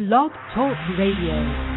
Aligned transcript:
Blog 0.00 0.32
Talk 0.54 0.78
Radio. 0.96 1.69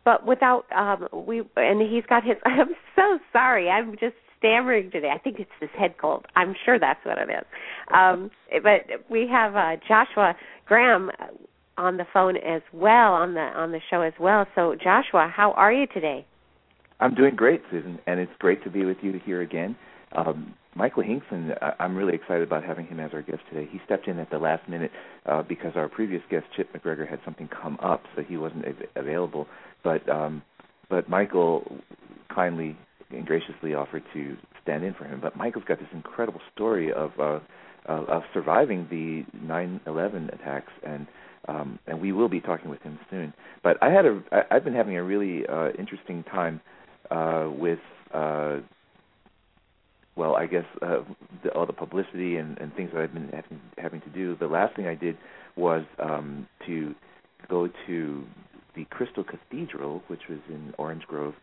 but 0.04 0.26
without 0.26 0.64
um, 0.74 1.08
we 1.26 1.42
and 1.56 1.80
he's 1.80 2.04
got 2.08 2.24
his. 2.24 2.36
I'm 2.44 2.74
so 2.96 3.18
sorry. 3.32 3.68
I'm 3.68 3.92
just 3.92 4.14
stammering 4.38 4.90
today. 4.90 5.10
I 5.14 5.18
think 5.18 5.38
it's 5.38 5.50
this 5.60 5.70
head 5.78 5.94
cold. 6.00 6.26
I'm 6.34 6.54
sure 6.64 6.78
that's 6.78 7.04
what 7.04 7.18
it 7.18 7.28
is. 7.28 7.44
Um, 7.94 8.30
but 8.62 9.10
we 9.10 9.28
have 9.30 9.54
uh, 9.54 9.76
Joshua 9.86 10.34
Graham 10.66 11.10
on 11.78 11.96
the 11.96 12.06
phone 12.12 12.36
as 12.36 12.62
well 12.72 13.12
on 13.12 13.34
the 13.34 13.40
on 13.40 13.72
the 13.72 13.80
show 13.90 14.02
as 14.02 14.14
well. 14.18 14.46
So 14.54 14.74
Joshua, 14.74 15.32
how 15.34 15.52
are 15.52 15.72
you 15.72 15.86
today? 15.86 16.26
I'm 17.00 17.14
doing 17.14 17.34
great, 17.34 17.62
Susan, 17.70 17.98
and 18.06 18.20
it's 18.20 18.32
great 18.38 18.62
to 18.64 18.70
be 18.70 18.84
with 18.84 18.98
you 19.02 19.20
here 19.24 19.42
again. 19.42 19.76
Um, 20.14 20.54
Michael 20.74 21.02
Hingson, 21.02 21.56
I'm 21.78 21.96
really 21.96 22.14
excited 22.14 22.42
about 22.42 22.64
having 22.64 22.86
him 22.86 22.98
as 22.98 23.12
our 23.12 23.20
guest 23.22 23.42
today. 23.52 23.68
He 23.70 23.78
stepped 23.84 24.08
in 24.08 24.18
at 24.18 24.30
the 24.30 24.38
last 24.38 24.68
minute 24.68 24.90
uh, 25.26 25.42
because 25.42 25.72
our 25.76 25.88
previous 25.88 26.22
guest, 26.30 26.46
Chip 26.56 26.72
McGregor, 26.72 27.08
had 27.08 27.20
something 27.24 27.48
come 27.48 27.78
up, 27.82 28.04
so 28.16 28.22
he 28.22 28.36
wasn't 28.38 28.64
av- 28.66 28.88
available. 28.96 29.46
But 29.84 30.08
um, 30.08 30.42
but 30.88 31.08
Michael 31.08 31.80
kindly 32.34 32.76
and 33.10 33.26
graciously 33.26 33.74
offered 33.74 34.02
to 34.14 34.36
stand 34.62 34.84
in 34.84 34.94
for 34.94 35.04
him. 35.04 35.20
But 35.20 35.36
Michael's 35.36 35.64
got 35.66 35.78
this 35.78 35.88
incredible 35.92 36.40
story 36.54 36.90
of 36.90 37.12
uh, 37.18 37.40
of, 37.86 38.08
of 38.08 38.22
surviving 38.32 38.86
the 38.90 39.24
9/11 39.46 40.32
attacks, 40.34 40.72
and 40.82 41.06
um, 41.48 41.78
and 41.86 42.00
we 42.00 42.12
will 42.12 42.28
be 42.28 42.40
talking 42.40 42.70
with 42.70 42.80
him 42.80 42.98
soon. 43.10 43.34
But 43.62 43.76
I 43.82 43.90
had 43.90 44.06
a 44.06 44.22
I, 44.32 44.56
I've 44.56 44.64
been 44.64 44.74
having 44.74 44.96
a 44.96 45.02
really 45.02 45.46
uh, 45.46 45.70
interesting 45.78 46.24
time 46.24 46.60
uh, 47.10 47.50
with. 47.52 47.80
Uh, 48.12 48.60
well, 50.16 50.36
I 50.36 50.46
guess 50.46 50.64
uh, 50.82 51.00
the, 51.42 51.50
all 51.50 51.66
the 51.66 51.72
publicity 51.72 52.36
and, 52.36 52.58
and 52.58 52.74
things 52.74 52.90
that 52.92 53.02
I've 53.02 53.14
been 53.14 53.30
having, 53.32 53.60
having 53.78 54.00
to 54.02 54.10
do. 54.10 54.36
The 54.36 54.46
last 54.46 54.76
thing 54.76 54.86
I 54.86 54.94
did 54.94 55.16
was 55.56 55.84
um, 55.98 56.46
to 56.66 56.94
go 57.48 57.68
to 57.86 58.24
the 58.76 58.84
Crystal 58.86 59.24
Cathedral, 59.24 60.02
which 60.08 60.22
was 60.28 60.38
in 60.48 60.74
Orange 60.78 61.04
Grove, 61.06 61.34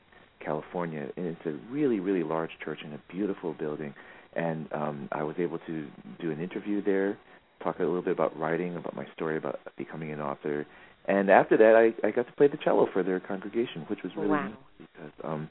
California, 0.44 1.08
and 1.18 1.26
it's 1.26 1.46
a 1.46 1.54
really, 1.72 2.00
really 2.00 2.24
large 2.24 2.52
church 2.64 2.80
and 2.84 2.94
a 2.94 3.00
beautiful 3.12 3.54
building. 3.54 3.94
And 4.36 4.72
um, 4.74 5.10
I 5.12 5.24
was 5.24 5.36
able 5.40 5.60
to 5.60 5.88
do 6.20 6.32
an 6.32 6.40
interview 6.42 6.84
there, 6.84 7.18
talk 7.64 7.80
a 7.80 7.84
little 7.84 8.02
bit 8.02 8.14
about 8.14 8.38
writing, 8.40 8.76
about 8.76 8.96
my 8.96 9.06
story 9.16 9.38
about 9.38 9.60
becoming 9.78 10.12
an 10.12 10.22
author. 10.22 10.66
And 11.08 11.30
after 11.30 11.58
that, 11.58 11.76
I, 11.76 12.08
I 12.08 12.12
got 12.12 12.28
to 12.28 12.34
play 12.34 12.48
the 12.48 12.58
cello 12.64 12.88
for 12.94 13.04
their 13.04 13.20
congregation, 13.20 13.82
which 13.90 14.04
was 14.04 14.12
really 14.16 14.30
wow. 14.30 14.48
nice 14.48 14.54
because. 14.78 15.12
Um, 15.24 15.50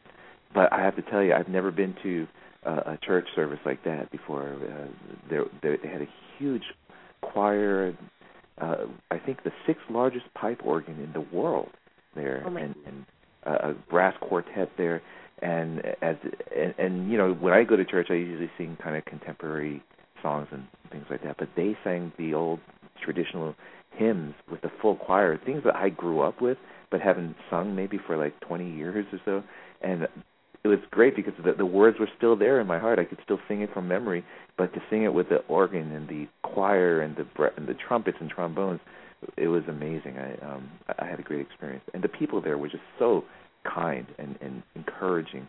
but 0.55 0.73
I 0.73 0.81
have 0.81 0.97
to 0.97 1.03
tell 1.03 1.23
you, 1.23 1.35
I've 1.35 1.49
never 1.49 1.71
been 1.71 1.95
to 2.03 2.27
uh, 2.65 2.81
a 2.87 2.99
church 3.03 3.27
service 3.35 3.61
like 3.65 3.83
that 3.85 4.11
before. 4.11 4.55
Uh, 4.55 4.87
there, 5.31 5.45
they 5.63 5.89
had 5.89 6.03
a 6.03 6.09
huge 6.39 6.65
choir. 7.23 7.97
Uh, 8.61 8.87
I 9.11 9.19
think 9.19 9.45
the 9.45 9.53
sixth 9.67 9.85
largest 9.91 10.27
pipe 10.35 10.61
organ 10.65 11.01
in 11.03 11.13
the 11.13 11.27
world 11.37 11.71
there, 12.15 12.43
oh 12.45 12.57
and, 12.57 12.75
and 12.87 13.07
uh, 13.47 13.71
a 13.71 13.75
brass 13.91 14.15
quartet 14.21 14.71
there. 14.77 15.03
And 15.41 15.81
as 16.03 16.17
and, 16.57 16.75
and 16.79 17.11
you 17.11 17.17
know, 17.17 17.33
when 17.33 17.53
I 17.53 17.63
go 17.63 17.77
to 17.77 17.85
church, 17.85 18.09
I 18.11 18.15
usually 18.15 18.51
sing 18.59 18.77
kind 18.83 18.97
of 18.97 19.05
contemporary 19.05 19.83
songs 20.21 20.49
and 20.51 20.67
things 20.91 21.07
like 21.11 21.23
that. 21.23 21.37
But 21.39 21.51
they 21.57 21.77
sang 21.85 22.13
the 22.19 22.35
old 22.35 22.59
traditional 23.03 23.55
hymns 23.93 24.35
with 24.51 24.61
the 24.63 24.71
full 24.83 24.97
choir, 24.97 25.39
things 25.45 25.63
that 25.65 25.77
I 25.77 25.91
grew 25.91 26.21
up 26.21 26.41
with, 26.41 26.59
but 26.91 27.01
haven't 27.01 27.37
sung 27.51 27.75
maybe 27.75 27.99
for 28.05 28.17
like 28.17 28.39
20 28.41 28.71
years 28.71 29.07
or 29.13 29.21
so. 29.25 29.45
And 29.83 30.09
it 30.65 30.69
was 30.69 30.79
great 30.91 31.15
because 31.15 31.35
the, 31.45 31.53
the 31.53 31.67
words 31.67 31.99
were 32.01 32.09
still 32.17 32.37
there 32.37 32.61
in 32.61 32.67
my 32.67 32.79
heart. 32.79 32.99
I 32.99 33.05
could 33.05 33.19
still 33.25 33.39
sing 33.47 33.63
it 33.63 33.73
from 33.73 33.87
memory, 33.87 34.25
but 34.57 34.73
to 34.75 34.81
sing 34.91 35.05
it 35.05 35.15
with 35.15 35.29
the 35.29 35.39
organ 35.49 35.93
and 35.93 36.09
the 36.09 36.27
choir 36.43 37.01
and 37.01 37.17
the 37.17 37.51
and 37.57 37.69
the 37.69 37.75
trumpets 37.75 38.19
and 38.21 38.29
trombones, 38.29 38.81
it 39.37 39.49
was 39.49 39.63
amazing. 39.69 40.19
I 40.19 40.35
um 40.45 40.71
I 40.99 41.07
had 41.07 41.21
a 41.21 41.23
great 41.23 41.41
experience, 41.41 41.85
and 41.95 42.03
the 42.03 42.09
people 42.09 42.41
there 42.41 42.59
were 42.59 42.69
just 42.69 42.83
so 42.99 43.25
kind 43.65 44.07
and 44.19 44.37
and 44.41 44.63
encouraging. 44.75 45.49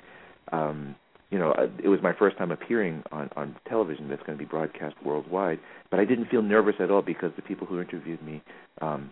Um, 0.51 0.95
you 1.31 1.37
know, 1.37 1.53
it 1.83 1.87
was 1.87 1.99
my 2.01 2.13
first 2.13 2.37
time 2.37 2.51
appearing 2.51 3.03
on 3.11 3.29
on 3.35 3.55
television 3.67 4.09
that's 4.09 4.23
going 4.23 4.37
to 4.37 4.43
be 4.43 4.49
broadcast 4.49 4.95
worldwide, 5.03 5.59
but 5.91 5.99
I 5.99 6.05
didn't 6.05 6.29
feel 6.29 6.41
nervous 6.41 6.75
at 6.79 6.89
all 6.89 7.01
because 7.01 7.31
the 7.35 7.43
people 7.43 7.67
who 7.67 7.79
interviewed 7.79 8.21
me, 8.23 8.41
um, 8.81 9.11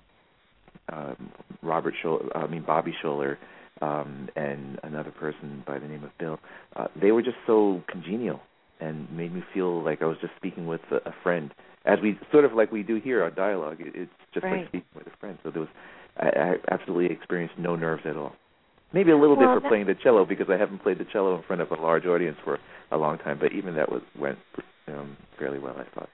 um, 0.92 1.32
Robert 1.62 1.94
Schuller, 2.04 2.36
I 2.36 2.48
mean 2.48 2.64
Bobby 2.66 2.94
Schuller, 3.04 3.38
um, 3.82 4.30
and 4.36 4.80
another 4.84 5.12
person 5.12 5.64
by 5.66 5.80
the 5.80 5.88
name 5.88 6.04
of 6.04 6.12
Bill, 6.20 6.40
uh, 6.76 6.88
they 7.00 7.12
were 7.12 7.22
just 7.22 7.38
so 7.46 7.82
congenial 7.90 8.40
and 8.80 9.12
made 9.12 9.34
me 9.34 9.44
feel 9.54 9.84
like 9.84 10.02
I 10.02 10.06
was 10.06 10.18
just 10.22 10.34
speaking 10.38 10.68
with 10.68 10.82
a, 10.92 10.98
a 11.10 11.16
friend, 11.24 11.54
as 11.86 12.00
we 12.02 12.18
sort 12.32 12.46
of 12.46 12.54
like 12.54 12.72
we 12.72 12.84
do 12.84 13.00
here 13.04 13.24
our 13.24 13.32
dialogue. 13.32 13.78
It, 13.80 13.94
it's 13.96 14.12
just 14.34 14.44
right. 14.44 14.60
like 14.60 14.68
speaking 14.70 14.90
with 14.96 15.08
a 15.08 15.18
friend. 15.20 15.38
So 15.44 15.52
there 15.52 15.62
was, 15.62 15.70
I, 16.18 16.28
I 16.28 16.54
absolutely 16.72 17.14
experienced 17.16 17.56
no 17.58 17.76
nerves 17.76 18.04
at 18.06 18.18
all. 18.18 18.34
Maybe 18.94 19.12
a 19.12 19.18
little 19.18 19.36
well, 19.36 19.56
bit 19.56 19.64
for 19.64 19.70
playing 19.70 19.88
the 19.88 19.96
cello 20.02 20.26
because 20.26 20.48
I 20.50 20.58
haven't 20.58 20.82
played 20.82 21.00
the 21.00 21.06
cello 21.12 21.36
in 21.36 21.44
front 21.44 21.62
of 21.62 21.72
a 21.72 21.76
large 21.76 22.06
audience 22.06 22.38
for 22.44 22.58
a 22.92 22.98
long 22.98 23.18
time. 23.18 23.38
But 23.40 23.52
even 23.52 23.76
that 23.76 23.92
was 23.92 24.02
went 24.18 24.38
um, 24.88 25.18
fairly 25.38 25.60
well, 25.60 25.76
I 25.78 25.84
thought. 25.94 26.10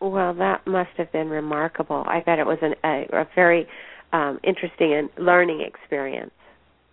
Well, 0.00 0.34
that 0.34 0.66
must 0.66 0.90
have 0.96 1.10
been 1.12 1.28
remarkable. 1.30 2.04
I 2.06 2.20
bet 2.20 2.38
it 2.38 2.46
was 2.46 2.58
an, 2.60 2.74
a, 2.84 3.06
a 3.12 3.28
very 3.34 3.66
um, 4.12 4.40
interesting 4.42 4.92
and 4.94 5.08
learning 5.24 5.62
experience. 5.66 6.32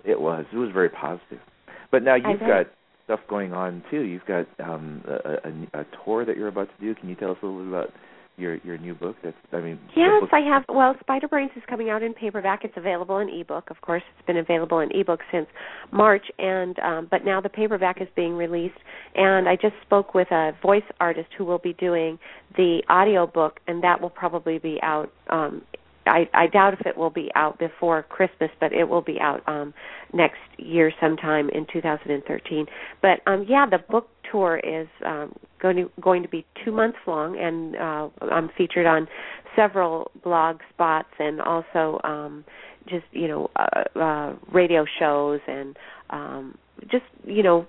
It 0.05 0.19
was. 0.19 0.45
It 0.51 0.57
was 0.57 0.71
very 0.73 0.89
positive. 0.89 1.39
But 1.91 2.03
now 2.03 2.15
you've 2.15 2.39
got 2.39 2.67
stuff 3.05 3.19
going 3.29 3.53
on 3.53 3.83
too. 3.91 4.01
You've 4.01 4.25
got 4.25 4.47
um, 4.59 5.03
a, 5.07 5.77
a, 5.77 5.81
a 5.81 5.85
tour 6.03 6.25
that 6.25 6.37
you're 6.37 6.47
about 6.47 6.69
to 6.75 6.85
do. 6.85 6.95
Can 6.95 7.09
you 7.09 7.15
tell 7.15 7.31
us 7.31 7.37
a 7.43 7.45
little 7.45 7.63
bit 7.63 7.67
about 7.69 7.89
your 8.37 8.55
your 8.57 8.77
new 8.77 8.95
book? 8.95 9.15
That's 9.23 9.35
I 9.51 9.59
mean. 9.59 9.79
Yes, 9.95 10.23
I 10.31 10.39
have. 10.39 10.63
Well, 10.67 10.95
Spider 11.01 11.27
Brains 11.27 11.51
is 11.55 11.63
coming 11.69 11.89
out 11.89 12.01
in 12.01 12.13
paperback. 12.13 12.63
It's 12.63 12.73
available 12.75 13.19
in 13.19 13.29
ebook. 13.29 13.69
Of 13.69 13.81
course, 13.81 14.01
it's 14.17 14.25
been 14.25 14.37
available 14.37 14.79
in 14.79 14.89
ebook 14.91 15.19
since 15.31 15.47
March, 15.91 16.25
and 16.39 16.77
um, 16.79 17.07
but 17.11 17.25
now 17.25 17.41
the 17.41 17.49
paperback 17.49 18.01
is 18.01 18.07
being 18.15 18.33
released. 18.33 18.79
And 19.15 19.47
I 19.47 19.55
just 19.55 19.75
spoke 19.85 20.13
with 20.15 20.31
a 20.31 20.51
voice 20.61 20.83
artist 20.99 21.29
who 21.37 21.45
will 21.45 21.59
be 21.59 21.73
doing 21.73 22.17
the 22.57 22.81
audio 22.89 23.27
book, 23.27 23.59
and 23.67 23.83
that 23.83 24.01
will 24.01 24.09
probably 24.09 24.57
be 24.57 24.79
out 24.81 25.11
um, 25.29 25.61
I, 26.05 26.29
I 26.33 26.47
doubt 26.47 26.73
if 26.73 26.85
it 26.85 26.97
will 26.97 27.09
be 27.09 27.31
out 27.35 27.59
before 27.59 28.03
Christmas, 28.03 28.49
but 28.59 28.73
it 28.73 28.85
will 28.87 29.01
be 29.01 29.19
out 29.19 29.41
um, 29.47 29.73
next 30.13 30.39
year 30.57 30.91
sometime 31.01 31.49
in 31.49 31.65
2013. 31.71 32.65
But 33.01 33.21
um, 33.27 33.45
yeah, 33.47 33.65
the 33.69 33.77
book 33.77 34.09
tour 34.31 34.59
is 34.63 34.87
um, 35.05 35.33
going 35.61 35.77
to 35.77 35.91
going 36.01 36.23
to 36.23 36.29
be 36.29 36.45
two 36.63 36.71
months 36.71 36.97
long, 37.07 37.37
and 37.39 37.75
uh, 37.75 38.09
I'm 38.33 38.49
featured 38.57 38.85
on 38.85 39.07
several 39.55 40.11
blog 40.23 40.59
spots 40.73 41.09
and 41.19 41.41
also 41.41 41.99
um, 42.03 42.43
just 42.87 43.05
you 43.11 43.27
know 43.27 43.49
uh, 43.55 43.99
uh, 43.99 44.35
radio 44.51 44.85
shows 44.99 45.39
and 45.47 45.77
um, 46.09 46.57
just 46.91 47.05
you 47.25 47.43
know 47.43 47.65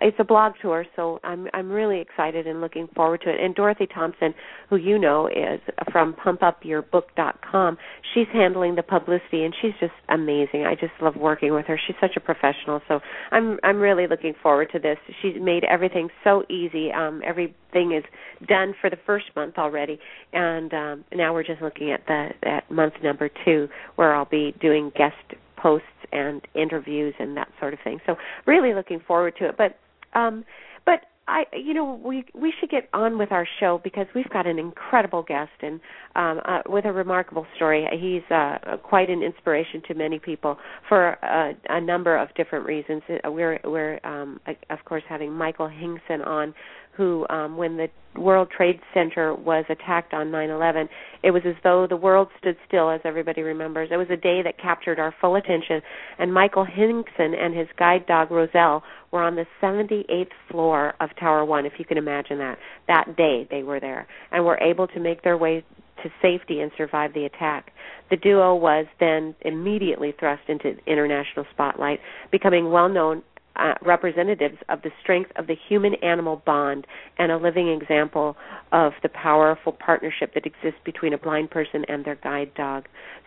it's 0.00 0.16
a 0.18 0.24
blog 0.24 0.52
tour, 0.60 0.84
so 0.96 1.20
I'm 1.24 1.48
I'm 1.52 1.70
really 1.70 2.00
excited 2.00 2.46
and 2.46 2.60
looking 2.60 2.88
forward 2.94 3.22
to 3.22 3.30
it. 3.30 3.40
And 3.40 3.54
Dorothy 3.54 3.86
Thompson, 3.86 4.34
who 4.70 4.76
you 4.76 4.98
know 4.98 5.26
is 5.26 5.60
from 5.92 6.14
PumpUpYourBook.com, 6.14 7.78
she's 8.12 8.26
handling 8.32 8.74
the 8.74 8.82
publicity, 8.82 9.44
and 9.44 9.54
she's 9.60 9.72
just 9.80 9.92
amazing. 10.08 10.64
I 10.66 10.74
just 10.74 10.92
love 11.00 11.16
working 11.16 11.52
with 11.52 11.66
her. 11.66 11.78
She's 11.86 11.96
such 12.00 12.16
a 12.16 12.20
professional, 12.20 12.80
so 12.88 13.00
I'm 13.30 13.58
I'm 13.62 13.78
really 13.78 14.06
looking 14.06 14.34
forward 14.42 14.68
to 14.72 14.78
this. 14.78 14.98
She's 15.22 15.34
made 15.40 15.64
everything 15.64 16.08
so 16.22 16.42
easy. 16.48 16.90
Um, 16.92 17.22
everything 17.24 17.92
is 17.92 18.04
done 18.48 18.74
for 18.80 18.90
the 18.90 18.98
first 19.06 19.26
month 19.36 19.58
already, 19.58 19.98
and 20.32 20.72
um, 20.74 21.04
now 21.14 21.32
we're 21.32 21.44
just 21.44 21.62
looking 21.62 21.92
at 21.92 22.06
the 22.06 22.28
at 22.42 22.70
month 22.70 22.94
number 23.02 23.30
two, 23.44 23.68
where 23.96 24.14
I'll 24.14 24.24
be 24.24 24.54
doing 24.60 24.90
guest 24.96 25.40
posts 25.56 25.86
and 26.12 26.42
interviews 26.54 27.14
and 27.18 27.36
that 27.36 27.48
sort 27.58 27.72
of 27.72 27.80
thing. 27.82 27.98
So 28.06 28.16
really 28.46 28.74
looking 28.74 29.00
forward 29.06 29.34
to 29.38 29.48
it. 29.48 29.56
But 29.56 29.76
um, 30.14 30.44
but 30.84 31.00
I, 31.26 31.44
you 31.54 31.72
know, 31.72 32.00
we 32.04 32.24
we 32.34 32.52
should 32.58 32.68
get 32.68 32.88
on 32.92 33.16
with 33.16 33.32
our 33.32 33.46
show 33.58 33.80
because 33.82 34.06
we've 34.14 34.28
got 34.28 34.46
an 34.46 34.58
incredible 34.58 35.22
guest 35.22 35.52
and 35.62 35.80
um, 36.16 36.40
uh, 36.44 36.60
with 36.66 36.84
a 36.84 36.92
remarkable 36.92 37.46
story. 37.56 37.86
He's 37.98 38.30
uh, 38.30 38.76
quite 38.82 39.08
an 39.08 39.22
inspiration 39.22 39.82
to 39.88 39.94
many 39.94 40.18
people 40.18 40.58
for 40.86 41.10
a, 41.22 41.52
a 41.70 41.80
number 41.80 42.16
of 42.16 42.28
different 42.34 42.66
reasons. 42.66 43.02
Uh, 43.08 43.30
we're 43.30 43.58
we're 43.64 44.00
um, 44.04 44.38
of 44.68 44.84
course 44.84 45.02
having 45.08 45.32
Michael 45.32 45.68
Hingson 45.68 46.26
on, 46.26 46.54
who, 46.96 47.26
um, 47.28 47.56
when 47.56 47.76
the 47.76 47.88
World 48.16 48.48
Trade 48.50 48.80
Center 48.92 49.34
was 49.34 49.64
attacked 49.68 50.14
on 50.14 50.30
9/11, 50.30 50.88
it 51.22 51.32
was 51.32 51.44
as 51.44 51.56
though 51.62 51.86
the 51.86 51.96
world 51.96 52.28
stood 52.38 52.56
still, 52.66 52.90
as 52.90 53.00
everybody 53.04 53.42
remembers. 53.42 53.90
It 53.90 53.96
was 53.96 54.10
a 54.10 54.16
day 54.16 54.42
that 54.42 54.58
captured 54.58 55.00
our 55.00 55.12
full 55.20 55.34
attention, 55.34 55.82
and 56.18 56.32
Michael 56.32 56.64
Hingson 56.64 57.34
and 57.36 57.54
his 57.54 57.68
guide 57.76 58.06
dog 58.06 58.30
Roselle 58.30 58.84
were 59.10 59.22
on 59.22 59.34
the 59.34 59.46
78th 59.60 60.32
floor 60.48 60.94
of 61.00 61.10
Tower 61.16 61.44
One, 61.44 61.66
if 61.66 61.78
you 61.78 61.84
can 61.84 61.98
imagine 61.98 62.38
that. 62.38 62.58
That 62.86 63.16
day 63.16 63.48
they 63.50 63.62
were 63.64 63.80
there, 63.80 64.06
and 64.30 64.44
were 64.44 64.58
able 64.58 64.86
to 64.88 65.00
make 65.00 65.22
their 65.22 65.36
way 65.36 65.64
to 66.02 66.10
safety 66.20 66.60
and 66.60 66.70
survive 66.76 67.14
the 67.14 67.24
attack. 67.24 67.72
The 68.10 68.16
duo 68.16 68.54
was 68.54 68.86
then 69.00 69.34
immediately 69.40 70.12
thrust 70.12 70.42
into 70.48 70.76
international 70.86 71.46
spotlight, 71.50 72.00
becoming 72.30 72.70
well 72.70 72.88
known 72.88 73.22
uh, 73.56 73.74
representatives 73.84 74.56
of 74.68 74.82
the 74.82 74.90
strength 75.02 75.30
of 75.36 75.46
the 75.46 75.56
human 75.68 75.94
animal 76.02 76.42
bond 76.44 76.86
and 77.18 77.30
a 77.30 77.36
living 77.36 77.68
example 77.68 78.36
of 78.72 78.92
the 79.02 79.08
powerful 79.08 79.72
partnership 79.72 80.34
that 80.34 80.44
exists 80.46 80.80
between 80.84 81.12
a 81.12 81.18
blind 81.18 81.50
person 81.50 81.84
and 81.88 82.04
their 82.04 82.16
guide 82.16 82.52
dog. 82.54 82.84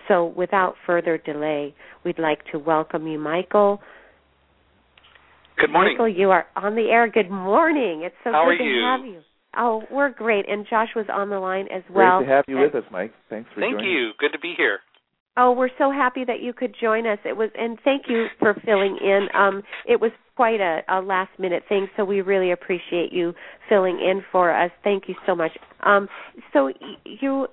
So, 0.07 0.25
without 0.25 0.75
further 0.85 1.17
delay, 1.17 1.75
we'd 2.03 2.19
like 2.19 2.39
to 2.51 2.59
welcome 2.59 3.07
you, 3.07 3.19
Michael. 3.19 3.81
Good 5.59 5.71
morning. 5.71 5.93
Michael, 5.93 6.09
you 6.09 6.29
are 6.29 6.45
on 6.55 6.75
the 6.75 6.89
air. 6.91 7.09
Good 7.09 7.31
morning. 7.31 8.03
It's 8.03 8.15
so 8.23 8.31
How 8.31 8.45
good 8.49 8.63
to 8.63 8.69
you? 8.69 8.83
have 8.83 9.05
you. 9.05 9.21
Oh, 9.57 9.81
we're 9.91 10.11
great. 10.11 10.47
And 10.47 10.67
Josh 10.69 10.89
was 10.95 11.07
on 11.11 11.29
the 11.29 11.39
line 11.39 11.67
as 11.73 11.81
well. 11.89 12.19
Great 12.19 12.27
to 12.27 12.33
have 12.33 12.45
you 12.47 12.57
and, 12.61 12.71
with 12.71 12.83
us, 12.83 12.89
Mike. 12.91 13.11
Thanks 13.29 13.49
for 13.55 13.61
Thank 13.61 13.77
joining. 13.77 13.89
you. 13.89 14.11
Good 14.19 14.33
to 14.33 14.39
be 14.39 14.53
here. 14.55 14.79
Oh, 15.39 15.51
we're 15.51 15.69
so 15.77 15.91
happy 15.91 16.25
that 16.25 16.41
you 16.41 16.51
could 16.51 16.75
join 16.79 17.05
us. 17.05 17.19
It 17.23 17.37
was, 17.37 17.51
and 17.57 17.77
thank 17.83 18.05
you 18.09 18.25
for 18.39 18.59
filling 18.65 18.97
in. 18.99 19.27
Um, 19.35 19.61
it 19.87 20.01
was 20.01 20.11
quite 20.35 20.59
a, 20.59 20.81
a 20.89 20.99
last 21.01 21.29
minute 21.37 21.63
thing, 21.69 21.87
so 21.95 22.03
we 22.03 22.21
really 22.21 22.51
appreciate 22.51 23.13
you 23.13 23.33
filling 23.69 23.99
in 23.99 24.23
for 24.31 24.51
us. 24.51 24.71
Thank 24.83 25.03
you 25.07 25.15
so 25.27 25.35
much. 25.35 25.51
Um, 25.83 26.09
so 26.53 26.71
you 27.05 27.47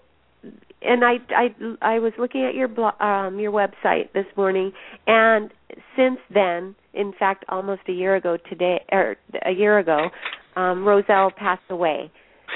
and 0.80 1.04
I, 1.04 1.14
I, 1.30 1.94
I 1.94 1.98
was 1.98 2.12
looking 2.18 2.44
at 2.44 2.54
your 2.54 2.68
blog, 2.68 3.00
um, 3.00 3.38
your 3.38 3.52
website 3.52 4.12
this 4.14 4.26
morning, 4.36 4.72
and 5.06 5.50
since 5.96 6.18
then, 6.32 6.74
in 6.94 7.12
fact, 7.18 7.44
almost 7.48 7.82
a 7.88 7.92
year 7.92 8.16
ago 8.16 8.38
today, 8.48 8.80
or 8.92 9.16
a 9.44 9.50
year 9.50 9.78
ago, 9.78 10.08
um, 10.56 10.86
Roselle 10.86 11.30
passed 11.36 11.62
away. 11.70 12.10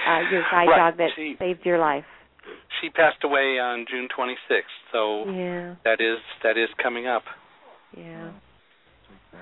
Uh, 0.06 0.20
your 0.30 0.42
guide 0.50 0.66
right. 0.66 0.90
dog 0.90 0.98
that 0.98 1.08
she, 1.16 1.34
saved 1.38 1.60
your 1.64 1.78
life 1.78 2.04
she 2.81 2.91
passed 2.91 3.25
away 3.25 3.59
on 3.59 3.87
June 3.91 4.09
26th, 4.09 4.62
so 4.93 5.31
yeah. 5.31 5.75
that 5.85 6.00
is 6.00 6.19
that 6.43 6.56
is 6.56 6.69
coming 6.83 7.06
up. 7.06 7.23
Yeah. 7.97 8.31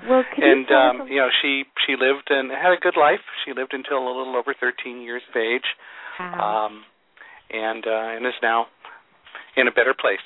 Well, 0.08 0.25
and 0.37 0.67
you 0.69 0.76
um, 0.76 1.08
you 1.08 1.17
know, 1.17 1.29
she 1.43 1.64
she 1.87 1.93
lived 1.93 2.29
and 2.29 2.50
had 2.50 2.73
a 2.73 2.81
good 2.81 2.97
life. 2.99 3.20
She 3.44 3.53
lived 3.53 3.73
until 3.73 3.99
a 3.99 4.06
little 4.06 4.37
over 4.37 4.55
13 4.58 5.00
years 5.00 5.23
of 5.31 5.37
age, 5.37 5.64
wow. 6.19 6.67
um, 6.67 6.85
and 7.50 7.85
uh, 7.87 8.17
and 8.17 8.26
is 8.26 8.35
now 8.43 8.67
in 9.56 9.69
a 9.69 9.70
better 9.70 9.94
place. 9.99 10.19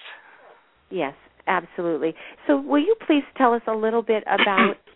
Yes, 0.90 1.14
absolutely. 1.46 2.14
So, 2.46 2.60
will 2.60 2.80
you 2.80 2.96
please 3.06 3.22
tell 3.36 3.54
us 3.54 3.62
a 3.66 3.74
little 3.74 4.02
bit 4.02 4.24
about 4.24 4.74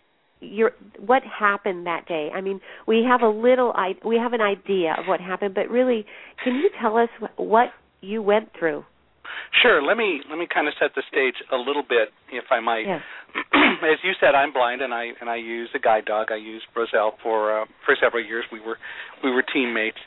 your 0.51 0.71
what 0.99 1.23
happened 1.23 1.87
that 1.87 2.07
day? 2.07 2.29
I 2.33 2.41
mean, 2.41 2.61
we 2.87 3.05
have 3.07 3.21
a 3.21 3.29
little 3.29 3.73
we 4.03 4.17
have 4.17 4.33
an 4.33 4.41
idea 4.41 4.95
of 4.97 5.05
what 5.07 5.19
happened, 5.19 5.55
but 5.55 5.69
really, 5.69 6.05
can 6.43 6.55
you 6.55 6.69
tell 6.81 6.97
us 6.97 7.09
what 7.37 7.69
you 8.01 8.21
went 8.21 8.49
through? 8.57 8.83
Sure. 9.61 9.81
Let 9.81 9.97
me 9.97 10.21
let 10.29 10.37
me 10.37 10.47
kind 10.51 10.67
of 10.67 10.73
set 10.79 10.91
the 10.95 11.03
stage 11.09 11.35
a 11.51 11.57
little 11.57 11.83
bit, 11.83 12.09
if 12.31 12.45
I 12.51 12.59
might. 12.59 12.85
Yes. 12.85 13.01
As 13.83 13.99
you 14.03 14.11
said, 14.19 14.35
I'm 14.35 14.53
blind, 14.53 14.81
and 14.81 14.93
I 14.93 15.11
and 15.19 15.29
I 15.29 15.35
use 15.35 15.69
a 15.75 15.79
guide 15.79 16.05
dog. 16.05 16.27
I 16.31 16.37
used 16.37 16.65
Roselle 16.75 17.15
for 17.21 17.61
uh, 17.61 17.65
for 17.85 17.95
several 18.01 18.23
years. 18.23 18.45
We 18.51 18.59
were 18.59 18.77
we 19.23 19.31
were 19.31 19.43
teammates, 19.43 19.97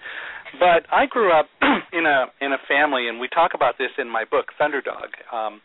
but 0.59 0.87
I 0.93 1.07
grew 1.07 1.33
up 1.33 1.47
in 1.93 2.07
a 2.07 2.27
in 2.41 2.53
a 2.53 2.59
family, 2.69 3.09
and 3.09 3.21
we 3.21 3.29
talk 3.29 3.53
about 3.55 3.75
this 3.79 3.91
in 3.99 4.09
my 4.09 4.25
book, 4.25 4.47
Thunderdog. 4.61 5.13
Um, 5.33 5.61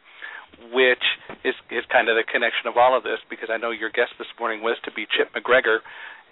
which 0.71 1.03
is 1.44 1.55
is 1.71 1.83
kind 1.91 2.09
of 2.09 2.15
the 2.15 2.23
connection 2.23 2.67
of 2.67 2.77
all 2.77 2.95
of 2.97 3.03
this 3.03 3.19
because 3.29 3.50
I 3.51 3.57
know 3.57 3.71
your 3.71 3.89
guest 3.89 4.13
this 4.17 4.29
morning 4.39 4.61
was 4.61 4.77
to 4.85 4.91
be 4.91 5.05
Chip 5.05 5.33
McGregor, 5.33 5.79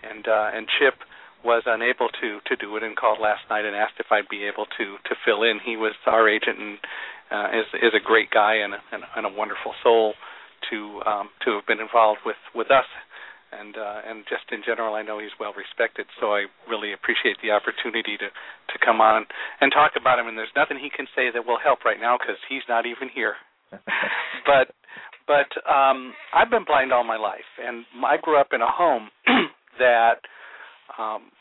and 0.03 0.27
uh, 0.27 0.49
and 0.53 0.67
Chip 0.79 0.95
was 1.43 1.63
unable 1.65 2.09
to 2.21 2.39
to 2.45 2.55
do 2.55 2.75
it 2.77 2.83
and 2.83 2.95
called 2.95 3.19
last 3.19 3.41
night 3.49 3.65
and 3.65 3.75
asked 3.75 3.97
if 3.99 4.11
I'd 4.11 4.29
be 4.29 4.45
able 4.45 4.65
to 4.77 4.85
to 5.09 5.13
fill 5.25 5.43
in. 5.43 5.59
He 5.63 5.75
was 5.75 5.93
our 6.05 6.29
agent 6.29 6.59
and 6.59 6.77
uh, 7.31 7.47
is 7.53 7.67
is 7.81 7.93
a 7.95 8.03
great 8.03 8.29
guy 8.29 8.55
and 8.55 8.73
a, 8.75 8.81
and, 8.91 9.25
a 9.25 9.29
wonderful 9.29 9.73
soul 9.83 10.13
to 10.69 11.01
um, 11.05 11.29
to 11.45 11.55
have 11.55 11.65
been 11.65 11.79
involved 11.79 12.21
with 12.25 12.39
with 12.53 12.69
us. 12.69 12.87
And 13.51 13.75
uh, 13.75 14.07
and 14.07 14.23
just 14.31 14.47
in 14.51 14.63
general, 14.63 14.95
I 14.95 15.01
know 15.01 15.19
he's 15.19 15.35
well 15.39 15.51
respected. 15.51 16.07
So 16.19 16.31
I 16.31 16.47
really 16.69 16.93
appreciate 16.93 17.35
the 17.43 17.51
opportunity 17.51 18.15
to 18.15 18.29
to 18.31 18.75
come 18.79 19.01
on 19.01 19.25
and 19.59 19.71
talk 19.71 19.99
about 19.99 20.19
him. 20.19 20.27
And 20.27 20.37
there's 20.37 20.55
nothing 20.55 20.79
he 20.79 20.89
can 20.89 21.07
say 21.15 21.31
that 21.33 21.45
will 21.45 21.59
help 21.59 21.83
right 21.83 21.99
now 21.99 22.17
because 22.17 22.39
he's 22.47 22.63
not 22.69 22.85
even 22.85 23.09
here. 23.11 23.35
but 24.45 24.73
but 25.27 25.49
um 25.69 26.13
I've 26.33 26.49
been 26.49 26.65
blind 26.65 26.91
all 26.91 27.03
my 27.03 27.17
life 27.17 27.47
and 27.61 27.85
I 28.05 28.17
grew 28.17 28.39
up 28.39 28.49
in 28.53 28.61
a 28.61 28.69
home 28.71 29.09
that 29.79 30.21
um 30.97 31.31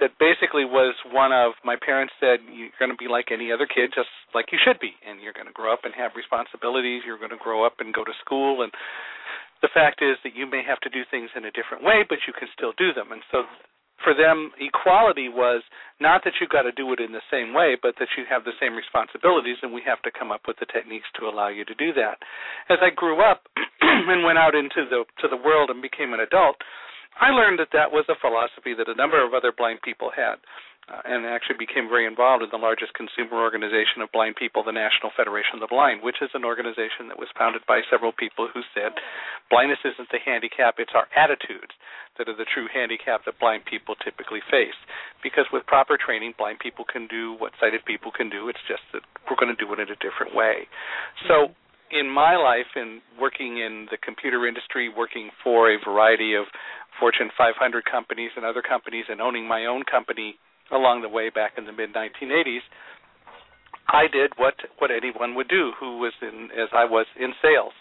that 0.00 0.14
basically 0.22 0.62
was 0.62 0.94
one 1.10 1.32
of 1.34 1.58
my 1.64 1.74
parents 1.74 2.14
said 2.22 2.38
you're 2.46 2.70
going 2.78 2.94
to 2.94 2.96
be 2.96 3.10
like 3.10 3.34
any 3.34 3.50
other 3.50 3.66
kid 3.66 3.90
just 3.90 4.10
like 4.30 4.46
you 4.54 4.58
should 4.62 4.78
be 4.78 4.94
and 5.02 5.20
you're 5.20 5.34
going 5.34 5.50
to 5.50 5.52
grow 5.52 5.72
up 5.72 5.82
and 5.82 5.92
have 5.94 6.14
responsibilities 6.14 7.02
you're 7.04 7.18
going 7.18 7.34
to 7.34 7.42
grow 7.42 7.66
up 7.66 7.82
and 7.82 7.92
go 7.92 8.04
to 8.04 8.14
school 8.22 8.62
and 8.62 8.70
the 9.60 9.68
fact 9.74 9.98
is 9.98 10.14
that 10.22 10.38
you 10.38 10.46
may 10.46 10.62
have 10.62 10.78
to 10.86 10.90
do 10.90 11.02
things 11.10 11.30
in 11.34 11.44
a 11.44 11.50
different 11.50 11.82
way 11.82 12.06
but 12.08 12.22
you 12.26 12.32
can 12.32 12.48
still 12.54 12.72
do 12.78 12.94
them. 12.94 13.10
And 13.10 13.22
so 13.30 13.42
for 14.02 14.14
them 14.14 14.50
equality 14.60 15.28
was 15.28 15.62
not 16.00 16.22
that 16.24 16.38
you've 16.40 16.54
got 16.54 16.62
to 16.62 16.72
do 16.72 16.92
it 16.92 17.00
in 17.00 17.12
the 17.12 17.24
same 17.30 17.54
way 17.54 17.76
but 17.80 17.94
that 17.98 18.08
you 18.16 18.24
have 18.28 18.44
the 18.44 18.56
same 18.60 18.74
responsibilities 18.74 19.58
and 19.62 19.72
we 19.72 19.82
have 19.84 20.00
to 20.02 20.10
come 20.14 20.30
up 20.30 20.42
with 20.46 20.56
the 20.60 20.70
techniques 20.70 21.08
to 21.18 21.26
allow 21.26 21.48
you 21.48 21.64
to 21.64 21.74
do 21.74 21.92
that. 21.92 22.18
As 22.68 22.78
i 22.82 22.90
grew 22.90 23.22
up 23.22 23.46
and 23.80 24.24
went 24.24 24.38
out 24.38 24.54
into 24.54 24.86
the 24.88 25.04
to 25.20 25.26
the 25.28 25.40
world 25.40 25.70
and 25.70 25.82
became 25.82 26.14
an 26.14 26.20
adult 26.20 26.56
i 27.20 27.30
learned 27.30 27.58
that 27.58 27.72
that 27.72 27.90
was 27.90 28.06
a 28.08 28.18
philosophy 28.20 28.74
that 28.76 28.88
a 28.88 28.94
number 28.94 29.18
of 29.24 29.34
other 29.34 29.52
blind 29.52 29.80
people 29.82 30.10
had 30.14 30.38
uh, 30.88 31.04
and 31.04 31.28
actually 31.28 31.60
became 31.60 31.84
very 31.84 32.08
involved 32.08 32.40
in 32.40 32.48
the 32.48 32.56
largest 32.56 32.96
consumer 32.96 33.36
organization 33.36 34.00
of 34.00 34.08
blind 34.08 34.36
people, 34.40 34.64
the 34.64 34.72
National 34.72 35.12
Federation 35.12 35.60
of 35.60 35.62
the 35.62 35.68
Blind, 35.68 36.00
which 36.00 36.24
is 36.24 36.32
an 36.32 36.48
organization 36.48 37.12
that 37.12 37.20
was 37.20 37.28
founded 37.36 37.60
by 37.68 37.84
several 37.92 38.12
people 38.12 38.48
who 38.48 38.64
said 38.72 38.96
blindness 39.52 39.84
isn't 39.84 40.08
the 40.08 40.22
handicap, 40.24 40.80
it's 40.80 40.96
our 40.96 41.04
attitudes 41.12 41.76
that 42.16 42.24
are 42.24 42.36
the 42.36 42.48
true 42.48 42.72
handicap 42.72 43.28
that 43.28 43.36
blind 43.36 43.68
people 43.68 44.00
typically 44.00 44.40
face. 44.48 44.76
Because 45.22 45.44
with 45.52 45.68
proper 45.68 46.00
training, 46.00 46.32
blind 46.40 46.58
people 46.58 46.88
can 46.88 47.06
do 47.06 47.36
what 47.36 47.52
sighted 47.60 47.84
people 47.84 48.08
can 48.08 48.32
do, 48.32 48.48
it's 48.48 48.64
just 48.64 48.82
that 48.96 49.04
we're 49.28 49.36
going 49.36 49.52
to 49.52 49.60
do 49.60 49.68
it 49.76 49.78
in 49.78 49.92
a 49.92 49.98
different 50.00 50.32
way. 50.32 50.66
So, 51.28 51.52
in 51.90 52.08
my 52.08 52.36
life, 52.36 52.68
in 52.76 53.00
working 53.20 53.60
in 53.64 53.88
the 53.90 53.96
computer 53.96 54.46
industry, 54.46 54.92
working 54.92 55.30
for 55.44 55.72
a 55.72 55.76
variety 55.80 56.34
of 56.34 56.44
Fortune 57.00 57.30
500 57.36 57.56
companies 57.84 58.32
and 58.36 58.44
other 58.44 58.60
companies, 58.60 59.04
and 59.08 59.20
owning 59.20 59.48
my 59.48 59.64
own 59.64 59.84
company 59.84 60.36
along 60.72 61.02
the 61.02 61.08
way 61.08 61.30
back 61.30 61.52
in 61.56 61.66
the 61.66 61.72
mid 61.72 61.94
1980s, 61.94 62.64
I 63.88 64.06
did 64.12 64.32
what 64.36 64.54
what 64.78 64.90
anyone 64.90 65.34
would 65.34 65.48
do 65.48 65.72
who 65.78 65.98
was 65.98 66.12
in 66.20 66.50
as 66.52 66.68
I 66.72 66.84
was 66.84 67.06
in 67.18 67.32
sales. 67.40 67.72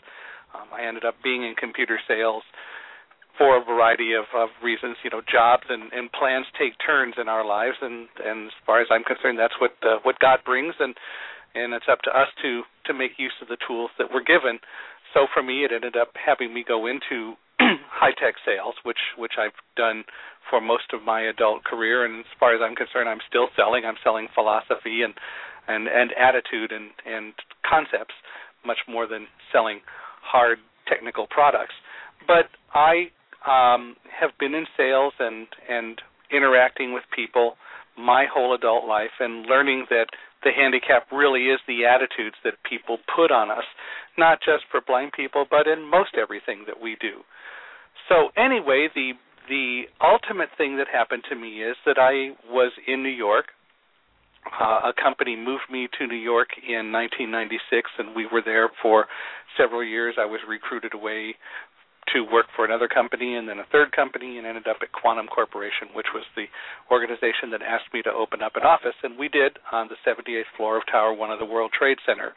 Um, 0.55 0.67
I 0.71 0.87
ended 0.87 1.03
up 1.03 1.15
being 1.23 1.43
in 1.43 1.55
computer 1.55 1.99
sales 2.07 2.43
for 3.37 3.57
a 3.57 3.63
variety 3.63 4.13
of, 4.13 4.25
of 4.33 4.49
reasons. 4.63 4.97
You 5.03 5.11
know, 5.11 5.21
jobs 5.21 5.63
and, 5.69 5.91
and 5.93 6.11
plans 6.11 6.45
take 6.57 6.73
turns 6.79 7.15
in 7.19 7.27
our 7.27 7.45
lives, 7.45 7.77
and 7.81 8.07
and 8.23 8.47
as 8.47 8.57
far 8.65 8.81
as 8.81 8.87
I'm 8.89 9.03
concerned, 9.03 9.37
that's 9.37 9.59
what 9.59 9.75
uh, 9.83 9.99
what 10.03 10.19
God 10.19 10.39
brings, 10.45 10.73
and 10.79 10.95
and 11.55 11.73
it's 11.73 11.91
up 11.91 12.01
to 12.03 12.11
us 12.11 12.27
to 12.41 12.63
to 12.85 12.93
make 12.93 13.19
use 13.19 13.35
of 13.41 13.47
the 13.47 13.57
tools 13.67 13.91
that 13.99 14.07
we're 14.13 14.23
given. 14.23 14.59
So 15.13 15.27
for 15.33 15.43
me, 15.43 15.63
it 15.63 15.71
ended 15.73 15.95
up 15.95 16.15
having 16.15 16.53
me 16.53 16.63
go 16.67 16.87
into 16.87 17.35
high 17.91 18.13
tech 18.13 18.35
sales, 18.45 18.75
which 18.83 18.99
which 19.17 19.33
I've 19.39 19.57
done 19.75 20.03
for 20.49 20.61
most 20.61 20.93
of 20.93 21.03
my 21.03 21.21
adult 21.21 21.63
career, 21.63 22.05
and 22.05 22.19
as 22.19 22.31
far 22.39 22.55
as 22.55 22.61
I'm 22.63 22.75
concerned, 22.75 23.09
I'm 23.09 23.23
still 23.27 23.47
selling. 23.55 23.83
I'm 23.85 23.99
selling 24.03 24.27
philosophy 24.33 25.01
and 25.03 25.13
and 25.67 25.87
and 25.87 26.11
attitude 26.13 26.71
and 26.71 26.91
and 27.05 27.33
concepts 27.67 28.15
much 28.65 28.79
more 28.87 29.07
than 29.07 29.27
selling 29.51 29.81
hard 30.21 30.59
technical 30.87 31.27
products. 31.27 31.75
But 32.25 32.47
I 32.73 33.11
um, 33.45 33.95
have 34.19 34.31
been 34.39 34.53
in 34.53 34.65
sales 34.75 35.13
and 35.19 35.47
and 35.69 36.01
interacting 36.31 36.93
with 36.93 37.03
people 37.15 37.55
my 37.97 38.25
whole 38.31 38.53
adult 38.53 38.85
life 38.85 39.17
and 39.19 39.45
learning 39.45 39.87
that 39.89 40.07
the 40.43 40.51
handicap 40.51 41.07
really 41.11 41.45
is 41.49 41.59
the 41.67 41.85
attitudes 41.85 42.35
that 42.43 42.53
people 42.67 42.99
put 43.15 43.31
on 43.31 43.49
us, 43.49 43.65
not 44.17 44.39
just 44.39 44.63
for 44.71 44.81
blind 44.81 45.11
people, 45.13 45.45
but 45.49 45.67
in 45.67 45.89
most 45.89 46.15
everything 46.21 46.63
that 46.67 46.81
we 46.81 46.97
do. 46.99 47.21
So 48.09 48.29
anyway, 48.37 48.87
the 48.93 49.13
the 49.49 49.83
ultimate 50.03 50.49
thing 50.57 50.77
that 50.77 50.87
happened 50.91 51.23
to 51.29 51.35
me 51.35 51.63
is 51.63 51.77
that 51.85 51.97
I 51.97 52.35
was 52.51 52.71
in 52.85 53.01
New 53.01 53.09
York. 53.09 53.45
Uh, 54.45 54.91
a 54.91 54.93
company 55.01 55.35
moved 55.35 55.63
me 55.71 55.87
to 55.99 56.07
New 56.07 56.19
York 56.19 56.49
in 56.67 56.91
1996, 56.91 57.91
and 57.97 58.15
we 58.15 58.27
were 58.31 58.41
there 58.43 58.69
for 58.81 59.07
several 59.57 59.83
years. 59.83 60.15
I 60.17 60.25
was 60.25 60.39
recruited 60.47 60.93
away 60.93 61.35
to 62.13 62.23
work 62.23 62.45
for 62.55 62.65
another 62.65 62.87
company 62.87 63.35
and 63.35 63.47
then 63.47 63.59
a 63.59 63.67
third 63.71 63.91
company 63.91 64.37
and 64.37 64.47
ended 64.47 64.67
up 64.67 64.77
at 64.81 64.91
Quantum 64.91 65.27
Corporation, 65.27 65.91
which 65.93 66.07
was 66.13 66.23
the 66.35 66.45
organization 66.91 67.51
that 67.51 67.61
asked 67.61 67.91
me 67.93 68.01
to 68.03 68.11
open 68.11 68.41
up 68.41 68.55
an 68.55 68.63
office. 68.63 68.95
And 69.03 69.17
we 69.17 69.27
did 69.27 69.59
on 69.71 69.89
the 69.89 69.99
78th 70.07 70.49
floor 70.55 70.77
of 70.77 70.83
Tower 70.91 71.13
1 71.13 71.31
of 71.31 71.39
the 71.39 71.45
World 71.45 71.71
Trade 71.77 71.97
Center. 72.05 72.33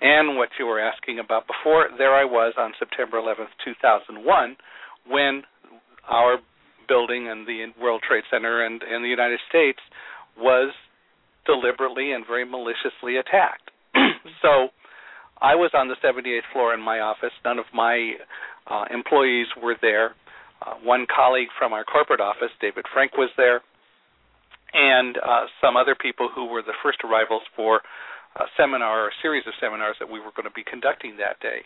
And 0.00 0.36
what 0.36 0.50
you 0.58 0.66
were 0.66 0.80
asking 0.80 1.18
about 1.18 1.46
before, 1.46 1.88
there 1.98 2.14
I 2.14 2.24
was 2.24 2.54
on 2.56 2.72
September 2.78 3.18
11th, 3.18 3.50
2001, 3.64 4.56
when 5.08 5.42
our 6.08 6.38
building 6.86 7.28
and 7.28 7.46
the 7.46 7.66
World 7.80 8.02
Trade 8.06 8.24
Center 8.30 8.64
and, 8.64 8.82
and 8.82 9.04
the 9.04 9.08
United 9.08 9.40
States 9.48 9.78
was 10.38 10.72
deliberately 11.44 12.12
and 12.12 12.24
very 12.26 12.44
maliciously 12.44 13.16
attacked. 13.16 13.70
so 14.42 14.68
I 15.40 15.54
was 15.54 15.70
on 15.74 15.88
the 15.88 15.96
78th 16.02 16.50
floor 16.52 16.74
in 16.74 16.80
my 16.80 17.00
office. 17.00 17.32
None 17.44 17.58
of 17.58 17.66
my 17.72 18.12
uh, 18.70 18.84
employees 18.90 19.46
were 19.62 19.76
there. 19.80 20.14
Uh, 20.60 20.74
one 20.82 21.06
colleague 21.06 21.48
from 21.58 21.72
our 21.72 21.84
corporate 21.84 22.20
office, 22.20 22.50
David 22.60 22.84
Frank, 22.92 23.16
was 23.16 23.30
there, 23.36 23.62
and 24.74 25.16
uh, 25.18 25.46
some 25.60 25.76
other 25.76 25.94
people 25.94 26.28
who 26.34 26.46
were 26.46 26.62
the 26.62 26.74
first 26.82 26.98
arrivals 27.04 27.42
for 27.54 27.80
a 28.36 28.44
seminar 28.56 29.04
or 29.04 29.08
a 29.08 29.18
series 29.22 29.44
of 29.46 29.54
seminars 29.60 29.96
that 30.00 30.10
we 30.10 30.20
were 30.20 30.32
going 30.34 30.48
to 30.48 30.54
be 30.54 30.64
conducting 30.64 31.16
that 31.16 31.40
day. 31.40 31.62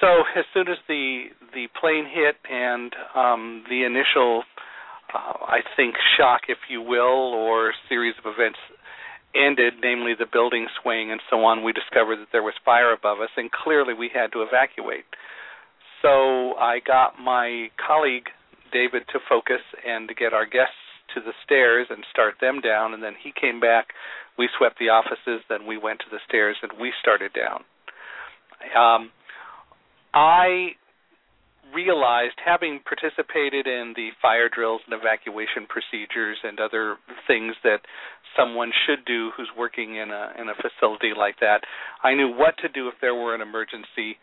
So 0.00 0.22
as 0.36 0.44
soon 0.54 0.68
as 0.68 0.78
the 0.86 1.34
the 1.54 1.66
plane 1.80 2.06
hit 2.06 2.36
and 2.48 2.92
um, 3.16 3.64
the 3.68 3.82
initial, 3.82 4.44
uh, 5.14 5.42
I 5.42 5.60
think, 5.76 5.94
shock, 6.16 6.42
if 6.48 6.58
you 6.68 6.82
will, 6.82 7.34
or 7.34 7.72
series 7.88 8.14
of 8.22 8.30
events 8.30 8.58
ended, 9.34 9.74
namely 9.82 10.14
the 10.18 10.26
building 10.30 10.66
swaying 10.80 11.10
and 11.10 11.20
so 11.30 11.44
on, 11.44 11.64
we 11.64 11.72
discovered 11.72 12.16
that 12.16 12.28
there 12.32 12.42
was 12.42 12.54
fire 12.64 12.92
above 12.92 13.20
us, 13.20 13.30
and 13.36 13.50
clearly 13.50 13.94
we 13.94 14.10
had 14.12 14.32
to 14.32 14.42
evacuate. 14.42 15.04
So 16.02 16.54
I 16.54 16.78
got 16.84 17.18
my 17.18 17.68
colleague 17.84 18.28
David 18.72 19.02
to 19.12 19.18
focus 19.28 19.62
and 19.86 20.08
to 20.08 20.14
get 20.14 20.32
our 20.32 20.46
guests 20.46 20.78
to 21.14 21.20
the 21.20 21.32
stairs 21.44 21.86
and 21.90 22.04
start 22.10 22.34
them 22.40 22.60
down, 22.60 22.94
and 22.94 23.02
then 23.02 23.14
he 23.20 23.32
came 23.32 23.60
back. 23.60 23.88
We 24.36 24.48
swept 24.56 24.78
the 24.78 24.90
offices, 24.90 25.42
then 25.48 25.66
we 25.66 25.78
went 25.78 26.00
to 26.00 26.10
the 26.10 26.20
stairs 26.28 26.56
and 26.62 26.72
we 26.80 26.92
started 27.00 27.32
down. 27.32 27.64
Um, 28.76 29.10
I 30.14 30.76
realized, 31.74 32.34
having 32.44 32.80
participated 32.84 33.66
in 33.66 33.92
the 33.96 34.10
fire 34.22 34.48
drills 34.48 34.80
and 34.86 34.98
evacuation 34.98 35.66
procedures 35.68 36.38
and 36.42 36.60
other 36.60 36.96
things 37.26 37.54
that 37.64 37.80
someone 38.36 38.70
should 38.86 39.04
do 39.04 39.30
who's 39.36 39.50
working 39.56 39.96
in 39.96 40.10
a 40.10 40.32
in 40.38 40.48
a 40.48 40.54
facility 40.54 41.12
like 41.16 41.40
that, 41.40 41.62
I 42.02 42.14
knew 42.14 42.28
what 42.28 42.56
to 42.62 42.68
do 42.68 42.88
if 42.88 42.94
there 43.00 43.14
were 43.14 43.34
an 43.34 43.40
emergency. 43.40 44.16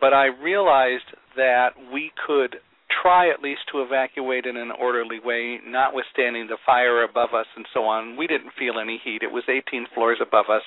But 0.00 0.14
I 0.14 0.26
realized 0.26 1.12
that 1.36 1.70
we 1.92 2.10
could 2.26 2.56
try 3.02 3.30
at 3.30 3.42
least 3.42 3.60
to 3.72 3.82
evacuate 3.82 4.46
in 4.46 4.56
an 4.56 4.70
orderly 4.72 5.20
way, 5.22 5.58
notwithstanding 5.64 6.46
the 6.48 6.58
fire 6.66 7.04
above 7.04 7.30
us 7.34 7.46
and 7.56 7.66
so 7.72 7.84
on. 7.84 8.16
We 8.16 8.26
didn't 8.26 8.52
feel 8.58 8.78
any 8.80 9.00
heat. 9.02 9.22
It 9.22 9.32
was 9.32 9.44
18 9.48 9.86
floors 9.94 10.18
above 10.20 10.46
us, 10.50 10.62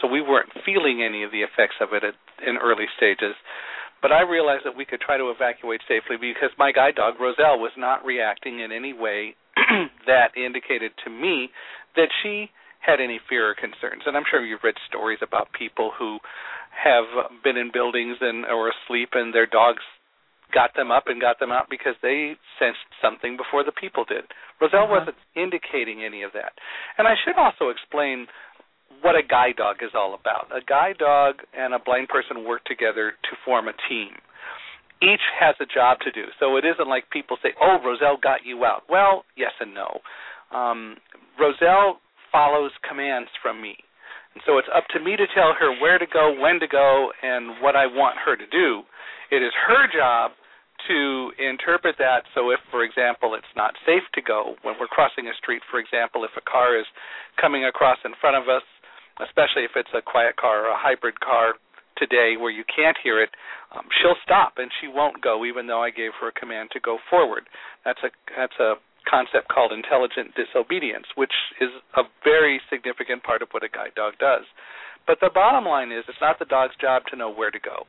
so 0.00 0.08
we 0.08 0.20
weren't 0.20 0.50
feeling 0.64 1.02
any 1.02 1.22
of 1.22 1.30
the 1.30 1.42
effects 1.42 1.76
of 1.80 1.92
it 1.92 2.02
at, 2.04 2.14
in 2.46 2.56
early 2.56 2.86
stages. 2.96 3.34
But 4.00 4.12
I 4.12 4.22
realized 4.22 4.64
that 4.64 4.76
we 4.76 4.84
could 4.84 5.00
try 5.00 5.18
to 5.18 5.30
evacuate 5.30 5.80
safely 5.88 6.16
because 6.16 6.50
my 6.58 6.72
guide 6.72 6.94
dog, 6.94 7.14
Roselle, 7.20 7.58
was 7.58 7.72
not 7.76 8.04
reacting 8.04 8.60
in 8.60 8.70
any 8.70 8.92
way 8.92 9.34
that 10.06 10.36
indicated 10.36 10.92
to 11.04 11.10
me 11.10 11.50
that 11.96 12.08
she 12.22 12.50
had 12.80 13.00
any 13.00 13.18
fear 13.28 13.50
or 13.50 13.54
concerns. 13.54 14.02
And 14.06 14.16
I'm 14.16 14.22
sure 14.30 14.44
you've 14.44 14.62
read 14.62 14.78
stories 14.88 15.18
about 15.20 15.52
people 15.52 15.90
who 15.98 16.18
have 16.78 17.04
been 17.42 17.56
in 17.56 17.70
buildings 17.72 18.16
and 18.20 18.46
or 18.46 18.70
asleep 18.70 19.10
and 19.12 19.34
their 19.34 19.46
dogs 19.46 19.82
got 20.52 20.72
them 20.76 20.90
up 20.90 21.04
and 21.06 21.20
got 21.20 21.38
them 21.40 21.52
out 21.52 21.66
because 21.68 21.94
they 22.02 22.36
sensed 22.58 22.88
something 23.02 23.36
before 23.36 23.64
the 23.64 23.72
people 23.72 24.04
did. 24.04 24.24
Roselle 24.60 24.84
uh-huh. 24.84 25.04
wasn't 25.04 25.20
indicating 25.36 26.04
any 26.04 26.22
of 26.22 26.32
that. 26.32 26.56
And 26.96 27.06
I 27.06 27.14
should 27.20 27.36
also 27.36 27.68
explain 27.68 28.26
what 29.02 29.14
a 29.14 29.22
guide 29.22 29.56
dog 29.56 29.76
is 29.82 29.92
all 29.94 30.14
about. 30.14 30.48
A 30.50 30.64
guide 30.64 30.98
dog 30.98 31.44
and 31.52 31.74
a 31.74 31.78
blind 31.78 32.08
person 32.08 32.48
work 32.48 32.64
together 32.64 33.12
to 33.12 33.32
form 33.44 33.68
a 33.68 33.76
team. 33.88 34.16
Each 35.02 35.22
has 35.38 35.54
a 35.60 35.68
job 35.68 36.00
to 36.02 36.10
do. 36.10 36.26
So 36.40 36.56
it 36.56 36.64
isn't 36.64 36.88
like 36.88 37.10
people 37.10 37.36
say, 37.42 37.54
"Oh, 37.60 37.78
Roselle 37.84 38.16
got 38.16 38.44
you 38.44 38.64
out." 38.64 38.82
Well, 38.88 39.24
yes 39.36 39.52
and 39.60 39.72
no. 39.72 40.00
Um, 40.50 40.96
Roselle 41.38 42.00
follows 42.32 42.72
commands 42.82 43.30
from 43.40 43.62
me. 43.62 43.78
So 44.46 44.58
it's 44.58 44.68
up 44.74 44.84
to 44.94 45.00
me 45.00 45.16
to 45.16 45.26
tell 45.34 45.54
her 45.58 45.74
where 45.80 45.98
to 45.98 46.06
go, 46.06 46.34
when 46.38 46.60
to 46.60 46.68
go, 46.68 47.10
and 47.22 47.60
what 47.62 47.76
I 47.76 47.86
want 47.86 48.18
her 48.24 48.36
to 48.36 48.46
do. 48.46 48.82
It 49.30 49.42
is 49.42 49.52
her 49.66 49.86
job 49.88 50.32
to 50.86 51.32
interpret 51.42 51.98
that 51.98 52.22
so 52.38 52.54
if 52.54 52.62
for 52.70 52.86
example 52.86 53.34
it's 53.34 53.50
not 53.58 53.74
safe 53.82 54.06
to 54.14 54.22
go 54.22 54.54
when 54.62 54.78
we're 54.78 54.86
crossing 54.86 55.26
a 55.26 55.34
street 55.34 55.58
for 55.66 55.82
example 55.82 56.22
if 56.22 56.30
a 56.38 56.44
car 56.46 56.78
is 56.78 56.86
coming 57.34 57.66
across 57.66 57.98
in 58.06 58.14
front 58.22 58.38
of 58.38 58.46
us 58.46 58.62
especially 59.26 59.66
if 59.66 59.74
it's 59.74 59.90
a 59.90 60.00
quiet 60.00 60.38
car 60.38 60.66
or 60.66 60.70
a 60.70 60.78
hybrid 60.78 61.18
car 61.18 61.58
today 61.98 62.38
where 62.38 62.50
you 62.50 62.64
can't 62.64 62.96
hear 63.02 63.20
it, 63.20 63.30
um, 63.74 63.84
she'll 64.00 64.16
stop 64.22 64.54
and 64.56 64.70
she 64.80 64.88
won't 64.88 65.20
go 65.20 65.44
even 65.44 65.66
though 65.66 65.82
I 65.82 65.90
gave 65.90 66.12
her 66.20 66.28
a 66.28 66.32
command 66.32 66.70
to 66.72 66.80
go 66.80 66.98
forward. 67.10 67.44
That's 67.84 67.98
a 68.02 68.10
that's 68.36 68.58
a 68.60 68.74
concept 69.08 69.48
called 69.48 69.72
intelligent 69.72 70.36
disobedience, 70.36 71.06
which 71.16 71.32
is 71.60 71.70
a 71.96 72.02
very 72.22 72.60
significant 72.70 73.22
part 73.22 73.42
of 73.42 73.48
what 73.50 73.64
a 73.64 73.68
guide 73.68 73.96
dog 73.96 74.14
does. 74.20 74.44
But 75.06 75.18
the 75.20 75.30
bottom 75.32 75.64
line 75.64 75.90
is 75.90 76.04
it's 76.08 76.20
not 76.20 76.38
the 76.38 76.44
dog's 76.44 76.76
job 76.80 77.02
to 77.10 77.16
know 77.16 77.32
where 77.32 77.50
to 77.50 77.58
go. 77.58 77.88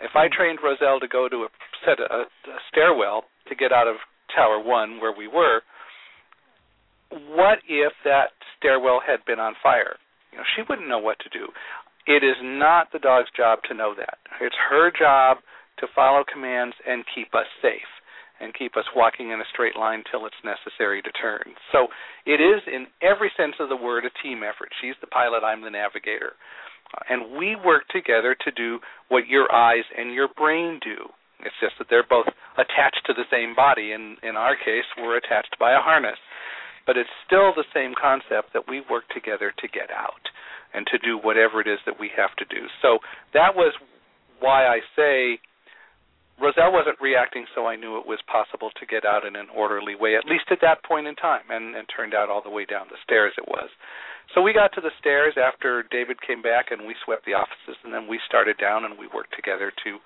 If 0.00 0.16
I 0.16 0.28
hmm. 0.28 0.34
trained 0.36 0.58
Roselle 0.64 1.00
to 1.00 1.08
go 1.08 1.28
to 1.28 1.46
a 1.46 1.48
set 1.84 2.00
a, 2.00 2.24
a 2.24 2.58
stairwell 2.72 3.24
to 3.48 3.54
get 3.54 3.72
out 3.72 3.86
of 3.86 3.96
Tower 4.34 4.60
1 4.60 5.00
where 5.00 5.12
we 5.12 5.28
were, 5.28 5.60
what 7.10 7.60
if 7.68 7.92
that 8.04 8.34
stairwell 8.58 9.00
had 9.04 9.24
been 9.24 9.38
on 9.38 9.54
fire? 9.62 9.96
You 10.32 10.38
know, 10.38 10.44
she 10.56 10.62
wouldn't 10.68 10.88
know 10.88 10.98
what 10.98 11.18
to 11.20 11.28
do. 11.28 11.48
It 12.06 12.24
is 12.24 12.36
not 12.42 12.92
the 12.92 12.98
dog's 12.98 13.30
job 13.36 13.60
to 13.68 13.74
know 13.74 13.94
that. 13.96 14.18
It's 14.40 14.56
her 14.70 14.90
job 14.90 15.38
to 15.78 15.86
follow 15.94 16.24
commands 16.24 16.74
and 16.86 17.04
keep 17.14 17.34
us 17.34 17.46
safe 17.60 17.95
and 18.40 18.54
keep 18.54 18.76
us 18.76 18.84
walking 18.94 19.30
in 19.30 19.40
a 19.40 19.50
straight 19.52 19.76
line 19.76 20.04
till 20.10 20.26
it's 20.26 20.36
necessary 20.44 21.02
to 21.02 21.12
turn. 21.12 21.54
So 21.72 21.88
it 22.26 22.40
is, 22.40 22.62
in 22.66 22.86
every 23.02 23.32
sense 23.36 23.54
of 23.60 23.68
the 23.68 23.76
word, 23.76 24.04
a 24.04 24.12
team 24.22 24.42
effort. 24.42 24.70
She's 24.80 24.96
the 25.00 25.06
pilot, 25.06 25.44
I'm 25.44 25.62
the 25.62 25.70
navigator. 25.70 26.32
Uh, 26.92 27.02
and 27.08 27.38
we 27.38 27.56
work 27.56 27.88
together 27.88 28.36
to 28.44 28.50
do 28.52 28.78
what 29.08 29.26
your 29.26 29.52
eyes 29.52 29.84
and 29.96 30.12
your 30.12 30.28
brain 30.36 30.80
do. 30.84 31.08
It's 31.40 31.56
just 31.60 31.74
that 31.78 31.88
they're 31.90 32.06
both 32.08 32.28
attached 32.56 33.04
to 33.06 33.12
the 33.12 33.28
same 33.30 33.54
body. 33.54 33.92
In 33.92 34.16
in 34.22 34.36
our 34.36 34.56
case, 34.56 34.88
we're 34.96 35.18
attached 35.18 35.56
by 35.60 35.72
a 35.72 35.84
harness 35.84 36.18
but 36.86 36.96
it's 36.96 37.10
still 37.26 37.52
the 37.52 37.66
same 37.74 37.92
concept 38.00 38.54
that 38.54 38.70
we 38.70 38.80
work 38.88 39.04
together 39.12 39.52
to 39.58 39.68
get 39.68 39.90
out 39.90 40.22
and 40.72 40.86
to 40.86 40.98
do 40.98 41.18
whatever 41.18 41.60
it 41.60 41.66
is 41.66 41.78
that 41.84 41.98
we 41.98 42.10
have 42.16 42.34
to 42.38 42.44
do. 42.46 42.66
So 42.80 42.98
that 43.34 43.54
was 43.54 43.74
why 44.38 44.66
I 44.66 44.78
say 44.94 45.40
Roselle 46.40 46.72
wasn't 46.72 47.00
reacting, 47.00 47.46
so 47.54 47.66
I 47.66 47.76
knew 47.76 47.96
it 47.98 48.06
was 48.06 48.20
possible 48.28 48.70
to 48.76 48.84
get 48.86 49.04
out 49.04 49.24
in 49.24 49.36
an 49.36 49.48
orderly 49.54 49.94
way, 49.94 50.16
at 50.16 50.28
least 50.28 50.52
at 50.52 50.60
that 50.60 50.84
point 50.84 51.06
in 51.06 51.16
time, 51.16 51.48
and, 51.48 51.74
and 51.74 51.88
turned 51.88 52.12
out 52.14 52.28
all 52.28 52.42
the 52.42 52.50
way 52.50 52.66
down 52.66 52.86
the 52.90 53.00
stairs 53.02 53.32
it 53.38 53.48
was. 53.48 53.70
So 54.34 54.42
we 54.42 54.52
got 54.52 54.72
to 54.74 54.82
the 54.82 54.92
stairs 55.00 55.34
after 55.40 55.84
David 55.90 56.20
came 56.20 56.42
back, 56.42 56.66
and 56.70 56.86
we 56.86 56.94
swept 57.04 57.24
the 57.24 57.32
offices, 57.32 57.80
and 57.84 57.92
then 57.92 58.06
we 58.06 58.20
started 58.26 58.58
down, 58.58 58.84
and 58.84 58.98
we 58.98 59.08
worked 59.08 59.34
together 59.34 59.72
to 59.84 59.98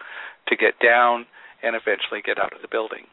to 0.48 0.56
get 0.56 0.78
down 0.78 1.26
and 1.62 1.74
eventually 1.74 2.22
get 2.24 2.38
out 2.38 2.52
of 2.52 2.62
the 2.62 2.68
building. 2.68 3.06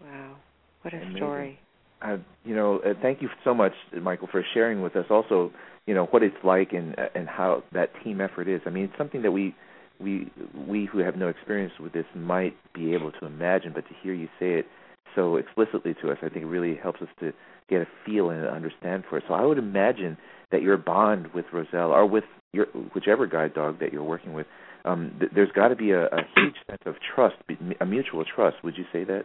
Wow, 0.00 0.36
what 0.82 0.94
a 0.94 0.98
Amazing. 0.98 1.16
story! 1.16 1.60
Uh, 2.00 2.16
you 2.44 2.56
know, 2.56 2.78
uh, 2.78 2.94
thank 3.02 3.20
you 3.20 3.28
so 3.44 3.52
much, 3.52 3.72
Michael, 4.00 4.28
for 4.30 4.42
sharing 4.54 4.80
with 4.80 4.96
us. 4.96 5.04
Also, 5.10 5.52
you 5.86 5.94
know 5.94 6.06
what 6.06 6.22
it's 6.22 6.42
like 6.44 6.72
and 6.72 6.98
uh, 6.98 7.08
and 7.14 7.28
how 7.28 7.62
that 7.72 7.90
team 8.02 8.20
effort 8.20 8.48
is. 8.48 8.62
I 8.64 8.70
mean, 8.70 8.84
it's 8.84 8.96
something 8.96 9.22
that 9.22 9.32
we 9.32 9.54
we 10.00 10.30
we 10.68 10.86
who 10.86 10.98
have 10.98 11.16
no 11.16 11.28
experience 11.28 11.72
with 11.80 11.92
this 11.92 12.06
might 12.14 12.54
be 12.74 12.94
able 12.94 13.12
to 13.12 13.26
imagine, 13.26 13.72
but 13.74 13.86
to 13.88 13.94
hear 14.02 14.14
you 14.14 14.28
say 14.38 14.54
it 14.54 14.66
so 15.14 15.36
explicitly 15.36 15.94
to 16.02 16.10
us, 16.10 16.18
I 16.22 16.28
think 16.28 16.44
really 16.48 16.78
helps 16.80 17.02
us 17.02 17.08
to 17.20 17.32
get 17.68 17.82
a 17.82 17.86
feel 18.04 18.30
and 18.30 18.46
understand 18.46 19.04
for 19.08 19.18
it. 19.18 19.24
So 19.28 19.34
I 19.34 19.44
would 19.44 19.58
imagine 19.58 20.16
that 20.52 20.62
your 20.62 20.76
bond 20.76 21.28
with 21.34 21.46
Roselle 21.52 21.90
or 21.90 22.06
with 22.06 22.24
your 22.52 22.66
whichever 22.94 23.26
guide 23.26 23.54
dog 23.54 23.78
that 23.80 23.92
you're 23.92 24.04
working 24.04 24.32
with, 24.32 24.46
um, 24.84 25.14
th- 25.20 25.30
there's 25.34 25.52
got 25.52 25.68
to 25.68 25.76
be 25.76 25.92
a, 25.92 26.06
a 26.06 26.22
huge 26.34 26.56
sense 26.68 26.82
of 26.86 26.94
trust, 27.14 27.36
a 27.80 27.86
mutual 27.86 28.24
trust. 28.24 28.56
Would 28.64 28.76
you 28.76 28.84
say 28.92 29.04
that? 29.04 29.24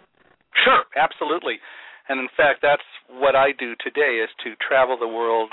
Sure, 0.63 0.83
absolutely. 0.95 1.57
And 2.07 2.19
in 2.19 2.27
fact, 2.37 2.59
that's 2.61 2.85
what 3.09 3.35
I 3.35 3.49
do 3.57 3.73
today 3.83 4.21
is 4.23 4.29
to 4.43 4.53
travel 4.67 4.97
the 4.99 5.07
world 5.07 5.49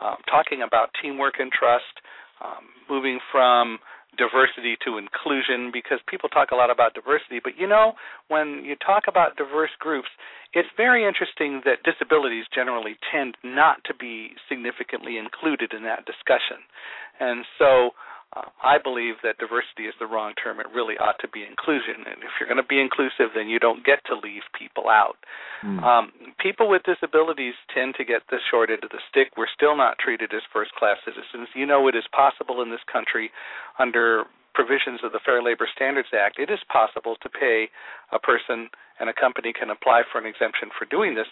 um, 0.00 0.16
talking 0.28 0.62
about 0.66 0.90
teamwork 1.00 1.34
and 1.38 1.50
trust, 1.52 2.02
um, 2.42 2.66
moving 2.90 3.20
from 3.30 3.78
diversity 4.18 4.76
to 4.84 4.98
inclusion 4.98 5.70
because 5.72 5.98
people 6.06 6.28
talk 6.28 6.50
a 6.50 6.54
lot 6.56 6.70
about 6.70 6.94
diversity, 6.94 7.40
but 7.42 7.56
you 7.58 7.66
know, 7.66 7.94
when 8.28 8.64
you 8.64 8.76
talk 8.76 9.04
about 9.08 9.36
diverse 9.36 9.72
groups, 9.78 10.08
it's 10.52 10.68
very 10.76 11.06
interesting 11.06 11.62
that 11.64 11.82
disabilities 11.82 12.44
generally 12.54 12.96
tend 13.10 13.36
not 13.42 13.82
to 13.84 13.94
be 13.94 14.36
significantly 14.48 15.16
included 15.16 15.72
in 15.72 15.82
that 15.84 16.04
discussion. 16.04 16.60
And 17.20 17.44
so 17.58 17.90
uh, 18.34 18.48
I 18.64 18.78
believe 18.82 19.20
that 19.22 19.36
diversity 19.38 19.84
is 19.84 19.94
the 20.00 20.06
wrong 20.06 20.32
term. 20.40 20.60
It 20.60 20.66
really 20.74 20.96
ought 20.96 21.20
to 21.20 21.28
be 21.28 21.44
inclusion. 21.44 22.08
And 22.08 22.24
if 22.24 22.32
you're 22.40 22.48
going 22.48 22.62
to 22.62 22.66
be 22.66 22.80
inclusive, 22.80 23.36
then 23.36 23.48
you 23.48 23.58
don't 23.58 23.84
get 23.84 24.00
to 24.08 24.16
leave 24.16 24.42
people 24.56 24.88
out. 24.88 25.20
Mm. 25.60 25.82
Um, 25.84 26.12
people 26.40 26.68
with 26.68 26.82
disabilities 26.88 27.54
tend 27.74 27.94
to 28.00 28.04
get 28.04 28.22
the 28.30 28.40
short 28.50 28.70
end 28.70 28.84
of 28.84 28.90
the 28.90 29.04
stick. 29.10 29.36
We're 29.36 29.52
still 29.52 29.76
not 29.76 30.00
treated 30.00 30.32
as 30.32 30.42
first 30.52 30.72
class 30.78 30.96
citizens. 31.04 31.52
You 31.54 31.66
know, 31.66 31.88
it 31.88 31.94
is 31.94 32.08
possible 32.10 32.62
in 32.62 32.70
this 32.70 32.84
country 32.88 33.30
under 33.78 34.24
provisions 34.54 35.00
of 35.02 35.12
the 35.12 35.20
Fair 35.24 35.42
Labor 35.42 35.68
Standards 35.74 36.12
Act, 36.12 36.38
it 36.38 36.50
is 36.50 36.60
possible 36.68 37.16
to 37.22 37.28
pay 37.28 37.68
a 38.12 38.18
person, 38.18 38.68
and 39.00 39.08
a 39.08 39.16
company 39.16 39.52
can 39.52 39.70
apply 39.70 40.02
for 40.10 40.18
an 40.20 40.26
exemption 40.26 40.68
for 40.76 40.84
doing 40.84 41.14
this. 41.14 41.26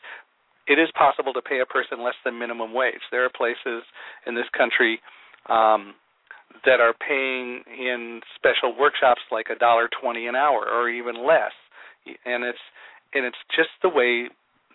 It 0.67 0.79
is 0.79 0.89
possible 0.97 1.33
to 1.33 1.43
pay 1.43 1.61
a 1.61 1.67
person 1.67 2.03
less 2.03 2.17
than 2.25 2.39
minimum 2.39 2.73
wage. 2.73 3.05
There 3.11 3.25
are 3.25 3.33
places 3.33 3.85
in 4.27 4.35
this 4.35 4.49
country 4.57 5.01
um, 5.49 5.95
that 6.65 6.81
are 6.81 6.95
paying 6.95 7.63
in 7.67 8.21
special 8.37 8.77
workshops 8.79 9.21
like 9.31 9.47
a 9.51 9.59
dollar 9.59 9.89
twenty 10.01 10.27
an 10.27 10.35
hour 10.35 10.67
or 10.69 10.89
even 10.89 11.27
less. 11.27 11.53
And 12.25 12.45
it's 12.45 12.59
and 13.15 13.25
it's 13.25 13.39
just 13.55 13.71
the 13.83 13.89
way 13.89 14.29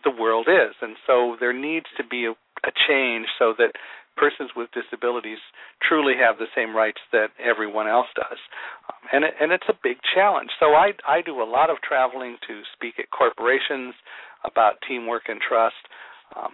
the 0.04 0.12
world 0.12 0.48
is. 0.48 0.76
And 0.82 0.96
so 1.08 1.36
there 1.40 1.54
needs 1.54 1.88
to 1.98 2.04
be 2.04 2.26
a, 2.26 2.32
a 2.32 2.72
change 2.88 3.28
so 3.40 3.54
that 3.58 3.74
persons 4.16 4.52
with 4.56 4.70
disabilities 4.72 5.40
truly 5.82 6.14
have 6.16 6.38
the 6.38 6.48
same 6.56 6.76
rights 6.76 7.02
that 7.12 7.30
everyone 7.44 7.88
else 7.88 8.08
does. 8.16 8.40
Um, 8.88 9.02
and 9.12 9.24
it, 9.26 9.34
and 9.42 9.52
it's 9.52 9.68
a 9.68 9.78
big 9.84 9.98
challenge. 10.14 10.50
So 10.60 10.68
i 10.74 10.92
i 11.08 11.22
do 11.22 11.42
a 11.42 11.48
lot 11.48 11.70
of 11.70 11.78
traveling 11.82 12.38
to 12.48 12.62
speak 12.74 12.96
at 13.00 13.12
corporations 13.12 13.94
about 14.44 14.76
teamwork 14.88 15.24
and 15.28 15.42
trust. 15.42 15.84
Um, 16.36 16.54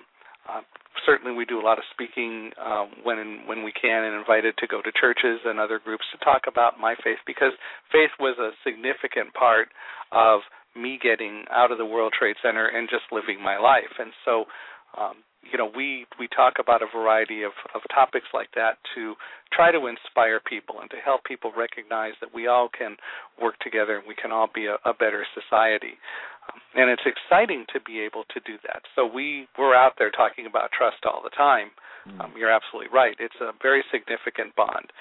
uh, 0.50 0.62
certainly 1.06 1.36
we 1.36 1.46
do 1.46 1.60
a 1.60 1.66
lot 1.66 1.78
of 1.78 1.84
speaking 1.92 2.52
um, 2.60 2.90
when 3.04 3.44
when 3.48 3.64
we 3.64 3.72
can 3.72 4.04
and 4.04 4.16
invited 4.16 4.56
to 4.58 4.68
go 4.68 4.82
to 4.82 4.92
churches 5.00 5.40
and 5.46 5.60
other 5.60 5.80
groups 5.80 6.06
to 6.12 6.24
talk 6.24 6.44
about 6.48 6.80
my 6.80 6.96
faith 7.04 7.20
because 7.26 7.54
faith 7.92 8.12
was 8.20 8.38
a 8.40 8.52
significant 8.64 9.34
part 9.34 9.70
of 10.12 10.42
me 10.76 11.00
getting 11.02 11.44
out 11.52 11.72
of 11.72 11.78
the 11.78 11.86
World 11.86 12.14
Trade 12.18 12.36
Center 12.42 12.68
and 12.68 12.90
just 12.90 13.04
living 13.12 13.42
my 13.44 13.58
life. 13.58 13.92
And 14.00 14.12
so 14.24 14.46
um, 14.98 15.24
you 15.50 15.58
know 15.58 15.70
we 15.76 16.06
we 16.20 16.28
talk 16.28 16.56
about 16.60 16.82
a 16.82 16.88
variety 16.94 17.44
of 17.44 17.52
of 17.74 17.82
topics 17.94 18.28
like 18.34 18.50
that 18.56 18.78
to 18.96 19.16
try 19.52 19.72
to 19.72 19.88
inspire 19.88 20.40
people 20.40 20.76
and 20.82 20.90
to 20.90 20.98
help 20.98 21.24
people 21.24 21.52
recognize 21.56 22.14
that 22.22 22.34
we 22.34 22.48
all 22.48 22.70
can 22.70 22.96
work 23.42 23.58
together 23.60 23.98
and 23.98 24.08
we 24.08 24.16
can 24.16 24.32
all 24.32 24.50
be 24.54 24.68
a, 24.68 24.78
a 24.86 24.94
better 24.94 25.26
society 25.34 25.98
and 26.76 26.90
it's 26.90 27.06
exciting 27.06 27.66
to 27.72 27.80
be 27.82 28.00
able 28.00 28.24
to 28.34 28.40
do 28.46 28.58
that 28.64 28.82
so 28.96 29.06
we 29.06 29.48
we're 29.58 29.76
out 29.76 29.94
there 29.98 30.12
talking 30.12 30.46
about 30.46 30.72
trust 30.72 31.06
all 31.06 31.22
the 31.24 31.34
time 31.36 31.70
mm. 32.08 32.20
um, 32.20 32.34
you're 32.38 32.52
absolutely 32.52 32.90
right 32.94 33.16
it's 33.20 33.40
a 33.42 33.52
very 33.62 33.84
significant 33.92 34.56
bond 34.56 34.92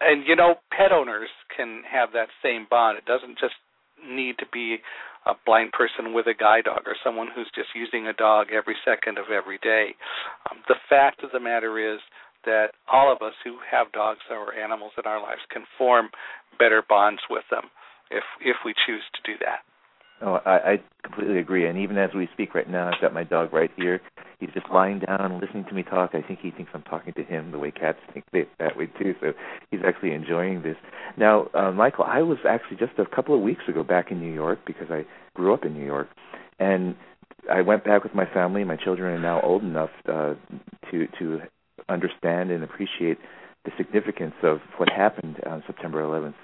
and 0.00 0.26
you 0.26 0.34
know 0.34 0.56
pet 0.70 0.92
owners 0.92 1.30
can 1.54 1.82
have 1.90 2.10
that 2.12 2.28
same 2.42 2.66
bond 2.68 2.98
it 2.98 3.04
doesn't 3.04 3.38
just 3.38 3.54
need 4.02 4.36
to 4.38 4.46
be 4.52 4.78
a 5.26 5.34
blind 5.46 5.70
person 5.72 6.12
with 6.12 6.26
a 6.26 6.34
guide 6.34 6.64
dog 6.64 6.82
or 6.86 6.96
someone 7.04 7.28
who's 7.34 7.50
just 7.54 7.70
using 7.74 8.06
a 8.06 8.12
dog 8.12 8.48
every 8.50 8.74
second 8.84 9.18
of 9.18 9.30
every 9.30 9.58
day. 9.62 9.94
Um, 10.50 10.58
the 10.66 10.80
fact 10.88 11.22
of 11.22 11.30
the 11.30 11.40
matter 11.40 11.78
is 11.78 12.00
that 12.44 12.74
all 12.90 13.12
of 13.12 13.22
us 13.22 13.34
who 13.44 13.58
have 13.62 13.92
dogs 13.92 14.26
or 14.30 14.54
animals 14.54 14.92
in 14.98 15.06
our 15.06 15.22
lives 15.22 15.42
can 15.50 15.62
form 15.78 16.08
better 16.58 16.82
bonds 16.88 17.22
with 17.30 17.44
them 17.50 17.70
if 18.10 18.24
if 18.40 18.56
we 18.64 18.74
choose 18.86 19.02
to 19.14 19.20
do 19.22 19.38
that. 19.38 19.62
Oh, 20.24 20.38
I, 20.46 20.50
I 20.50 20.82
completely 21.02 21.38
agree. 21.38 21.66
And 21.68 21.78
even 21.78 21.98
as 21.98 22.10
we 22.14 22.28
speak 22.32 22.54
right 22.54 22.68
now, 22.68 22.88
I've 22.88 23.00
got 23.00 23.12
my 23.12 23.24
dog 23.24 23.52
right 23.52 23.70
here. 23.76 24.00
He's 24.38 24.50
just 24.54 24.66
lying 24.72 25.00
down, 25.00 25.40
listening 25.40 25.64
to 25.68 25.74
me 25.74 25.82
talk. 25.82 26.10
I 26.14 26.22
think 26.22 26.40
he 26.40 26.50
thinks 26.50 26.70
I'm 26.74 26.82
talking 26.82 27.12
to 27.14 27.22
him 27.22 27.50
the 27.50 27.58
way 27.58 27.70
cats 27.70 27.98
think 28.12 28.24
they, 28.32 28.46
that 28.58 28.76
way 28.76 28.86
too. 28.86 29.14
So 29.20 29.32
he's 29.70 29.80
actually 29.84 30.12
enjoying 30.12 30.62
this. 30.62 30.76
Now, 31.16 31.48
uh, 31.54 31.72
Michael, 31.72 32.04
I 32.04 32.22
was 32.22 32.38
actually 32.48 32.76
just 32.76 32.98
a 32.98 33.06
couple 33.06 33.34
of 33.34 33.40
weeks 33.40 33.62
ago 33.68 33.82
back 33.82 34.10
in 34.10 34.20
New 34.20 34.32
York 34.32 34.60
because 34.66 34.88
I 34.90 35.04
grew 35.34 35.54
up 35.54 35.64
in 35.64 35.74
New 35.74 35.84
York, 35.84 36.08
and 36.58 36.94
I 37.50 37.62
went 37.62 37.84
back 37.84 38.04
with 38.04 38.14
my 38.14 38.26
family. 38.26 38.64
My 38.64 38.76
children 38.76 39.12
are 39.14 39.20
now 39.20 39.40
old 39.42 39.62
enough 39.62 39.90
uh, 40.08 40.34
to 40.90 41.06
to 41.18 41.40
understand 41.88 42.50
and 42.50 42.62
appreciate 42.62 43.18
the 43.64 43.72
significance 43.76 44.34
of 44.42 44.58
what 44.76 44.88
happened 44.88 45.40
on 45.46 45.62
September 45.66 46.02
11th 46.02 46.34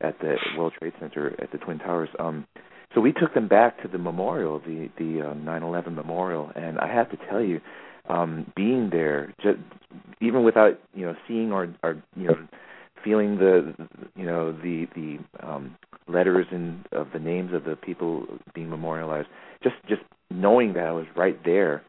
at 0.00 0.18
the 0.20 0.36
World 0.56 0.72
Trade 0.78 0.92
Center 1.00 1.34
at 1.42 1.50
the 1.52 1.58
Twin 1.58 1.78
Towers. 1.78 2.08
Um, 2.18 2.46
so 2.94 3.00
we 3.00 3.12
took 3.12 3.34
them 3.34 3.48
back 3.48 3.82
to 3.82 3.88
the 3.88 3.98
memorial, 3.98 4.60
the 4.60 4.88
the 4.98 5.30
uh, 5.30 5.34
9/11 5.34 5.94
memorial, 5.94 6.50
and 6.54 6.78
I 6.78 6.92
have 6.92 7.10
to 7.10 7.18
tell 7.28 7.42
you, 7.42 7.60
um, 8.08 8.50
being 8.56 8.90
there, 8.90 9.34
just, 9.42 9.58
even 10.20 10.42
without 10.44 10.78
you 10.94 11.04
know 11.06 11.14
seeing 11.26 11.52
or 11.52 11.74
or 11.82 12.02
you 12.16 12.28
know 12.28 12.36
feeling 13.04 13.38
the 13.38 13.74
you 14.16 14.24
know 14.24 14.52
the 14.52 14.86
the 14.94 15.18
um, 15.46 15.76
letters 16.08 16.46
and 16.50 16.86
of 16.92 17.08
the 17.12 17.18
names 17.18 17.52
of 17.52 17.64
the 17.64 17.76
people 17.76 18.26
being 18.54 18.70
memorialized, 18.70 19.28
just 19.62 19.76
just 19.88 20.02
knowing 20.30 20.72
that 20.74 20.84
I 20.84 20.92
was 20.92 21.06
right 21.16 21.38
there 21.44 21.82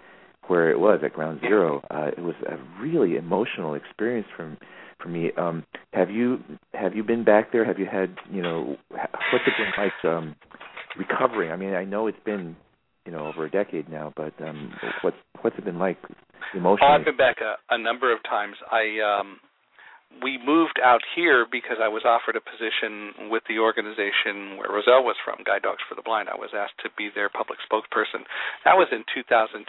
where 0.48 0.72
it 0.72 0.80
was 0.80 1.00
at 1.04 1.14
Ground 1.14 1.40
Zero, 1.42 1.82
uh, 1.92 2.08
it 2.18 2.22
was 2.22 2.36
a 2.48 2.58
really 2.82 3.16
emotional 3.16 3.76
experience 3.76 4.28
for 4.36 4.58
for 5.02 5.08
me. 5.08 5.32
Um, 5.38 5.64
have 5.94 6.10
you 6.10 6.40
have 6.74 6.96
you 6.96 7.04
been 7.04 7.24
back 7.24 7.52
there? 7.52 7.64
Have 7.64 7.80
you 7.80 7.86
had 7.86 8.16
you 8.32 8.42
know 8.42 8.76
what's 8.90 9.46
it 9.48 9.54
been 9.58 9.72
like? 9.78 9.94
Um, 10.04 10.36
recovering? 10.98 11.52
I 11.52 11.56
mean, 11.56 11.74
I 11.74 11.86
know 11.86 12.08
it's 12.08 12.24
been 12.26 12.56
you 13.06 13.12
know 13.12 13.28
over 13.28 13.46
a 13.46 13.52
decade 13.52 13.90
now, 13.90 14.14
but 14.16 14.34
um, 14.42 14.74
what's 15.02 15.18
what's 15.42 15.58
it 15.58 15.66
been 15.66 15.80
like 15.80 15.98
emotionally? 16.54 16.94
I've 16.94 17.06
been 17.06 17.18
back 17.18 17.38
a, 17.42 17.56
a 17.74 17.78
number 17.78 18.14
of 18.14 18.22
times. 18.24 18.56
I 18.72 19.00
um, 19.02 19.40
we 20.24 20.42
moved 20.42 20.82
out 20.84 21.02
here 21.16 21.46
because 21.46 21.78
I 21.78 21.88
was 21.88 22.02
offered 22.04 22.36
a 22.36 22.42
position 22.42 23.30
with 23.30 23.44
the 23.48 23.62
organization 23.62 24.58
where 24.58 24.68
Roselle 24.68 25.06
was 25.06 25.16
from, 25.24 25.46
Guide 25.46 25.62
Dogs 25.62 25.86
for 25.88 25.94
the 25.94 26.02
Blind. 26.02 26.28
I 26.28 26.36
was 26.36 26.50
asked 26.52 26.82
to 26.84 26.90
be 26.98 27.14
their 27.14 27.30
public 27.30 27.62
spokesperson. 27.62 28.26
That 28.66 28.76
was 28.76 28.90
in 28.92 29.06
2002. 29.14 29.64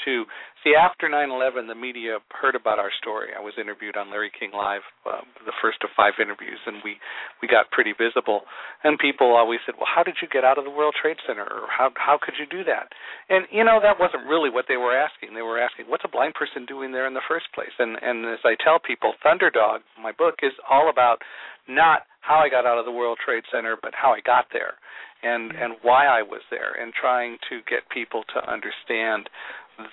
See, 0.62 0.74
after 0.76 1.08
9/11, 1.08 1.68
the 1.68 1.74
media 1.74 2.18
heard 2.30 2.54
about 2.54 2.78
our 2.78 2.90
story. 3.00 3.32
I 3.34 3.40
was 3.40 3.56
interviewed 3.56 3.96
on 3.96 4.10
Larry 4.10 4.30
King 4.30 4.52
Live, 4.52 4.82
uh, 5.06 5.22
the 5.46 5.56
first 5.62 5.82
of 5.82 5.90
five 5.96 6.20
interviews, 6.20 6.60
and 6.66 6.82
we 6.84 7.00
we 7.40 7.48
got 7.48 7.70
pretty 7.70 7.92
visible. 7.92 8.44
And 8.84 8.98
people 8.98 9.34
always 9.34 9.60
said, 9.64 9.76
"Well, 9.78 9.88
how 9.88 10.02
did 10.02 10.20
you 10.20 10.28
get 10.28 10.44
out 10.44 10.58
of 10.58 10.64
the 10.64 10.70
World 10.70 10.94
Trade 11.00 11.16
Center? 11.26 11.44
Or 11.44 11.66
how 11.68 11.92
how 11.96 12.18
could 12.18 12.38
you 12.38 12.44
do 12.44 12.62
that?" 12.64 12.92
And 13.30 13.48
you 13.50 13.64
know, 13.64 13.80
that 13.80 13.98
wasn't 13.98 14.26
really 14.26 14.50
what 14.50 14.66
they 14.68 14.76
were 14.76 14.94
asking. 14.94 15.32
They 15.32 15.42
were 15.42 15.58
asking, 15.58 15.88
"What's 15.88 16.04
a 16.04 16.08
blind 16.08 16.34
person 16.34 16.66
doing 16.66 16.92
there 16.92 17.06
in 17.06 17.14
the 17.14 17.24
first 17.26 17.50
place?" 17.52 17.72
And 17.78 17.96
and 18.02 18.26
as 18.26 18.44
I 18.44 18.54
tell 18.56 18.78
people, 18.78 19.14
Thunderdog, 19.24 19.80
my 19.98 20.12
book, 20.12 20.42
is 20.42 20.52
all 20.68 20.90
about 20.90 21.22
not 21.68 22.04
how 22.20 22.38
I 22.38 22.50
got 22.50 22.66
out 22.66 22.76
of 22.76 22.84
the 22.84 22.92
World 22.92 23.18
Trade 23.24 23.44
Center, 23.50 23.76
but 23.80 23.94
how 23.94 24.12
I 24.12 24.20
got 24.20 24.50
there 24.52 24.74
and 25.22 25.52
and 25.52 25.76
why 25.82 26.06
I 26.06 26.22
was 26.22 26.42
there 26.50 26.72
and 26.72 26.92
trying 26.92 27.38
to 27.48 27.60
get 27.68 27.88
people 27.88 28.24
to 28.34 28.50
understand 28.50 29.28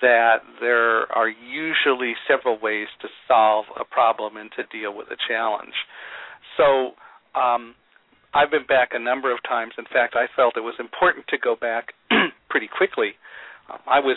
that 0.00 0.42
there 0.60 1.10
are 1.12 1.28
usually 1.28 2.14
several 2.26 2.58
ways 2.60 2.88
to 3.02 3.08
solve 3.26 3.66
a 3.78 3.84
problem 3.84 4.36
and 4.36 4.50
to 4.56 4.64
deal 4.76 4.94
with 4.94 5.08
a 5.08 5.16
challenge. 5.28 5.74
So 6.56 6.92
um, 7.38 7.74
I've 8.34 8.50
been 8.50 8.66
back 8.66 8.90
a 8.92 8.98
number 8.98 9.32
of 9.32 9.38
times. 9.42 9.72
In 9.78 9.84
fact, 9.84 10.14
I 10.16 10.26
felt 10.36 10.56
it 10.56 10.60
was 10.60 10.76
important 10.78 11.26
to 11.28 11.38
go 11.38 11.56
back 11.56 11.94
pretty 12.50 12.68
quickly. 12.68 13.16
Um, 13.70 13.78
I 13.86 14.00
was 14.00 14.16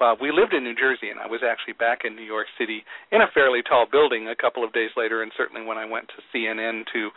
uh, 0.00 0.16
we 0.16 0.32
lived 0.32 0.54
in 0.54 0.64
New 0.64 0.74
Jersey, 0.74 1.12
and 1.12 1.20
I 1.20 1.28
was 1.28 1.44
actually 1.44 1.74
back 1.76 2.08
in 2.08 2.16
New 2.16 2.24
York 2.24 2.46
City 2.58 2.82
in 3.12 3.20
a 3.20 3.28
fairly 3.34 3.60
tall 3.60 3.84
building 3.84 4.28
a 4.28 4.34
couple 4.34 4.64
of 4.64 4.72
days 4.72 4.88
later. 4.96 5.22
And 5.22 5.30
certainly 5.36 5.60
when 5.60 5.76
I 5.76 5.84
went 5.84 6.08
to 6.08 6.24
CNN 6.32 6.84
to 6.94 7.10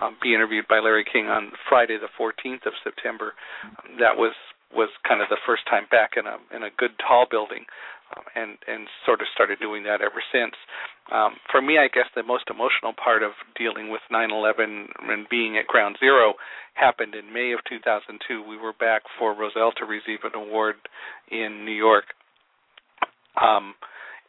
um, 0.00 0.16
be 0.22 0.34
interviewed 0.34 0.68
by 0.68 0.78
Larry 0.78 1.04
King 1.04 1.26
on 1.26 1.50
Friday, 1.68 1.98
the 1.98 2.14
14th 2.14 2.64
of 2.64 2.78
September, 2.84 3.34
that 3.98 4.14
was 4.14 4.34
was 4.74 4.88
kind 5.06 5.22
of 5.22 5.28
the 5.28 5.40
first 5.46 5.62
time 5.68 5.84
back 5.90 6.12
in 6.16 6.26
a 6.26 6.36
in 6.54 6.62
a 6.62 6.74
good 6.76 6.92
tall 7.00 7.26
building, 7.30 7.64
um, 8.16 8.24
and 8.34 8.58
and 8.68 8.88
sort 9.04 9.20
of 9.20 9.26
started 9.32 9.58
doing 9.60 9.82
that 9.84 10.00
ever 10.00 10.22
since. 10.32 10.54
Um, 11.10 11.36
for 11.50 11.62
me, 11.62 11.78
I 11.78 11.88
guess 11.88 12.06
the 12.14 12.22
most 12.22 12.44
emotional 12.50 12.92
part 12.92 13.22
of 13.22 13.32
dealing 13.56 13.90
with 13.90 14.02
9/11 14.12 14.92
and 15.08 15.28
being 15.28 15.56
at 15.56 15.66
Ground 15.66 15.96
Zero 16.00 16.34
happened 16.74 17.14
in 17.14 17.32
May 17.32 17.52
of 17.52 17.60
2002. 17.68 18.44
We 18.44 18.56
were 18.56 18.74
back 18.76 19.02
for 19.18 19.32
Roselle 19.34 19.72
to 19.80 19.84
receive 19.84 20.20
an 20.24 20.36
award 20.36 20.76
in 21.30 21.64
New 21.64 21.76
York, 21.76 22.12
um, 23.40 23.74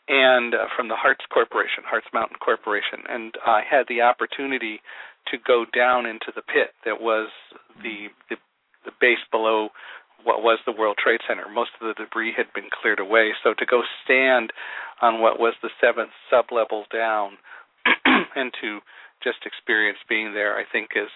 and 0.07 0.55
uh, 0.55 0.71
from 0.75 0.87
the 0.87 0.95
Hartz 0.95 1.25
Corporation, 1.31 1.83
Hartz 1.85 2.07
Mountain 2.13 2.37
Corporation, 2.39 3.03
and 3.07 3.35
I 3.45 3.61
had 3.69 3.85
the 3.87 4.01
opportunity 4.01 4.79
to 5.31 5.37
go 5.37 5.65
down 5.75 6.05
into 6.05 6.31
the 6.33 6.41
pit 6.41 6.73
that 6.85 7.01
was 7.01 7.29
the 7.83 8.07
the, 8.29 8.35
the 8.85 8.91
base 8.99 9.21
below 9.31 9.69
what 10.23 10.43
was 10.43 10.59
the 10.65 10.75
World 10.75 10.97
Trade 11.01 11.21
Center. 11.27 11.47
Most 11.47 11.71
of 11.79 11.87
the 11.87 11.95
debris 12.03 12.33
had 12.35 12.51
been 12.53 12.69
cleared 12.69 12.99
away, 12.99 13.31
so 13.43 13.53
to 13.53 13.65
go 13.65 13.81
stand 14.03 14.51
on 15.01 15.21
what 15.21 15.39
was 15.39 15.53
the 15.61 15.69
seventh 15.79 16.11
sublevel 16.31 16.83
down 16.91 17.37
and 18.35 18.51
to 18.61 18.79
just 19.23 19.45
experience 19.45 19.99
being 20.07 20.33
there, 20.33 20.57
I 20.57 20.63
think 20.69 20.91
is 20.95 21.11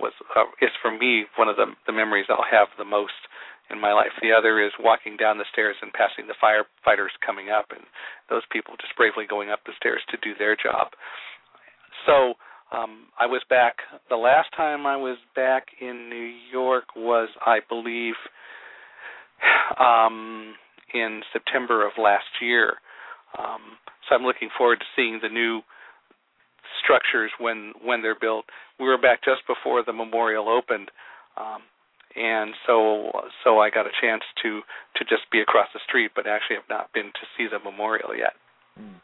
was 0.00 0.12
uh, 0.34 0.48
is 0.60 0.72
for 0.80 0.90
me 0.90 1.24
one 1.36 1.48
of 1.48 1.56
the 1.56 1.72
the 1.86 1.92
memories 1.92 2.26
I'll 2.28 2.44
have 2.48 2.68
the 2.78 2.84
most 2.84 3.16
in 3.70 3.80
my 3.80 3.92
life. 3.92 4.12
The 4.20 4.32
other 4.32 4.60
is 4.60 4.72
walking 4.80 5.16
down 5.16 5.38
the 5.38 5.48
stairs 5.52 5.76
and 5.80 5.92
passing 5.92 6.26
the 6.26 6.38
firefighters 6.42 7.14
coming 7.24 7.50
up, 7.50 7.70
and 7.70 7.84
those 8.28 8.42
people 8.50 8.74
just 8.80 8.96
bravely 8.96 9.24
going 9.28 9.50
up 9.50 9.60
the 9.64 9.76
stairs 9.76 10.02
to 10.10 10.18
do 10.20 10.34
their 10.36 10.56
job. 10.56 10.92
So 12.04 12.34
um, 12.72 13.06
I 13.18 13.26
was 13.26 13.42
back. 13.48 13.76
The 14.08 14.16
last 14.16 14.48
time 14.56 14.86
I 14.86 14.96
was 14.96 15.18
back 15.34 15.66
in 15.80 16.08
New 16.08 16.32
York 16.50 16.84
was, 16.96 17.28
I 17.44 17.58
believe, 17.68 18.14
um, 19.80 20.54
in 20.94 21.22
September 21.32 21.86
of 21.86 21.92
last 21.98 22.24
year. 22.40 22.74
Um, 23.38 23.78
so 24.08 24.14
I'm 24.14 24.22
looking 24.22 24.48
forward 24.56 24.80
to 24.80 24.86
seeing 24.96 25.20
the 25.22 25.28
new 25.28 25.60
structures 26.82 27.30
when 27.38 27.72
when 27.82 28.02
they're 28.02 28.18
built. 28.18 28.46
We 28.78 28.86
were 28.86 29.00
back 29.00 29.22
just 29.24 29.42
before 29.46 29.82
the 29.84 29.92
memorial 29.92 30.48
opened, 30.48 30.90
um, 31.36 31.62
and 32.16 32.54
so 32.66 33.10
so 33.44 33.58
I 33.58 33.70
got 33.70 33.86
a 33.86 33.94
chance 34.00 34.22
to 34.42 34.60
to 34.96 35.04
just 35.04 35.30
be 35.30 35.40
across 35.40 35.68
the 35.72 35.80
street, 35.86 36.12
but 36.14 36.26
actually 36.26 36.56
have 36.56 36.68
not 36.68 36.92
been 36.92 37.06
to 37.06 37.24
see 37.36 37.46
the 37.50 37.58
memorial 37.58 38.16
yet. 38.16 38.34
Mm. 38.78 39.00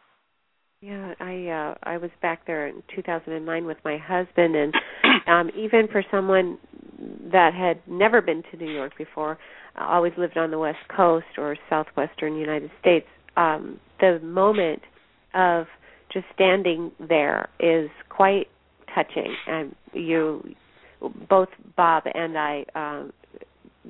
Yeah, 0.81 1.15
I 1.19 1.47
uh 1.49 1.75
I 1.83 1.97
was 1.97 2.11
back 2.23 2.47
there 2.47 2.69
in 2.69 2.83
2009 2.95 3.67
with 3.67 3.79
my 3.85 3.99
husband 3.99 4.55
and 4.55 4.75
um 5.27 5.51
even 5.57 5.89
for 5.91 6.05
someone 6.11 6.59
that 7.33 7.53
had 7.53 7.81
never 7.89 8.21
been 8.23 8.43
to 8.51 8.57
New 8.57 8.71
York 8.71 8.93
before, 8.97 9.39
always 9.77 10.13
lived 10.17 10.37
on 10.37 10.51
the 10.53 10.59
West 10.59 10.79
Coast 10.95 11.27
or 11.37 11.57
southwestern 11.69 12.37
United 12.37 12.71
States, 12.81 13.07
um 13.37 13.81
the 14.01 14.21
moment 14.23 14.83
of 15.35 15.67
just 16.13 16.27
standing 16.35 16.93
there 17.09 17.49
is 17.59 17.91
quite 18.09 18.47
touching. 18.95 19.35
And 19.49 19.75
you 19.93 20.55
both 21.29 21.49
Bob 21.77 22.05
and 22.15 22.39
I 22.39 22.65
um 22.77 23.13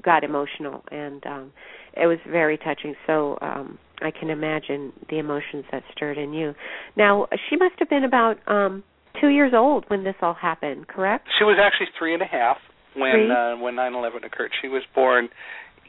got 0.02 0.24
emotional 0.24 0.82
and 0.90 1.24
um 1.26 1.52
it 1.94 2.06
was 2.06 2.18
very 2.30 2.56
touching. 2.56 2.94
So 3.06 3.36
um 3.42 3.78
I 4.00 4.10
can 4.10 4.30
imagine 4.30 4.92
the 5.10 5.18
emotions 5.18 5.64
that 5.72 5.82
stirred 5.92 6.18
in 6.18 6.32
you. 6.32 6.54
Now, 6.96 7.26
she 7.48 7.56
must 7.56 7.74
have 7.78 7.88
been 7.88 8.04
about 8.04 8.36
um 8.46 8.84
two 9.20 9.28
years 9.28 9.52
old 9.54 9.84
when 9.88 10.04
this 10.04 10.14
all 10.22 10.34
happened, 10.34 10.86
correct? 10.88 11.28
She 11.38 11.44
was 11.44 11.58
actually 11.60 11.88
three 11.98 12.14
and 12.14 12.22
a 12.22 12.26
half 12.26 12.58
when 12.94 13.30
uh, 13.30 13.56
when 13.56 13.74
nine 13.76 13.94
eleven 13.94 14.24
occurred. 14.24 14.50
She 14.60 14.68
was 14.68 14.82
born 14.94 15.28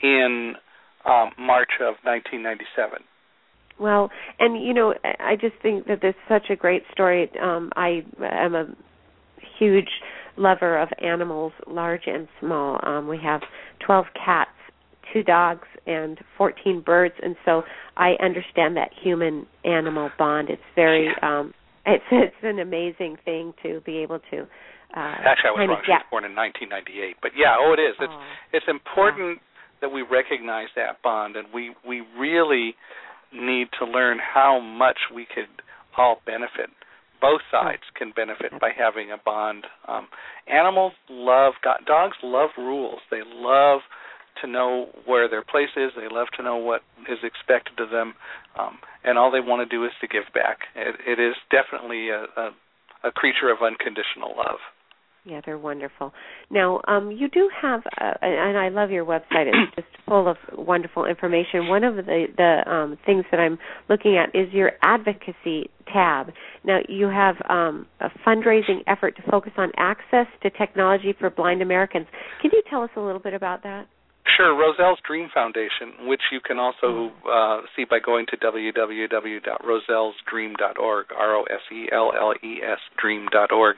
in 0.01 0.55
um 1.05 1.31
March 1.37 1.71
of 1.81 1.95
1997. 2.03 2.99
Well, 3.79 4.09
and 4.39 4.61
you 4.61 4.73
know, 4.73 4.93
I 5.03 5.35
just 5.35 5.55
think 5.61 5.87
that 5.87 6.01
this 6.01 6.15
is 6.15 6.27
such 6.27 6.49
a 6.49 6.55
great 6.55 6.83
story. 6.91 7.29
Um 7.41 7.71
I 7.75 8.03
am 8.21 8.55
a 8.55 8.65
huge 9.57 9.89
lover 10.37 10.77
of 10.77 10.89
animals, 11.03 11.53
large 11.67 12.03
and 12.07 12.27
small. 12.39 12.79
Um 12.83 13.07
we 13.07 13.19
have 13.23 13.41
12 13.85 14.05
cats 14.13 14.51
two 15.13 15.23
dogs 15.23 15.67
and 15.89 16.19
14 16.37 16.81
birds 16.85 17.15
and 17.21 17.35
so 17.43 17.63
I 17.97 18.13
understand 18.23 18.77
that 18.77 18.91
human 19.01 19.47
animal 19.65 20.09
bond 20.17 20.49
it's 20.49 20.61
very 20.75 21.09
um 21.21 21.53
it's 21.85 22.03
it's 22.11 22.35
an 22.43 22.59
amazing 22.59 23.17
thing 23.25 23.53
to 23.63 23.81
be 23.85 23.97
able 23.97 24.19
to 24.31 24.41
uh 24.95 25.15
Actually 25.25 25.49
I 25.49 25.51
was 25.51 25.69
wrong. 25.69 25.81
She 25.85 25.91
was 25.91 26.05
born 26.11 26.25
in 26.25 26.35
1998. 26.35 27.17
But 27.21 27.31
yeah, 27.35 27.55
oh 27.57 27.73
it 27.73 27.81
is. 27.81 27.95
It's 27.99 28.13
oh. 28.13 28.23
it's 28.53 28.65
important 28.67 29.39
that 29.81 29.89
we 29.89 30.01
recognize 30.01 30.67
that 30.75 31.01
bond 31.03 31.35
and 31.35 31.47
we 31.53 31.75
we 31.87 32.01
really 32.17 32.75
need 33.33 33.67
to 33.79 33.85
learn 33.85 34.17
how 34.19 34.59
much 34.59 34.97
we 35.13 35.25
could 35.25 35.49
all 35.97 36.21
benefit 36.25 36.69
both 37.21 37.41
sides 37.51 37.83
can 37.95 38.13
benefit 38.15 38.51
by 38.59 38.71
having 38.77 39.11
a 39.11 39.17
bond. 39.17 39.65
Um, 39.87 40.07
animals 40.47 40.93
love 41.09 41.53
dogs 41.85 42.15
love 42.23 42.49
rules. 42.57 42.99
They 43.11 43.21
love 43.25 43.81
to 44.41 44.47
know 44.47 44.89
where 45.05 45.29
their 45.29 45.43
place 45.43 45.73
is. 45.75 45.91
They 45.95 46.13
love 46.13 46.27
to 46.37 46.43
know 46.43 46.57
what 46.57 46.81
is 47.09 47.19
expected 47.23 47.79
of 47.79 47.89
them, 47.89 48.13
um, 48.57 48.79
and 49.03 49.17
all 49.17 49.31
they 49.31 49.39
want 49.39 49.67
to 49.67 49.69
do 49.69 49.85
is 49.85 49.91
to 50.01 50.07
give 50.07 50.23
back. 50.33 50.59
It, 50.75 50.95
it 51.05 51.21
is 51.21 51.35
definitely 51.49 52.09
a, 52.09 52.25
a, 52.37 52.51
a 53.05 53.11
creature 53.11 53.49
of 53.49 53.61
unconditional 53.61 54.35
love. 54.37 54.59
Yeah, 55.25 55.41
they're 55.45 55.57
wonderful. 55.57 56.13
Now, 56.49 56.81
um, 56.87 57.11
you 57.11 57.29
do 57.29 57.49
have, 57.61 57.81
uh, 57.99 58.13
and 58.21 58.57
I 58.57 58.69
love 58.69 58.89
your 58.89 59.05
website. 59.05 59.47
It's 59.47 59.75
just 59.75 59.87
full 60.07 60.29
of 60.29 60.37
wonderful 60.57 61.05
information. 61.05 61.67
One 61.67 61.83
of 61.83 61.97
the 61.97 62.25
the 62.35 62.71
um, 62.71 62.97
things 63.05 63.25
that 63.31 63.39
I'm 63.39 63.59
looking 63.89 64.17
at 64.17 64.29
is 64.33 64.51
your 64.53 64.71
advocacy 64.81 65.69
tab. 65.93 66.31
Now, 66.63 66.79
you 66.87 67.07
have 67.07 67.35
um, 67.49 67.85
a 67.99 68.09
fundraising 68.25 68.79
effort 68.87 69.17
to 69.17 69.21
focus 69.29 69.51
on 69.57 69.71
access 69.75 70.27
to 70.41 70.49
technology 70.49 71.13
for 71.19 71.29
blind 71.29 71.61
Americans. 71.61 72.07
Can 72.41 72.51
you 72.53 72.63
tell 72.69 72.81
us 72.83 72.89
a 72.95 73.01
little 73.01 73.21
bit 73.21 73.33
about 73.33 73.63
that? 73.63 73.87
Sure, 74.35 74.55
Roselle's 74.55 74.99
Dream 75.05 75.29
Foundation, 75.33 76.07
which 76.07 76.21
you 76.31 76.39
can 76.39 76.59
also 76.59 77.11
uh, 77.29 77.61
see 77.75 77.83
by 77.89 77.99
going 77.99 78.25
to 78.27 78.37
www.rosellesdream.org, 78.37 81.05
R-O-S-E-L-L-E-S 81.17 82.79
dream.org. 83.01 83.77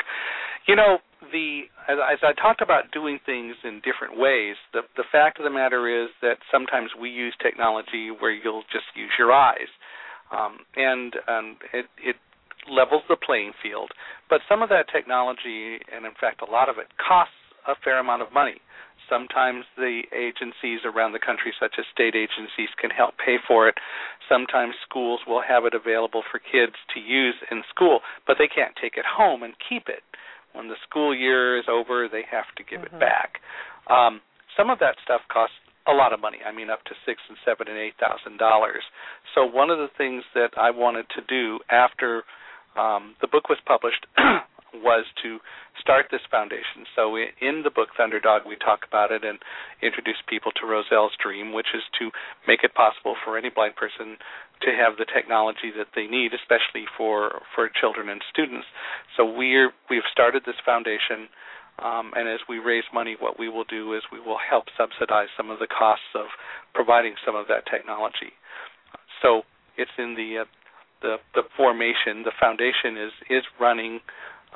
You 0.68 0.76
know, 0.76 1.00
the 1.32 1.62
as, 1.88 1.98
as 2.14 2.20
I 2.24 2.34
talked 2.40 2.62
about 2.62 2.92
doing 2.92 3.20
things 3.26 3.56
in 3.64 3.82
different 3.82 4.20
ways, 4.20 4.56
the 4.74 4.82
the 4.98 5.04
fact 5.12 5.40
of 5.40 5.44
the 5.44 5.50
matter 5.50 5.88
is 6.04 6.10
that 6.22 6.38
sometimes 6.52 6.92
we 7.00 7.10
use 7.10 7.34
technology 7.42 8.12
where 8.12 8.30
you'll 8.32 8.64
just 8.72 8.86
use 8.96 9.10
your 9.18 9.32
eyes, 9.32 9.70
um, 10.32 10.60
and 10.76 11.16
and 11.28 11.58
it 11.74 11.88
it 11.98 12.18
levels 12.70 13.02
the 13.10 13.16
playing 13.16 13.54
field. 13.62 13.92
But 14.30 14.42
some 14.48 14.62
of 14.62 14.70
that 14.70 14.86
technology, 14.94 15.80
and 15.94 16.06
in 16.06 16.14
fact 16.20 16.42
a 16.42 16.52
lot 16.52 16.70
of 16.70 16.78
it, 16.78 16.88
costs 16.98 17.34
a 17.68 17.74
fair 17.84 18.00
amount 18.00 18.22
of 18.22 18.34
money. 18.34 18.62
Sometimes 19.12 19.68
the 19.76 20.08
agencies 20.16 20.88
around 20.88 21.12
the 21.12 21.20
country, 21.20 21.52
such 21.60 21.76
as 21.78 21.84
state 21.92 22.16
agencies, 22.16 22.72
can 22.80 22.90
help 22.90 23.20
pay 23.20 23.36
for 23.44 23.68
it. 23.68 23.76
Sometimes 24.32 24.80
schools 24.88 25.20
will 25.28 25.44
have 25.44 25.66
it 25.66 25.74
available 25.76 26.24
for 26.24 26.40
kids 26.40 26.80
to 26.96 27.00
use 27.04 27.36
in 27.52 27.64
school, 27.68 28.00
but 28.26 28.38
they 28.40 28.48
can't 28.48 28.72
take 28.80 28.96
it 28.96 29.04
home 29.04 29.44
and 29.44 29.54
keep 29.60 29.92
it. 29.92 30.08
When 30.54 30.70
the 30.70 30.80
school 30.88 31.14
year 31.14 31.60
is 31.60 31.66
over, 31.68 32.08
they 32.08 32.24
have 32.32 32.48
to 32.56 32.64
give 32.64 32.88
mm-hmm. 32.88 32.96
it 32.96 33.00
back. 33.04 33.44
Um, 33.92 34.22
some 34.56 34.70
of 34.70 34.80
that 34.80 34.96
stuff 35.04 35.22
costs 35.28 35.56
a 35.88 35.94
lot 35.94 36.14
of 36.14 36.22
money. 36.22 36.38
I 36.46 36.56
mean, 36.56 36.70
up 36.70 36.84
to 36.86 36.96
six 37.06 37.20
and 37.28 37.38
seven 37.44 37.68
and 37.68 37.78
eight 37.78 37.96
thousand 38.00 38.38
dollars. 38.38 38.84
So 39.36 39.46
one 39.46 39.70
of 39.70 39.80
the 39.80 39.90
things 39.98 40.24
that 40.36 40.52
I 40.58 40.72
wanted 40.72 41.06
to 41.16 41.22
do 41.28 41.60
after 41.70 42.24
um, 42.78 43.16
the 43.22 43.28
book 43.28 43.50
was 43.50 43.58
published 43.66 44.06
was 44.74 45.06
to 45.24 45.40
start 45.80 46.08
this 46.12 46.22
foundation. 46.30 46.88
So 46.96 47.16
in 47.18 47.64
the 47.64 47.72
book 47.72 47.90
Thunderdog, 48.00 48.48
we 48.48 48.56
talk 48.56 48.82
about 48.88 49.12
it 49.12 49.24
and 49.24 49.40
introduce 49.82 50.20
people 50.28 50.52
to 50.60 50.68
Roselle's 50.68 51.16
dream, 51.22 51.54
which 51.54 51.74
is 51.74 51.84
to 52.00 52.12
make 52.48 52.64
it 52.64 52.74
possible 52.74 53.16
for 53.24 53.38
any 53.38 53.50
blind 53.50 53.76
person 53.76 54.18
to 54.62 54.70
have 54.72 54.98
the 54.98 55.10
technology 55.10 55.74
that 55.76 55.92
they 55.96 56.06
need, 56.06 56.32
especially 56.34 56.86
for 56.98 57.42
for 57.56 57.70
children 57.70 58.10
and 58.10 58.22
students. 58.30 58.68
So 59.18 59.26
we're 59.26 59.72
we've 59.90 60.08
started 60.12 60.44
this 60.46 60.60
foundation. 60.66 61.28
Um, 61.80 62.12
and 62.16 62.30
as 62.30 62.42
we 62.48 62.60
raise 62.60 62.84
money, 62.94 63.16
what 63.20 63.40
we 63.40 63.50
will 63.50 63.64
do 63.64 63.96
is 63.96 64.04
we 64.12 64.20
will 64.20 64.38
help 64.38 64.66
subsidize 64.78 65.30
some 65.36 65.50
of 65.50 65.58
the 65.58 65.68
costs 65.68 66.14
of 66.14 66.28
providing 66.76 67.16
some 67.26 67.34
of 67.36 67.48
that 67.48 67.66
technology. 67.66 68.38
So 69.24 69.44
it's 69.78 69.92
in 69.98 70.14
the 70.14 70.44
uh, 70.44 70.46
the 71.02 71.18
the 71.34 71.44
formation. 71.58 72.24
The 72.24 72.36
foundation 72.40 72.98
is 72.98 73.14
is 73.30 73.44
running 73.60 74.00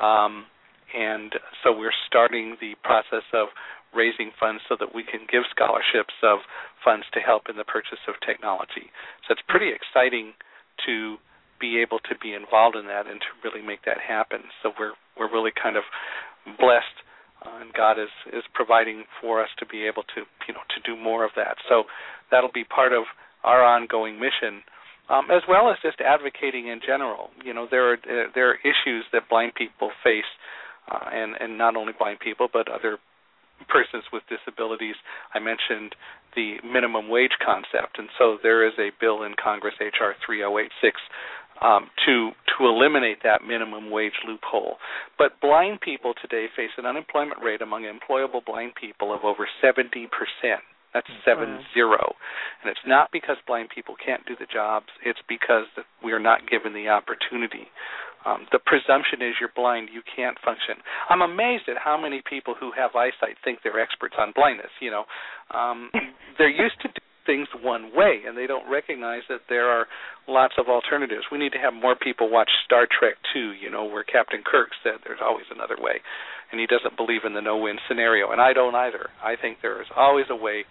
um, 0.01 0.45
and 0.93 1.33
so 1.63 1.75
we're 1.75 1.95
starting 2.07 2.57
the 2.61 2.75
process 2.83 3.25
of 3.33 3.49
raising 3.95 4.31
funds 4.39 4.61
so 4.67 4.75
that 4.79 4.93
we 4.93 5.03
can 5.03 5.23
give 5.31 5.43
scholarships 5.49 6.13
of 6.21 6.39
funds 6.83 7.05
to 7.13 7.19
help 7.19 7.47
in 7.49 7.55
the 7.55 7.63
purchase 7.63 8.03
of 8.07 8.15
technology. 8.25 8.91
So 9.23 9.31
it's 9.31 9.45
pretty 9.47 9.71
exciting 9.71 10.35
to 10.85 11.15
be 11.59 11.79
able 11.79 11.99
to 12.11 12.15
be 12.19 12.35
involved 12.35 12.75
in 12.75 12.87
that 12.87 13.07
and 13.07 13.23
to 13.23 13.31
really 13.43 13.65
make 13.65 13.87
that 13.87 14.03
happen. 14.03 14.51
So 14.61 14.71
we're 14.77 14.99
we're 15.15 15.31
really 15.31 15.55
kind 15.55 15.77
of 15.79 15.83
blessed 16.59 16.99
uh, 17.45 17.61
and 17.61 17.73
God 17.73 17.99
is 17.99 18.11
is 18.33 18.43
providing 18.53 19.03
for 19.21 19.41
us 19.41 19.49
to 19.59 19.65
be 19.65 19.85
able 19.85 20.03
to 20.15 20.23
you 20.47 20.53
know 20.53 20.65
to 20.75 20.79
do 20.83 20.99
more 20.99 21.23
of 21.23 21.31
that. 21.35 21.57
So 21.69 21.83
that'll 22.31 22.51
be 22.51 22.63
part 22.63 22.93
of 22.93 23.03
our 23.43 23.63
ongoing 23.63 24.19
mission, 24.19 24.63
um, 25.09 25.29
as 25.31 25.41
well 25.47 25.69
as 25.69 25.77
just 25.81 26.01
advocating 26.01 26.67
in 26.67 26.79
general. 26.85 27.29
You 27.43 27.53
know 27.53 27.67
there 27.69 27.91
are 27.91 27.97
uh, 27.97 28.29
there 28.33 28.49
are 28.51 28.57
issues 28.61 29.05
that 29.13 29.29
blind 29.29 29.53
people 29.55 29.91
face, 30.03 30.29
uh, 30.91 31.09
and 31.11 31.35
and 31.39 31.57
not 31.57 31.75
only 31.75 31.93
blind 31.97 32.19
people 32.19 32.47
but 32.51 32.69
other 32.69 32.97
persons 33.69 34.03
with 34.11 34.23
disabilities. 34.27 34.95
I 35.33 35.39
mentioned 35.39 35.95
the 36.35 36.57
minimum 36.63 37.09
wage 37.09 37.37
concept, 37.43 37.97
and 37.97 38.09
so 38.17 38.37
there 38.43 38.67
is 38.67 38.73
a 38.77 38.91
bill 38.99 39.23
in 39.23 39.33
Congress, 39.41 39.75
HR 39.79 40.11
3086, 40.25 40.99
um, 41.61 41.89
to 42.05 42.31
to 42.57 42.65
eliminate 42.65 43.23
that 43.23 43.43
minimum 43.47 43.89
wage 43.91 44.19
loophole. 44.27 44.75
But 45.17 45.39
blind 45.41 45.81
people 45.81 46.13
today 46.21 46.47
face 46.55 46.71
an 46.77 46.85
unemployment 46.85 47.41
rate 47.43 47.61
among 47.61 47.83
employable 47.83 48.43
blind 48.45 48.73
people 48.79 49.13
of 49.13 49.23
over 49.23 49.47
70 49.61 50.07
percent. 50.07 50.61
That's 50.95 51.11
seven 51.27 51.59
zero, 51.75 52.15
and 52.63 52.71
it's 52.71 52.79
not 52.87 53.11
because 53.11 53.35
blind 53.43 53.67
people 53.67 53.99
can't 53.99 54.23
do 54.23 54.31
the 54.39 54.47
jobs. 54.47 54.87
It's 55.03 55.19
because 55.27 55.67
we 55.99 56.15
are 56.15 56.23
not 56.23 56.47
given 56.47 56.71
the 56.71 56.87
opportunity. 56.87 57.67
Um, 58.25 58.47
the 58.55 58.63
presumption 58.63 59.21
is 59.21 59.35
you're 59.37 59.51
blind, 59.53 59.89
you 59.93 60.01
can't 60.15 60.39
function. 60.39 60.81
I'm 61.11 61.21
amazed 61.21 61.67
at 61.67 61.77
how 61.77 61.99
many 61.99 62.23
people 62.23 62.55
who 62.57 62.71
have 62.71 62.95
eyesight 62.95 63.35
think 63.43 63.59
they're 63.61 63.79
experts 63.79 64.15
on 64.17 64.31
blindness. 64.33 64.71
You 64.79 64.89
know, 64.89 65.03
um, 65.51 65.91
they're 66.39 66.49
used 66.49 66.79
to 66.81 66.89
things 67.25 67.47
one 67.61 67.91
way 67.95 68.21
and 68.27 68.37
they 68.37 68.47
don't 68.47 68.69
recognize 68.69 69.21
that 69.29 69.41
there 69.49 69.69
are 69.69 69.87
lots 70.27 70.55
of 70.57 70.67
alternatives. 70.67 71.25
We 71.31 71.37
need 71.37 71.51
to 71.53 71.59
have 71.59 71.73
more 71.73 71.95
people 71.95 72.29
watch 72.29 72.49
Star 72.65 72.87
Trek 72.87 73.15
2, 73.33 73.51
you 73.53 73.69
know, 73.69 73.85
where 73.85 74.03
Captain 74.03 74.43
Kirk 74.45 74.69
said 74.83 75.03
there's 75.05 75.23
always 75.23 75.45
another 75.53 75.77
way 75.79 76.01
and 76.51 76.59
he 76.59 76.67
doesn't 76.67 76.97
believe 76.97 77.21
in 77.25 77.33
the 77.33 77.41
no-win 77.41 77.77
scenario 77.87 78.31
and 78.31 78.41
I 78.41 78.53
don't 78.53 78.75
either. 78.75 79.09
I 79.23 79.35
think 79.35 79.57
there 79.61 79.81
is 79.81 79.87
always 79.95 80.25
a 80.29 80.35
way 80.35 80.65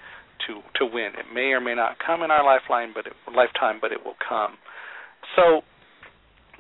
to 0.46 0.60
to 0.78 0.84
win. 0.86 1.12
It 1.18 1.32
may 1.32 1.52
or 1.52 1.60
may 1.60 1.74
not 1.74 1.96
come 2.04 2.22
in 2.22 2.30
our 2.30 2.44
lifeline, 2.44 2.92
but 2.94 3.06
it, 3.06 3.12
lifetime, 3.34 3.78
but 3.80 3.92
it 3.92 4.04
will 4.04 4.16
come. 4.26 4.58
So 5.36 5.62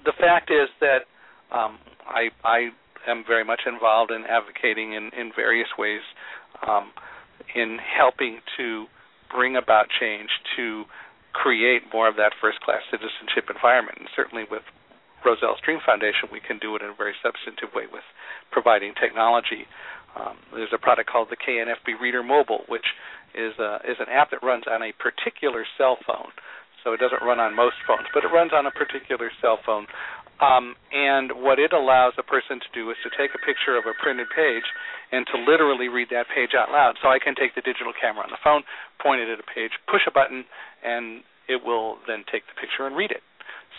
the 0.04 0.12
fact 0.18 0.50
is 0.50 0.68
that 0.80 1.06
um, 1.54 1.78
I 2.06 2.28
I 2.44 2.70
am 3.08 3.24
very 3.26 3.44
much 3.44 3.62
involved 3.66 4.10
in 4.10 4.24
advocating 4.28 4.92
in 4.92 5.10
in 5.18 5.32
various 5.34 5.68
ways 5.78 6.02
um, 6.66 6.92
in 7.54 7.78
helping 7.78 8.40
to 8.56 8.86
bring 9.34 9.58
about 9.58 9.90
change 9.90 10.30
to 10.56 10.86
create 11.34 11.82
more 11.92 12.06
of 12.06 12.14
that 12.14 12.30
first 12.40 12.62
class 12.62 12.80
citizenship 12.90 13.50
environment. 13.50 13.98
And 13.98 14.08
certainly 14.14 14.46
with 14.46 14.62
Roselle's 15.26 15.58
Dream 15.66 15.82
Foundation, 15.84 16.30
we 16.30 16.38
can 16.38 16.62
do 16.62 16.76
it 16.78 16.82
in 16.82 16.94
a 16.94 16.94
very 16.94 17.18
substantive 17.18 17.74
way 17.74 17.90
with 17.90 18.06
providing 18.54 18.94
technology. 18.94 19.66
Um, 20.14 20.38
there's 20.54 20.72
a 20.72 20.78
product 20.78 21.10
called 21.10 21.28
the 21.34 21.36
KNFB 21.36 21.98
Reader 21.98 22.22
Mobile, 22.22 22.62
which 22.70 22.86
is 23.34 23.58
a, 23.58 23.82
is 23.82 23.98
an 23.98 24.06
app 24.06 24.30
that 24.30 24.46
runs 24.46 24.64
on 24.70 24.78
a 24.82 24.94
particular 24.94 25.66
cell 25.76 25.98
phone. 26.06 26.30
So 26.84 26.92
it 26.92 27.00
doesn't 27.00 27.24
run 27.24 27.40
on 27.40 27.56
most 27.56 27.80
phones, 27.88 28.06
but 28.14 28.22
it 28.22 28.28
runs 28.28 28.52
on 28.54 28.66
a 28.66 28.70
particular 28.70 29.32
cell 29.40 29.58
phone 29.66 29.88
um, 30.42 30.74
and 30.90 31.30
what 31.42 31.58
it 31.58 31.72
allows 31.72 32.14
a 32.18 32.26
person 32.26 32.58
to 32.58 32.70
do 32.74 32.90
is 32.90 32.98
to 33.06 33.10
take 33.14 33.30
a 33.34 33.42
picture 33.42 33.78
of 33.78 33.86
a 33.86 33.94
printed 34.02 34.26
page 34.34 34.66
and 35.12 35.26
to 35.30 35.38
literally 35.38 35.86
read 35.86 36.08
that 36.10 36.26
page 36.34 36.58
out 36.58 36.74
loud. 36.74 36.98
So 37.02 37.08
I 37.08 37.22
can 37.22 37.34
take 37.38 37.54
the 37.54 37.62
digital 37.62 37.94
camera 37.94 38.26
on 38.26 38.30
the 38.34 38.42
phone, 38.42 38.66
point 38.98 39.22
it 39.22 39.30
at 39.30 39.38
a 39.38 39.46
page, 39.46 39.70
push 39.86 40.02
a 40.08 40.12
button, 40.14 40.44
and 40.82 41.22
it 41.46 41.62
will 41.62 42.02
then 42.06 42.26
take 42.30 42.42
the 42.50 42.56
picture 42.58 42.86
and 42.86 42.96
read 42.96 43.10
it. 43.10 43.22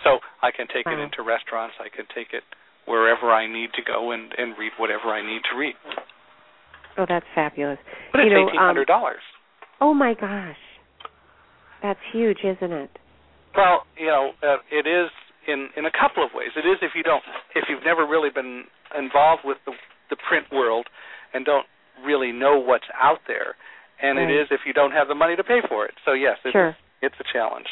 So 0.03 0.19
I 0.41 0.51
can 0.51 0.67
take 0.67 0.85
it 0.87 0.99
into 0.99 1.23
restaurants. 1.23 1.75
I 1.79 1.89
can 1.89 2.05
take 2.13 2.31
it 2.31 2.43
wherever 2.85 3.31
I 3.31 3.47
need 3.51 3.73
to 3.75 3.81
go 3.81 4.11
and, 4.11 4.31
and 4.37 4.53
read 4.57 4.71
whatever 4.77 5.09
I 5.09 5.25
need 5.25 5.41
to 5.51 5.57
read. 5.57 5.75
Oh, 6.97 7.05
that's 7.07 7.25
fabulous. 7.33 7.79
But 8.11 8.21
it's 8.21 8.29
you 8.29 8.37
know, 8.37 8.47
eighteen 8.47 8.59
hundred 8.59 8.87
dollars. 8.87 9.23
Um, 9.81 9.89
oh 9.89 9.93
my 9.93 10.13
gosh, 10.13 10.59
that's 11.81 11.99
huge, 12.13 12.39
isn't 12.43 12.71
it? 12.71 12.91
Well, 13.55 13.83
you 13.97 14.07
know, 14.07 14.31
uh, 14.43 14.57
it 14.71 14.87
is 14.87 15.09
in 15.47 15.69
in 15.77 15.85
a 15.85 15.91
couple 15.91 16.23
of 16.23 16.31
ways. 16.33 16.51
It 16.55 16.67
is 16.67 16.77
if 16.81 16.91
you 16.95 17.03
don't 17.03 17.23
if 17.55 17.65
you've 17.69 17.83
never 17.83 18.05
really 18.05 18.29
been 18.29 18.65
involved 18.97 19.43
with 19.45 19.57
the 19.65 19.73
the 20.09 20.17
print 20.17 20.45
world 20.51 20.87
and 21.33 21.45
don't 21.45 21.65
really 22.03 22.31
know 22.31 22.59
what's 22.59 22.89
out 22.93 23.19
there, 23.27 23.55
and 24.01 24.17
right. 24.17 24.29
it 24.29 24.33
is 24.33 24.47
if 24.51 24.61
you 24.65 24.73
don't 24.73 24.91
have 24.91 25.07
the 25.07 25.15
money 25.15 25.35
to 25.35 25.43
pay 25.43 25.61
for 25.67 25.85
it. 25.85 25.95
So 26.03 26.13
yes, 26.13 26.37
it's 26.43 26.53
sure. 26.53 26.75
it's 27.01 27.15
a 27.19 27.27
challenge. 27.31 27.67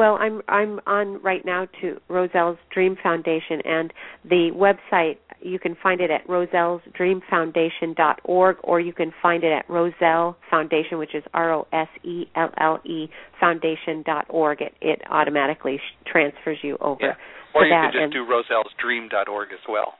Well, 0.00 0.16
I'm 0.18 0.40
I'm 0.48 0.80
on 0.86 1.22
right 1.22 1.44
now 1.44 1.68
to 1.82 2.00
Roselle's 2.08 2.56
Dream 2.72 2.96
Foundation 3.02 3.60
and 3.66 3.92
the 4.24 4.50
website 4.54 5.18
you 5.42 5.58
can 5.58 5.76
find 5.82 6.00
it 6.00 6.10
at 6.10 6.26
rosellesdreamfoundation.org 6.26 8.56
or 8.62 8.80
you 8.80 8.94
can 8.94 9.12
find 9.20 9.44
it 9.44 9.52
at 9.52 9.68
Roselle 9.68 10.38
Foundation 10.48 10.96
which 10.96 11.14
is 11.14 11.22
R 11.34 11.52
O 11.52 11.66
S 11.74 11.88
E 12.02 12.24
L 12.34 12.50
L 12.58 12.80
E 12.86 13.10
foundation.org. 13.40 14.62
It 14.62 14.72
it 14.80 15.02
automatically 15.10 15.76
sh- 15.76 15.96
transfers 16.10 16.56
you 16.62 16.78
over. 16.80 17.02
Yeah. 17.02 17.12
Or 17.54 17.66
you 17.66 17.74
that. 17.74 17.92
can 17.92 17.94
just 18.00 18.04
and, 18.04 18.12
do 18.14 18.24
rosellesdream.org 18.24 19.52
as 19.52 19.60
well. 19.68 19.98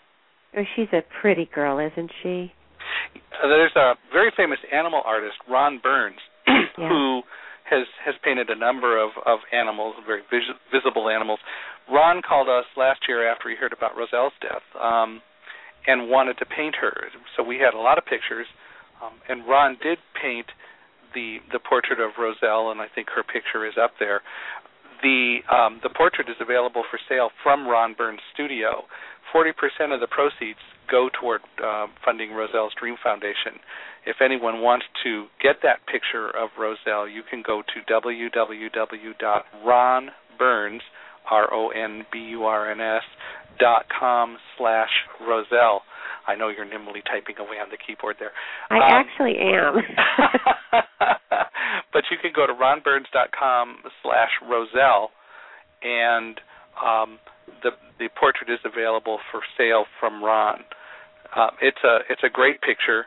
Oh, 0.56 0.64
she's 0.76 0.88
a 0.94 1.02
pretty 1.20 1.44
girl, 1.54 1.78
isn't 1.78 2.10
she? 2.22 2.54
Uh, 3.34 3.48
there's 3.48 3.76
a 3.76 3.96
very 4.10 4.32
famous 4.34 4.60
animal 4.72 5.02
artist, 5.04 5.36
Ron 5.46 5.78
Burns, 5.82 6.16
yeah. 6.46 6.88
who 6.88 7.22
has 7.70 7.86
has 8.04 8.14
painted 8.22 8.50
a 8.50 8.56
number 8.56 8.98
of 8.98 9.10
of 9.24 9.38
animals, 9.52 9.94
very 10.06 10.22
vis- 10.30 10.58
visible 10.72 11.08
animals. 11.08 11.38
Ron 11.90 12.22
called 12.22 12.48
us 12.48 12.66
last 12.76 13.00
year 13.08 13.26
after 13.30 13.48
he 13.48 13.56
heard 13.56 13.72
about 13.72 13.96
Roselle's 13.96 14.34
death, 14.42 14.62
um, 14.80 15.22
and 15.86 16.08
wanted 16.08 16.38
to 16.38 16.46
paint 16.46 16.76
her. 16.80 17.08
So 17.36 17.42
we 17.42 17.56
had 17.56 17.74
a 17.74 17.78
lot 17.78 17.98
of 17.98 18.04
pictures, 18.04 18.46
um, 19.02 19.14
and 19.28 19.46
Ron 19.46 19.78
did 19.82 19.98
paint 20.20 20.46
the 21.14 21.38
the 21.52 21.58
portrait 21.58 22.00
of 22.00 22.12
Roselle, 22.18 22.70
and 22.70 22.80
I 22.80 22.86
think 22.94 23.08
her 23.14 23.22
picture 23.22 23.66
is 23.66 23.74
up 23.80 23.92
there. 23.98 24.20
The 25.02 25.38
um, 25.50 25.80
the 25.82 25.90
portrait 25.90 26.28
is 26.28 26.36
available 26.40 26.84
for 26.90 26.98
sale 27.08 27.30
from 27.42 27.66
Ron 27.66 27.94
Burns' 27.94 28.20
studio. 28.34 28.84
Forty 29.32 29.52
percent 29.52 29.92
of 29.92 30.00
the 30.00 30.06
proceeds 30.06 30.60
go 30.90 31.08
toward 31.08 31.40
uh, 31.62 31.86
funding 32.04 32.32
Roselle's 32.32 32.72
Dream 32.78 32.96
Foundation. 33.02 33.62
If 34.06 34.22
anyone 34.24 34.62
wants 34.62 34.86
to 35.04 35.26
get 35.42 35.56
that 35.62 35.84
picture 35.86 36.28
of 36.28 36.48
Roselle, 36.58 37.06
you 37.08 37.22
can 37.28 37.42
go 37.46 37.62
to 37.62 37.92
www.ronburns, 37.92 40.80
R-O-N-B-U-R-N-S, 41.30 43.02
dot 43.58 43.86
com 43.88 44.38
slash 44.56 44.90
Roselle. 45.20 45.82
I 46.26 46.34
know 46.34 46.48
you're 46.48 46.64
nimbly 46.64 47.02
typing 47.02 47.36
away 47.38 47.58
on 47.62 47.68
the 47.70 47.76
keyboard 47.76 48.16
there. 48.18 48.32
I 48.70 48.76
um, 48.76 48.82
actually 48.84 49.36
am. 49.38 49.76
but 51.92 52.04
you 52.10 52.16
can 52.20 52.32
go 52.34 52.46
to 52.46 52.54
ronburns.com 52.54 53.76
slash 54.02 54.30
Roselle, 54.48 55.10
and 55.82 56.40
um, 56.84 57.18
the 57.62 57.70
the 57.98 58.08
portrait 58.18 58.50
is 58.50 58.60
available 58.64 59.18
for 59.30 59.40
sale 59.58 59.84
from 59.98 60.22
Ron. 60.22 60.60
Uh, 61.34 61.50
it's 61.60 61.82
a 61.84 61.98
it's 62.08 62.22
a 62.24 62.30
great 62.30 62.60
picture. 62.60 63.06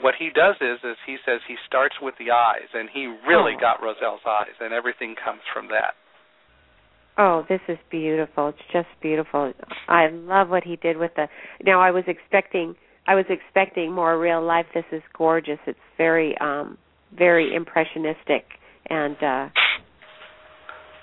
What 0.00 0.14
he 0.18 0.30
does 0.30 0.56
is 0.60 0.78
is 0.82 0.96
he 1.06 1.16
says 1.26 1.40
he 1.46 1.56
starts 1.66 1.94
with 2.00 2.14
the 2.18 2.30
eyes, 2.30 2.68
and 2.72 2.88
he 2.90 3.06
really 3.26 3.54
Oh. 3.56 3.60
got 3.60 3.82
Roselle's 3.82 4.24
eyes, 4.26 4.54
and 4.60 4.72
everything 4.72 5.14
comes 5.14 5.42
from 5.52 5.68
that. 5.68 5.94
Oh, 7.18 7.42
this 7.48 7.60
is 7.68 7.76
beautiful. 7.90 8.48
It's 8.48 8.62
just 8.72 8.88
beautiful. 9.02 9.52
I 9.88 10.06
love 10.08 10.48
what 10.48 10.64
he 10.64 10.76
did 10.76 10.96
with 10.96 11.14
the 11.16 11.28
Now 11.64 11.80
I 11.80 11.90
was 11.90 12.04
expecting 12.06 12.76
I 13.06 13.14
was 13.14 13.26
expecting 13.28 13.92
more 13.92 14.18
real 14.18 14.40
life. 14.42 14.66
This 14.72 14.84
is 14.92 15.02
gorgeous. 15.12 15.58
It's 15.66 15.78
very 15.98 16.36
um 16.38 16.78
very 17.12 17.54
impressionistic 17.54 18.46
and 18.88 19.16
uh 19.22 19.48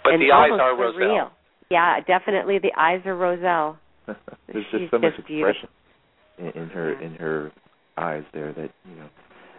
But 0.03 0.13
and 0.13 0.21
the 0.23 0.32
eyes 0.32 0.51
almost 0.51 0.62
are 0.62 0.73
surreal. 0.73 1.10
Roselle. 1.10 1.32
Yeah, 1.69 1.99
definitely 1.99 2.58
the 2.60 2.71
eyes 2.77 3.06
are 3.06 3.15
Roselle. 3.15 3.77
There's 4.08 4.65
She's 4.71 4.80
just 4.80 4.91
so 4.91 4.97
much 4.99 5.15
just 5.17 5.27
beautiful. 5.27 5.69
expression 6.38 6.56
in, 6.56 6.63
in 6.63 6.69
her 6.69 6.93
Yeah. 6.93 7.06
in 7.06 7.15
her 7.15 7.51
eyes 7.97 8.23
there 8.33 8.53
that 8.53 8.69
you 8.89 8.95
know. 8.95 9.10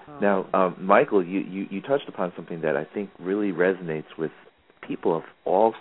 Oh. 0.08 0.18
Now, 0.20 0.46
um, 0.54 0.76
Michael, 0.80 1.24
you, 1.24 1.40
you 1.40 1.66
you 1.70 1.80
touched 1.80 2.08
upon 2.08 2.32
something 2.36 2.62
that 2.62 2.76
I 2.76 2.84
think 2.84 3.10
really 3.18 3.52
resonates 3.52 4.16
with 4.18 4.30
people 4.86 5.16
of 5.16 5.22
all 5.44 5.74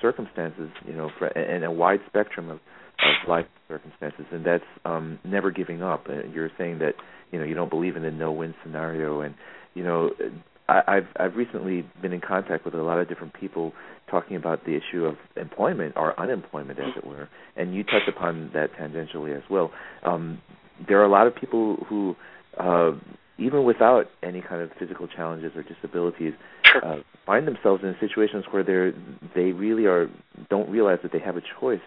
circumstances, 0.00 0.70
you 0.86 0.92
know, 0.92 1.10
for, 1.18 1.26
and 1.26 1.64
a 1.64 1.70
wide 1.70 2.00
spectrum 2.06 2.50
of, 2.50 2.56
of 2.56 3.28
life 3.28 3.46
circumstances, 3.68 4.26
and 4.30 4.44
that's 4.44 4.64
um, 4.84 5.18
never 5.24 5.50
giving 5.50 5.82
up. 5.82 6.06
Uh, 6.08 6.26
you're 6.32 6.50
saying 6.58 6.78
that 6.78 6.94
you 7.32 7.38
know 7.38 7.44
you 7.44 7.54
don't 7.54 7.70
believe 7.70 7.96
in 7.96 8.02
the 8.02 8.10
no-win 8.10 8.54
scenario, 8.62 9.20
and 9.20 9.34
you 9.74 9.82
know 9.82 10.10
I, 10.68 10.82
I've 10.86 11.08
I've 11.18 11.36
recently 11.36 11.88
been 12.00 12.12
in 12.12 12.20
contact 12.20 12.64
with 12.64 12.74
a 12.74 12.82
lot 12.82 12.98
of 12.98 13.08
different 13.08 13.34
people 13.34 13.72
talking 14.10 14.36
about 14.36 14.64
the 14.64 14.76
issue 14.76 15.04
of 15.04 15.16
employment 15.36 15.94
or 15.96 16.18
unemployment, 16.20 16.78
as 16.78 16.92
it 16.96 17.06
were, 17.06 17.28
and 17.56 17.74
you 17.74 17.84
touch 17.84 18.08
upon 18.08 18.50
that 18.54 18.70
tangentially 18.74 19.36
as 19.36 19.42
well. 19.50 19.70
Um, 20.04 20.40
there 20.88 21.00
are 21.00 21.04
a 21.04 21.10
lot 21.10 21.26
of 21.26 21.34
people 21.34 21.76
who, 21.88 22.16
uh, 22.58 22.92
even 23.38 23.64
without 23.64 24.06
any 24.22 24.40
kind 24.40 24.62
of 24.62 24.70
physical 24.78 25.06
challenges 25.06 25.52
or 25.54 25.62
disabilities, 25.62 26.32
sure. 26.64 26.84
uh, 26.84 26.96
find 27.24 27.46
themselves 27.46 27.82
in 27.82 27.94
situations 28.00 28.44
where 28.50 28.62
they're 28.62 28.92
they 29.34 29.52
really 29.52 29.86
are 29.86 30.08
don't 30.48 30.68
realize 30.70 30.98
that 31.02 31.12
they 31.12 31.18
have 31.18 31.36
a 31.36 31.42
choice, 31.60 31.80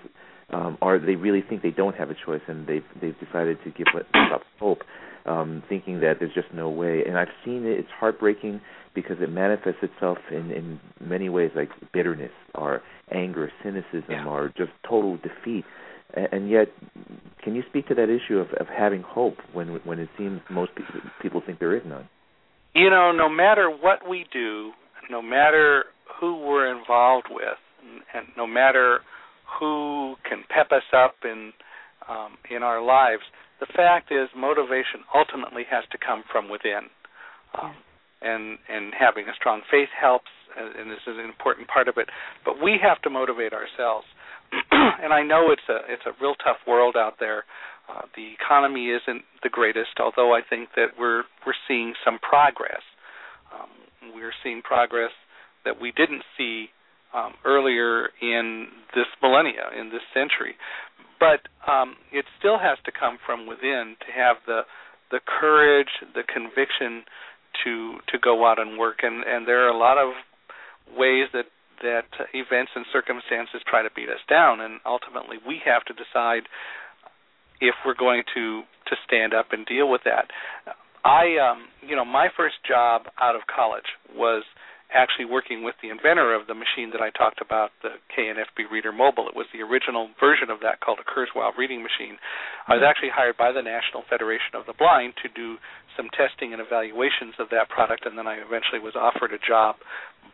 um, 0.52 0.78
or 0.82 1.00
they 1.00 1.16
really 1.16 1.42
think 1.42 1.62
they 1.62 1.72
don't 1.72 1.96
have 1.96 2.10
a 2.10 2.16
choice, 2.26 2.42
and 2.48 2.68
they've 2.68 2.86
they've 3.02 3.20
decided 3.20 3.58
to 3.64 3.72
give 3.72 3.88
up 4.34 4.42
hope 4.60 4.82
um, 5.26 5.64
thinking 5.70 6.00
that 6.02 6.16
there's 6.20 6.34
just 6.34 6.54
no 6.54 6.70
way. 6.70 7.04
And 7.06 7.18
I've 7.18 7.30
seen 7.46 7.66
it; 7.66 7.80
it's 7.80 7.90
heartbreaking 8.00 8.62
because 8.94 9.18
it 9.22 9.32
manifests 9.32 9.82
itself 9.82 10.18
in 10.32 10.52
in 10.52 10.80
many 11.00 11.30
ways, 11.30 11.52
like 11.56 11.70
bitterness, 11.94 12.32
or 12.56 12.82
anger, 13.12 13.52
cynicism, 13.64 14.04
yeah. 14.10 14.28
or 14.28 14.52
just 14.58 14.72
total 14.88 15.18
defeat. 15.18 15.66
And, 16.14 16.50
yet, 16.50 16.68
can 17.44 17.56
you 17.56 17.64
speak 17.70 17.88
to 17.90 17.96
that 17.96 18.10
issue 18.10 18.40
of, 18.40 18.48
of 18.60 18.68
having 18.68 19.04
hope 19.04 19.38
when 19.54 19.68
when 19.84 20.00
it 20.00 20.10
seems 20.18 20.42
most 20.50 20.72
people, 20.76 21.02
people 21.22 21.42
think 21.46 21.60
there 21.60 21.76
is 21.76 21.84
none? 21.86 22.10
You 22.74 22.90
know, 22.90 23.12
no 23.12 23.30
matter 23.30 23.70
what 23.70 24.08
we 24.10 24.26
do, 24.34 24.72
no 25.10 25.22
matter 25.22 25.86
who 26.20 26.38
we're 26.38 26.76
involved 26.76 27.28
with, 27.30 27.58
and 28.14 28.26
no 28.36 28.48
matter 28.48 29.00
who 29.60 30.16
can 30.28 30.44
pep 30.50 30.72
us 30.72 30.84
up 30.96 31.16
in 31.24 31.54
um, 32.08 32.38
in 32.50 32.64
our 32.64 32.84
lives, 32.84 33.22
the 33.60 33.68
fact 33.68 34.12
is 34.12 34.30
motivation 34.36 35.04
ultimately 35.14 35.64
has 35.70 35.84
to 35.92 35.98
come 35.98 36.24
from 36.32 36.50
within 36.50 36.90
um, 37.62 37.76
and 38.22 38.58
and 38.68 38.94
having 38.98 39.28
a 39.28 39.36
strong 39.36 39.62
faith 39.70 39.90
helps 40.00 40.32
and 40.58 40.90
this 40.92 41.04
is 41.08 41.16
an 41.18 41.26
important 41.26 41.68
part 41.68 41.88
of 41.88 41.96
it 41.98 42.08
but 42.44 42.62
we 42.62 42.78
have 42.82 43.02
to 43.02 43.10
motivate 43.10 43.54
ourselves 43.54 44.06
and 44.72 45.14
I 45.14 45.24
know 45.24 45.52
it's 45.52 45.68
a 45.70 45.92
it's 45.92 46.04
a 46.06 46.14
real 46.22 46.36
tough 46.36 46.58
world 46.68 46.96
out 46.98 47.16
there. 47.20 47.46
Uh, 47.90 48.04
the 48.16 48.34
economy 48.34 48.90
isn't 48.90 49.24
the 49.42 49.50
greatest 49.50 49.98
although 50.00 50.34
I 50.36 50.42
think 50.48 50.70
that 50.76 50.98
we're 51.00 51.24
we're 51.46 51.60
seeing 51.68 51.94
some 52.04 52.20
progress. 52.20 52.84
Um, 53.54 54.14
we're 54.14 54.34
seeing 54.44 54.62
progress 54.62 55.12
that 55.66 55.82
we 55.82 55.92
didn't 55.92 56.24
see 56.38 56.70
um, 57.14 57.34
earlier 57.46 58.10
in 58.22 58.68
this 58.96 59.08
millennia 59.22 59.70
in 59.78 59.90
this 59.90 60.06
century. 60.14 60.56
But 61.20 61.42
um, 61.70 61.96
it 62.12 62.26
still 62.38 62.58
has 62.58 62.78
to 62.86 62.92
come 62.92 63.18
from 63.26 63.46
within 63.48 63.96
to 64.06 64.12
have 64.16 64.38
the 64.46 64.62
the 65.12 65.20
courage, 65.26 65.90
the 66.14 66.24
conviction 66.24 67.04
to 67.64 67.98
to 68.08 68.20
go 68.20 68.46
out 68.46 68.60
and 68.60 68.78
work. 68.78 69.00
And 69.04 69.24
and 69.24 69.48
there 69.48 69.66
are 69.66 69.70
a 69.70 69.78
lot 69.78 69.98
of 69.98 70.14
ways 70.96 71.28
that 71.34 71.46
that 71.82 72.10
events 72.34 72.72
and 72.76 72.86
circumstances 72.92 73.62
try 73.68 73.84
to 73.84 73.90
beat 73.96 74.10
us 74.10 74.22
down, 74.30 74.62
and 74.62 74.80
ultimately 74.86 75.38
we 75.46 75.62
have 75.66 75.84
to 75.86 75.94
decide 75.94 76.48
if 77.62 77.76
we're 77.86 77.98
going 77.98 78.24
to 78.36 78.64
to 78.88 78.96
stand 79.06 79.34
up 79.34 79.52
and 79.52 79.66
deal 79.66 79.90
with 79.90 80.02
that. 80.06 80.32
I 81.06 81.38
um 81.38 81.68
you 81.82 81.96
know 81.96 82.06
my 82.06 82.28
first 82.36 82.56
job 82.68 83.04
out 83.20 83.36
of 83.36 83.42
college 83.48 83.88
was 84.16 84.44
actually 84.90 85.26
working 85.26 85.62
with 85.64 85.76
the 85.82 85.90
inventor 85.90 86.34
of 86.34 86.48
the 86.50 86.58
machine 86.58 86.90
that 86.90 87.02
I 87.02 87.14
talked 87.14 87.42
about, 87.42 87.70
the 87.86 88.02
KNFB 88.10 88.74
Reader 88.74 88.92
Mobile. 88.92 89.30
It 89.30 89.38
was 89.38 89.46
the 89.54 89.62
original 89.62 90.10
version 90.20 90.50
of 90.50 90.66
that 90.66 90.82
called 90.82 90.98
a 90.98 91.06
Kurzweil 91.06 91.54
reading 91.58 91.86
machine. 91.86 92.18
I 92.68 92.74
was 92.74 92.82
actually 92.82 93.14
hired 93.14 93.38
by 93.38 93.54
the 93.54 93.62
National 93.62 94.02
Federation 94.10 94.58
of 94.58 94.66
the 94.66 94.74
Blind 94.74 95.14
to 95.22 95.30
do 95.30 95.62
some 95.94 96.10
testing 96.18 96.54
and 96.54 96.62
evaluations 96.62 97.38
of 97.38 97.54
that 97.54 97.70
product, 97.70 98.06
and 98.10 98.18
then 98.18 98.26
I 98.26 98.42
eventually 98.42 98.82
was 98.82 98.98
offered 98.98 99.30
a 99.30 99.38
job 99.38 99.78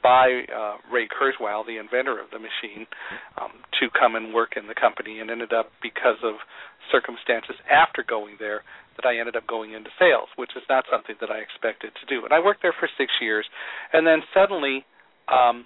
by 0.04 0.45
uh, 0.54 0.78
Ray 0.93 1.08
Kurzweil, 1.10 1.65
the 1.65 1.78
inventor 1.78 2.21
of 2.21 2.30
the 2.30 2.38
machine, 2.38 2.86
um, 3.41 3.52
to 3.82 3.89
come 3.89 4.13
and 4.15 4.34
work 4.34 4.54
in 4.56 4.67
the 4.67 4.76
company, 4.76 5.19
and 5.19 5.32
ended 5.32 5.52
up 5.52 5.71
because 5.82 6.21
of 6.24 6.36
circumstances 6.91 7.56
after 7.65 8.06
going 8.06 8.38
there 8.38 8.62
that 8.95 9.06
I 9.06 9.17
ended 9.17 9.36
up 9.36 9.48
going 9.48 9.74
into 9.74 9.89
sales, 9.98 10.30
which 10.36 10.52
is 10.56 10.63
not 10.69 10.86
something 10.91 11.15
that 11.19 11.32
I 11.32 11.39
expected 11.39 11.91
to 12.00 12.06
do. 12.06 12.24
And 12.24 12.34
I 12.34 12.39
worked 12.39 12.62
there 12.62 12.76
for 12.78 12.88
six 12.98 13.12
years, 13.19 13.45
and 13.93 14.06
then 14.06 14.21
suddenly 14.34 14.86
um, 15.28 15.65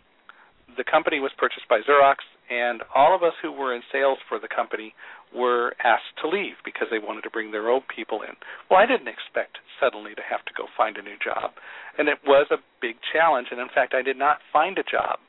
the 0.78 0.84
company 0.84 1.20
was 1.20 1.32
purchased 1.38 1.68
by 1.70 1.82
Xerox, 1.84 2.24
and 2.50 2.82
all 2.96 3.16
of 3.16 3.22
us 3.24 3.34
who 3.42 3.52
were 3.52 3.76
in 3.76 3.82
sales 3.92 4.18
for 4.28 4.40
the 4.40 4.48
company 4.48 4.94
were 5.36 5.74
asked 5.84 6.18
to 6.22 6.28
leave 6.28 6.58
because 6.66 6.88
they 6.92 7.00
wanted 7.00 7.22
to 7.22 7.30
bring 7.30 7.52
their 7.52 7.70
own 7.70 7.82
people 7.94 8.22
in. 8.22 8.34
Well, 8.70 8.80
I 8.80 8.86
didn't 8.86 9.08
expect 9.08 9.60
suddenly 9.80 10.16
to 10.16 10.26
have 10.26 10.44
to 10.46 10.54
go 10.58 10.66
find 10.76 10.98
a 10.98 11.02
new 11.02 11.18
job, 11.22 11.52
and 11.98 12.10
it 12.10 12.20
was 12.26 12.48
a 12.52 12.58
big 12.82 12.98
challenge. 13.14 13.48
And 13.52 13.60
in 13.60 13.70
fact, 13.74 13.94
I 13.94 14.02
did 14.02 14.18
not 14.18 14.40
find 14.52 14.78
a 14.78 14.84
job. 14.84 15.20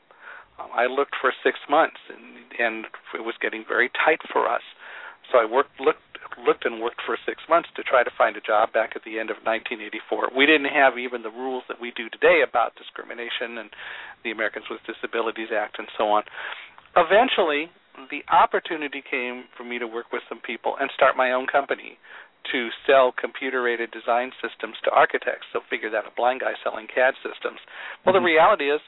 Um, 0.59 0.69
I 0.73 0.85
looked 0.85 1.15
for 1.21 1.31
six 1.43 1.59
months, 1.69 2.01
and, 2.09 2.49
and 2.59 2.85
it 3.13 3.23
was 3.23 3.35
getting 3.41 3.63
very 3.67 3.89
tight 3.89 4.21
for 4.33 4.49
us. 4.49 4.65
So 5.31 5.37
I 5.37 5.45
worked, 5.45 5.79
looked 5.79 6.03
looked 6.39 6.65
and 6.65 6.81
worked 6.81 7.01
for 7.05 7.17
six 7.25 7.43
months 7.49 7.69
to 7.75 7.83
try 7.83 8.03
to 8.03 8.11
find 8.17 8.37
a 8.37 8.41
job 8.41 8.71
back 8.71 8.93
at 8.95 9.03
the 9.03 9.19
end 9.19 9.29
of 9.29 9.37
1984. 9.43 10.31
We 10.35 10.45
didn't 10.45 10.71
have 10.71 10.97
even 10.97 11.23
the 11.23 11.33
rules 11.33 11.63
that 11.67 11.81
we 11.81 11.91
do 11.91 12.09
today 12.09 12.41
about 12.47 12.75
discrimination 12.75 13.59
and 13.59 13.69
the 14.23 14.31
Americans 14.31 14.65
with 14.69 14.79
Disabilities 14.87 15.51
Act 15.51 15.77
and 15.79 15.87
so 15.97 16.07
on. 16.07 16.23
Eventually, 16.95 17.71
the 18.09 18.23
opportunity 18.31 19.03
came 19.03 19.45
for 19.55 19.63
me 19.63 19.79
to 19.79 19.87
work 19.87 20.11
with 20.11 20.23
some 20.29 20.39
people 20.39 20.75
and 20.79 20.89
start 20.93 21.17
my 21.17 21.31
own 21.31 21.47
company 21.47 21.97
to 22.51 22.69
sell 22.87 23.13
computer 23.13 23.67
aided 23.67 23.91
design 23.91 24.31
systems 24.41 24.75
to 24.83 24.91
architects. 24.91 25.45
So 25.53 25.61
figure 25.69 25.89
that 25.91 26.05
a 26.05 26.13
blind 26.15 26.41
guy 26.41 26.53
selling 26.63 26.87
CAD 26.87 27.13
systems. 27.21 27.59
Well, 28.05 28.15
mm-hmm. 28.15 28.23
the 28.23 28.25
reality 28.25 28.67
is 28.71 28.81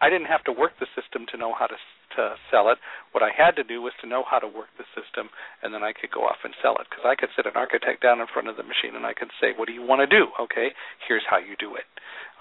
I 0.00 0.10
didn't 0.10 0.26
have 0.26 0.42
to 0.44 0.52
work 0.52 0.72
the 0.80 0.90
system 0.98 1.26
to 1.30 1.36
know 1.36 1.54
how 1.54 1.66
to 1.66 1.78
to 2.18 2.34
sell 2.50 2.68
it. 2.68 2.78
What 3.14 3.22
I 3.22 3.30
had 3.30 3.54
to 3.56 3.64
do 3.64 3.80
was 3.80 3.94
to 4.02 4.10
know 4.10 4.26
how 4.26 4.42
to 4.42 4.50
work 4.50 4.68
the 4.76 4.84
system, 4.92 5.30
and 5.62 5.72
then 5.72 5.86
I 5.86 5.94
could 5.94 6.10
go 6.10 6.26
off 6.26 6.42
and 6.42 6.52
sell 6.60 6.74
it. 6.82 6.90
Because 6.90 7.06
I 7.06 7.14
could 7.14 7.30
sit 7.38 7.46
an 7.46 7.54
architect 7.54 8.02
down 8.02 8.20
in 8.20 8.26
front 8.26 8.50
of 8.50 8.58
the 8.58 8.66
machine 8.66 8.98
and 8.98 9.06
I 9.06 9.14
could 9.14 9.30
say, 9.40 9.54
"What 9.54 9.70
do 9.70 9.74
you 9.74 9.82
want 9.82 10.02
to 10.02 10.10
do? 10.10 10.34
Okay, 10.38 10.74
here's 11.06 11.24
how 11.30 11.38
you 11.38 11.54
do 11.56 11.78
it," 11.78 11.86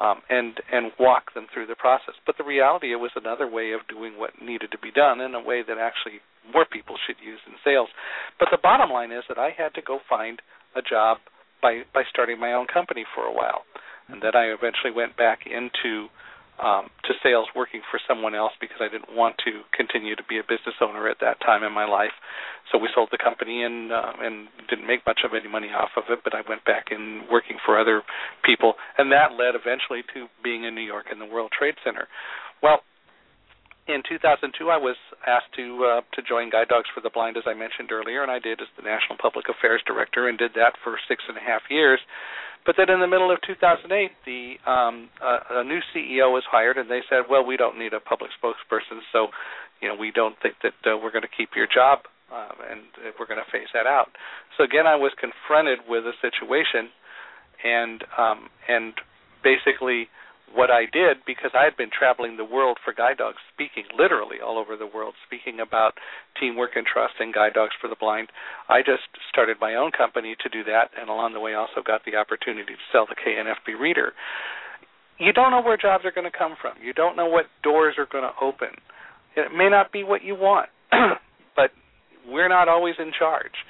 um, 0.01 0.21
and 0.29 0.59
and 0.71 0.91
walk 0.99 1.33
them 1.33 1.47
through 1.53 1.67
the 1.67 1.75
process. 1.77 2.15
But 2.25 2.37
the 2.37 2.43
reality, 2.43 2.91
it 2.91 2.99
was 2.99 3.11
another 3.15 3.47
way 3.47 3.71
of 3.71 3.87
doing 3.87 4.17
what 4.17 4.41
needed 4.41 4.71
to 4.71 4.77
be 4.77 4.91
done 4.91 5.21
in 5.21 5.35
a 5.35 5.41
way 5.41 5.61
that 5.61 5.77
actually 5.77 6.19
more 6.53 6.65
people 6.65 6.97
should 6.97 7.19
use 7.19 7.39
in 7.45 7.53
sales. 7.63 7.89
But 8.39 8.49
the 8.51 8.57
bottom 8.61 8.89
line 8.89 9.11
is 9.11 9.23
that 9.27 9.37
I 9.37 9.51
had 9.51 9.73
to 9.75 9.81
go 9.81 9.99
find 10.09 10.41
a 10.75 10.81
job 10.81 11.17
by 11.61 11.83
by 11.93 12.03
starting 12.09 12.39
my 12.39 12.53
own 12.53 12.67
company 12.67 13.05
for 13.13 13.23
a 13.25 13.33
while, 13.33 13.63
and 14.07 14.21
then 14.21 14.35
I 14.35 14.45
eventually 14.53 14.91
went 14.91 15.17
back 15.17 15.45
into 15.45 16.09
um, 16.57 16.89
to 17.05 17.13
sales 17.21 17.47
working 17.55 17.81
for 17.91 17.99
someone 18.07 18.33
else 18.33 18.53
because 18.59 18.77
I 18.81 18.89
didn't 18.89 19.15
want 19.15 19.37
to 19.45 19.61
continue 19.75 20.15
to 20.15 20.23
be 20.25 20.39
a 20.39 20.43
business 20.43 20.75
owner 20.81 21.07
at 21.07 21.17
that 21.21 21.39
time 21.41 21.63
in 21.63 21.71
my 21.71 21.85
life. 21.85 22.13
So 22.71 22.77
we 22.77 22.89
sold 22.93 23.09
the 23.11 23.21
company 23.21 23.63
and 23.63 23.91
uh, 23.91 24.13
and 24.19 24.47
didn't 24.69 24.87
make 24.87 25.05
much 25.05 25.21
of 25.23 25.31
any 25.37 25.47
money 25.47 25.69
off 25.69 25.93
of 25.95 26.05
it. 26.09 26.19
But 26.23 26.33
I 26.33 26.41
went 26.49 26.65
back 26.65 26.89
in 26.91 27.23
working 27.31 27.57
for 27.63 27.79
other 27.79 28.01
people, 28.43 28.73
and 28.97 29.11
that 29.11 29.37
led 29.37 29.53
eventually 29.53 30.01
to 30.13 30.27
being 30.43 30.63
in 30.65 30.75
New 30.75 30.85
York 30.85 31.07
in 31.11 31.19
the 31.19 31.29
World 31.29 31.51
Trade 31.53 31.75
Center. 31.85 32.07
Well, 32.61 32.81
in 33.87 34.03
2002, 34.03 34.51
I 34.67 34.75
was 34.75 34.97
asked 35.25 35.53
to 35.55 35.85
uh, 35.85 36.01
to 36.13 36.21
join 36.21 36.49
Guide 36.49 36.67
Dogs 36.67 36.89
for 36.93 36.99
the 36.99 37.09
Blind, 37.13 37.37
as 37.37 37.47
I 37.47 37.53
mentioned 37.53 37.91
earlier, 37.91 38.21
and 38.21 38.31
I 38.31 38.39
did 38.39 38.59
as 38.59 38.67
the 38.75 38.83
National 38.83 39.15
Public 39.15 39.47
Affairs 39.47 39.81
Director, 39.87 40.27
and 40.27 40.37
did 40.37 40.51
that 40.55 40.75
for 40.83 40.99
six 41.07 41.23
and 41.29 41.37
a 41.37 41.43
half 41.43 41.61
years. 41.69 41.99
But 42.67 42.75
then 42.75 42.91
in 42.91 42.99
the 42.99 43.07
middle 43.07 43.31
of 43.31 43.39
2008, 43.47 43.87
the 44.27 44.59
um, 44.69 45.07
a, 45.23 45.61
a 45.61 45.63
new 45.63 45.79
CEO 45.95 46.27
was 46.35 46.43
hired, 46.51 46.77
and 46.77 46.91
they 46.91 46.99
said, 47.09 47.31
"Well, 47.31 47.47
we 47.47 47.55
don't 47.55 47.79
need 47.79 47.93
a 47.93 48.01
public 48.01 48.29
spokesperson, 48.35 48.99
so 49.13 49.27
you 49.81 49.87
know 49.87 49.95
we 49.95 50.11
don't 50.11 50.35
think 50.43 50.55
that 50.61 50.75
uh, 50.83 50.99
we're 50.99 51.15
going 51.15 51.23
to 51.23 51.31
keep 51.31 51.55
your 51.55 51.65
job, 51.65 51.99
uh, 52.27 52.51
and 52.69 52.81
we're 53.17 53.25
going 53.25 53.39
to 53.39 53.49
phase 53.49 53.71
that 53.73 53.87
out." 53.87 54.11
So 54.57 54.65
again, 54.65 54.85
I 54.85 54.97
was 54.97 55.13
confronted 55.15 55.79
with 55.87 56.03
a 56.03 56.11
situation, 56.19 56.91
and 57.63 58.03
um, 58.19 58.49
and 58.67 58.93
basically 59.47 60.11
what 60.53 60.71
I 60.71 60.85
did 60.91 61.17
because 61.25 61.51
I 61.53 61.63
had 61.63 61.75
been 61.75 61.89
traveling 61.91 62.37
the 62.37 62.45
world 62.45 62.77
for 62.83 62.93
guide 62.93 63.17
dogs, 63.17 63.37
speaking 63.53 63.83
literally 63.97 64.37
all 64.43 64.57
over 64.57 64.77
the 64.77 64.87
world, 64.87 65.13
speaking 65.25 65.59
about 65.59 65.93
teamwork 66.39 66.71
and 66.75 66.85
trust 66.85 67.15
and 67.19 67.33
guide 67.33 67.53
dogs 67.53 67.73
for 67.79 67.87
the 67.87 67.99
blind. 67.99 68.29
I 68.69 68.79
just 68.79 69.11
started 69.29 69.57
my 69.59 69.75
own 69.75 69.91
company 69.91 70.35
to 70.41 70.49
do 70.49 70.63
that, 70.63 70.91
and 70.99 71.09
along 71.09 71.33
the 71.33 71.39
way 71.39 71.53
also 71.53 71.83
got 71.85 72.05
the 72.05 72.15
opportunity 72.15 72.73
to 72.73 72.85
sell 72.91 73.05
the 73.05 73.15
KNFB 73.15 73.79
reader. 73.79 74.13
You 75.19 75.33
don't 75.33 75.51
know 75.51 75.61
where 75.61 75.77
jobs 75.77 76.05
are 76.05 76.11
going 76.11 76.29
to 76.29 76.37
come 76.37 76.55
from. 76.61 76.75
You 76.81 76.93
don't 76.93 77.15
know 77.15 77.27
what 77.27 77.45
doors 77.63 77.95
are 77.97 78.07
going 78.09 78.23
to 78.23 78.33
open. 78.41 78.79
It 79.35 79.51
may 79.55 79.69
not 79.69 79.91
be 79.91 80.03
what 80.03 80.23
you 80.23 80.35
want, 80.35 80.69
but 81.55 81.71
we're 82.27 82.49
not 82.49 82.69
always 82.69 82.95
in 82.99 83.11
charge. 83.17 83.65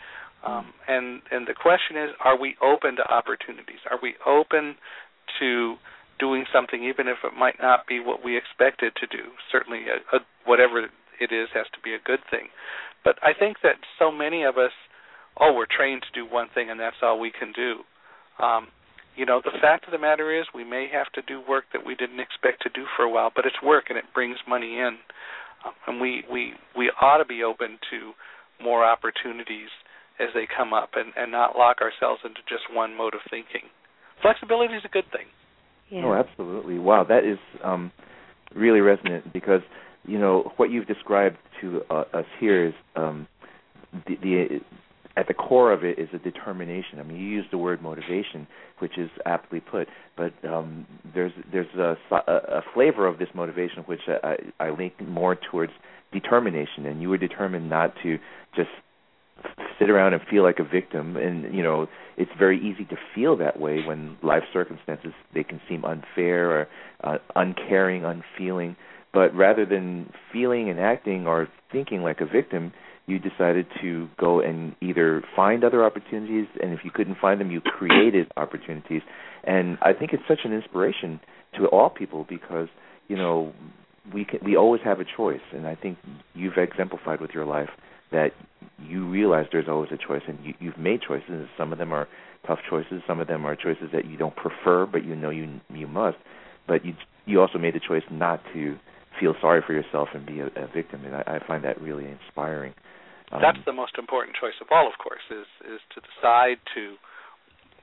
Um, 0.46 0.74
and 0.88 1.22
and 1.32 1.48
the 1.48 1.54
question 1.54 1.98
is, 1.98 2.12
are 2.24 2.40
we 2.40 2.56
open 2.62 2.96
to 2.98 3.04
opportunities? 3.04 3.80
Are 3.90 3.98
we 4.02 4.14
open 4.26 4.76
to 5.40 5.76
doing 6.20 6.46
something, 6.54 6.84
even 6.84 7.08
if 7.08 7.18
it 7.24 7.38
might 7.38 7.62
not 7.62 7.88
be 7.88 8.00
what 8.00 8.24
we 8.24 8.38
expected 8.38 8.94
to 8.98 9.08
do. 9.08 9.32
Certainly, 9.52 9.86
a, 9.90 10.16
a, 10.16 10.20
whatever 10.46 10.80
it 11.20 11.32
is 11.32 11.50
has 11.54 11.66
to 11.74 11.80
be 11.84 11.94
a 11.94 12.04
good 12.04 12.20
thing. 12.30 12.50
But 13.04 13.18
I 13.22 13.34
think 13.38 13.58
that 13.64 13.76
so 14.00 14.12
many 14.12 14.44
of 14.44 14.58
us, 14.58 14.72
oh, 15.40 15.54
we're 15.54 15.70
trained 15.70 16.04
to 16.04 16.14
do 16.14 16.26
one 16.30 16.48
thing 16.54 16.70
and 16.70 16.80
that's 16.80 16.98
all 17.02 17.20
we 17.20 17.32
can 17.32 17.54
do. 17.54 17.82
Um, 18.44 18.68
you 19.16 19.26
know, 19.26 19.42
the 19.44 19.58
fact 19.62 19.86
of 19.86 19.92
the 19.92 19.98
matter 19.98 20.30
is 20.38 20.46
we 20.54 20.64
may 20.64 20.88
have 20.94 21.12
to 21.14 21.22
do 21.24 21.42
work 21.48 21.66
that 21.74 21.86
we 21.86 21.96
didn't 21.96 22.20
expect 22.20 22.62
to 22.64 22.70
do 22.70 22.86
for 22.96 23.04
a 23.04 23.10
while, 23.10 23.32
but 23.36 23.46
it's 23.46 23.62
work 23.64 23.86
and 23.90 23.98
it 23.98 24.06
brings 24.14 24.38
money 24.48 24.78
in. 24.78 24.98
Um, 25.66 25.74
and 25.88 26.02
we 26.02 26.24
we 26.32 26.54
we 26.78 26.92
ought 27.02 27.18
to 27.18 27.26
be 27.26 27.42
open 27.42 27.80
to 27.90 28.14
more 28.62 28.86
opportunities 28.86 29.70
as 30.20 30.30
they 30.36 30.46
come 30.46 30.72
up 30.72 30.92
and 30.94 31.14
and 31.18 31.32
not 31.32 31.58
lock 31.58 31.78
ourselves 31.82 32.22
into 32.24 32.42
just 32.48 32.70
one 32.72 32.96
mode 32.96 33.16
of 33.16 33.22
thinking. 33.30 33.74
Flexibility 34.22 34.76
is 34.76 34.86
a 34.86 34.94
good 34.94 35.10
thing. 35.12 35.26
Yeah. 35.90 36.06
Oh, 36.06 36.14
absolutely. 36.14 36.80
Wow, 36.80 37.06
that 37.08 37.24
is 37.24 37.40
um 37.64 37.92
really 38.56 38.80
resonant 38.80 39.32
because 39.34 39.62
you 40.06 40.18
know 40.20 40.52
what 40.58 40.72
you've 40.72 40.88
described 40.88 41.38
to 41.62 41.82
uh, 41.90 42.04
us 42.14 42.26
here 42.40 42.68
is 42.68 42.74
um 42.96 43.28
the, 44.06 44.16
the 44.22 44.60
at 45.18 45.28
the 45.28 45.34
core 45.34 45.74
of 45.74 45.84
it 45.84 45.98
is 45.98 46.08
a 46.14 46.20
determination. 46.20 47.00
I 47.00 47.04
mean, 47.04 47.18
you 47.18 47.26
use 47.26 47.46
the 47.50 47.58
word 47.58 47.82
motivation, 47.82 48.48
which 48.78 49.00
is 49.00 49.10
aptly 49.26 49.60
put, 49.60 49.88
but 50.16 50.32
um, 50.48 50.86
there's 51.16 51.32
there's 51.52 51.74
a, 51.76 51.98
a, 52.12 52.62
flavor 52.76 53.08
of 53.08 53.18
this 53.18 53.30
motivation 53.34 53.80
which 53.88 54.02
I, 54.08 54.36
I 54.60 54.70
link 54.70 54.94
more 55.02 55.36
towards 55.36 55.72
determination. 56.14 56.86
And 56.86 57.02
you 57.02 57.10
were 57.10 57.18
determined 57.18 57.68
not 57.68 57.94
to 58.04 58.20
just 58.56 58.70
sit 59.80 59.90
around 59.90 60.14
and 60.14 60.22
feel 60.30 60.44
like 60.44 60.60
a 60.60 60.64
victim. 60.64 61.16
And 61.18 61.54
you 61.54 61.64
know, 61.64 61.88
it's 62.18 62.32
very 62.38 62.58
easy 62.58 62.86
to 62.86 62.98
feel 63.14 63.38
that 63.38 63.60
way 63.60 63.84
when 63.86 64.18
life 64.24 64.44
circumstances 64.52 65.14
they 65.34 65.44
can 65.44 65.62
seem 65.68 65.86
unfair 65.86 66.52
or 66.52 66.68
uh, 67.04 67.18
uncaring, 67.36 68.04
unfeeling. 68.06 68.76
But 69.14 69.34
rather 69.36 69.66
than 69.66 70.12
feeling 70.32 70.70
and 70.70 70.80
acting 70.80 71.28
or 71.28 71.48
thinking 71.72 72.02
like 72.02 72.22
a 72.22 72.26
victim, 72.26 72.74
you 73.08 73.20
decided 73.20 73.66
to 73.82 74.10
go 74.20 74.42
and 74.42 74.76
either 74.82 75.24
find 75.36 75.64
other 75.64 75.86
opportunities, 75.86 76.48
and 76.62 76.74
if 76.74 76.82
you 76.84 76.92
couldn't 76.92 77.18
find 77.20 77.40
them, 77.40 77.50
you 77.50 77.62
created 77.62 78.30
opportunities. 78.38 79.02
And 79.44 79.78
I 79.82 79.94
think 79.94 80.12
it's 80.14 80.24
such 80.28 80.40
an 80.44 80.54
inspiration 80.54 81.20
to 81.58 81.68
all 81.68 81.90
people 81.90 82.26
because 82.28 82.68
you 83.08 83.16
know 83.16 83.54
we 84.14 84.26
can, 84.26 84.40
we 84.44 84.58
always 84.58 84.82
have 84.84 85.00
a 85.00 85.06
choice, 85.06 85.42
and 85.54 85.66
I 85.66 85.76
think 85.76 85.98
you've 86.34 86.58
exemplified 86.58 87.22
with 87.22 87.32
your 87.32 87.46
life 87.46 87.70
that 88.12 88.32
you 88.80 89.08
realize 89.08 89.48
there's 89.52 89.68
always 89.68 89.92
a 89.92 89.98
choice, 89.98 90.22
and 90.28 90.38
you, 90.44 90.54
you've 90.60 90.78
made 90.78 91.02
choices. 91.02 91.48
Some 91.58 91.72
of 91.72 91.78
them 91.78 91.92
are 91.92 92.08
tough 92.46 92.60
choices. 92.70 93.02
Some 93.08 93.20
of 93.20 93.28
them 93.28 93.46
are 93.46 93.56
choices 93.56 93.90
that 93.94 94.06
you 94.06 94.18
don't 94.18 94.36
prefer, 94.36 94.86
but 94.86 95.04
you 95.04 95.16
know 95.16 95.30
you 95.30 95.60
you 95.74 95.88
must. 95.88 96.18
But 96.68 96.86
you 96.86 96.94
you 97.26 97.42
also 97.42 97.58
made 97.58 97.76
the 97.76 97.82
choice 97.86 98.04
not 98.12 98.42
to 98.54 98.78
feel 99.20 99.34
sorry 99.42 99.62
for 99.66 99.74
yourself 99.74 100.10
and 100.14 100.26
be 100.26 100.40
a, 100.40 100.48
a 100.48 100.68
victim, 100.74 101.04
and 101.06 101.16
I, 101.16 101.40
I 101.42 101.48
find 101.48 101.64
that 101.64 101.82
really 101.82 102.06
inspiring. 102.06 102.74
Um, 103.32 103.42
That's 103.42 103.60
the 103.66 103.74
most 103.74 103.98
important 103.98 104.38
choice 104.40 104.56
of 104.62 104.68
all, 104.72 104.88
of 104.88 104.94
course, 105.02 105.26
is 105.32 105.48
is 105.66 105.82
to 105.96 106.02
decide 106.02 106.58
to 106.76 106.96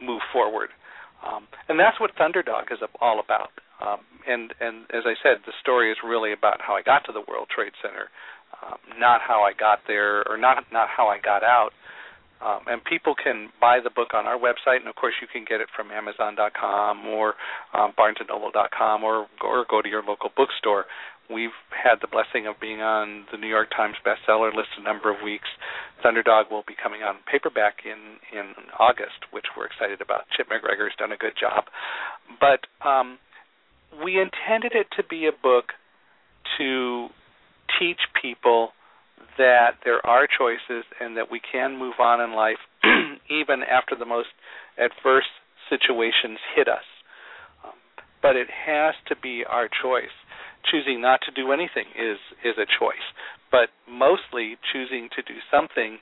move 0.01 0.22
forward, 0.33 0.70
um, 1.27 1.47
and 1.68 1.79
that's 1.79 2.01
what 2.01 2.16
Thunderdog 2.16 2.72
is 2.72 2.79
all 3.01 3.20
about. 3.20 3.51
Um, 3.85 4.01
and 4.27 4.55
and 4.61 4.87
as 4.95 5.05
I 5.05 5.14
said, 5.22 5.45
the 5.45 5.53
story 5.61 5.91
is 5.91 5.99
really 6.05 6.33
about 6.33 6.61
how 6.61 6.75
I 6.75 6.83
got 6.83 7.05
to 7.07 7.12
the 7.12 7.25
World 7.27 7.49
Trade 7.55 7.72
Center, 7.83 8.09
um, 8.62 8.78
not 8.98 9.20
how 9.20 9.42
I 9.42 9.52
got 9.52 9.80
there, 9.86 10.26
or 10.28 10.36
not 10.36 10.64
not 10.72 10.88
how 10.88 11.09
I 11.09 11.18
got 11.18 11.42
out. 11.42 11.70
Um, 12.44 12.61
and 12.66 12.84
people 12.84 13.14
can 13.14 13.48
buy 13.61 13.78
the 13.82 13.88
book 13.88 14.12
on 14.12 14.26
our 14.26 14.36
website, 14.36 14.84
and 14.84 14.88
of 14.88 14.96
course 14.96 15.14
you 15.22 15.28
can 15.30 15.46
get 15.48 15.61
it 15.62 15.68
from 15.74 15.90
Amazon.com 15.90 17.07
or 17.07 17.34
um, 17.72 17.92
BarnesandNoble.com, 17.96 19.02
or 19.02 19.26
or 19.42 19.64
go 19.68 19.80
to 19.80 19.88
your 19.88 20.02
local 20.02 20.30
bookstore. 20.36 20.84
We've 21.30 21.57
had 21.72 22.02
the 22.02 22.07
blessing 22.07 22.46
of 22.46 22.61
being 22.61 22.82
on 22.82 23.24
the 23.32 23.38
New 23.38 23.48
York 23.48 23.70
Times 23.74 23.96
bestseller 24.05 24.55
list 24.55 24.68
a 24.76 24.82
number 24.82 25.11
of 25.11 25.22
weeks. 25.24 25.48
Thunderdog 26.05 26.50
will 26.50 26.64
be 26.68 26.74
coming 26.76 27.00
on 27.02 27.16
paperback 27.30 27.80
in 27.86 28.20
in 28.36 28.52
August, 28.78 29.24
which 29.32 29.46
we're 29.57 29.64
excited 29.64 30.02
about. 30.02 30.28
Chip 30.36 30.48
MacGregor's 30.50 30.92
done 30.98 31.12
a 31.12 31.16
good 31.16 31.34
job, 31.40 31.64
but 32.40 32.68
um, 32.86 33.18
we 34.05 34.20
intended 34.20 34.72
it 34.74 34.88
to 34.96 35.02
be 35.02 35.26
a 35.26 35.32
book 35.32 35.72
to 36.59 37.09
teach 37.79 38.01
people 38.21 38.71
that 39.39 39.79
there 39.85 40.05
are 40.07 40.27
choices 40.27 40.85
and 41.01 41.17
that 41.17 41.31
we 41.31 41.41
can 41.41 41.79
move 41.79 41.95
on 41.99 42.21
in 42.21 42.35
life 42.35 42.61
even 43.31 43.62
after 43.62 43.97
the 43.97 44.05
most 44.05 44.29
adverse 44.79 45.29
situations 45.69 46.39
hit 46.55 46.69
us. 46.69 46.85
Um, 47.65 47.73
but 48.23 48.37
it 48.37 48.49
has 48.67 48.95
to 49.09 49.17
be 49.17 49.45
our 49.49 49.69
choice 49.69 50.15
choosing 50.71 51.01
not 51.01 51.21
to 51.23 51.31
do 51.31 51.53
anything 51.53 51.85
is 51.99 52.19
is 52.45 52.57
a 52.57 52.67
choice, 52.67 53.05
but 53.51 53.69
mostly 53.89 54.57
choosing 54.73 55.09
to 55.17 55.23
do 55.23 55.39
something 55.51 55.99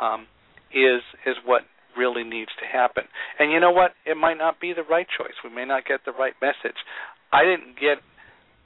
um, 0.00 0.26
is 0.72 1.02
is 1.26 1.36
what 1.44 1.62
really 1.96 2.24
needs 2.24 2.50
to 2.58 2.66
happen. 2.66 3.04
And 3.38 3.52
you 3.52 3.60
know 3.60 3.70
what? 3.70 3.92
It 4.06 4.16
might 4.16 4.38
not 4.38 4.60
be 4.60 4.72
the 4.72 4.82
right 4.82 5.06
choice. 5.06 5.36
We 5.44 5.50
may 5.50 5.64
not 5.64 5.84
get 5.84 6.00
the 6.04 6.12
right 6.12 6.32
message. 6.40 6.76
I 7.32 7.44
didn't 7.44 7.76
get, 7.78 7.98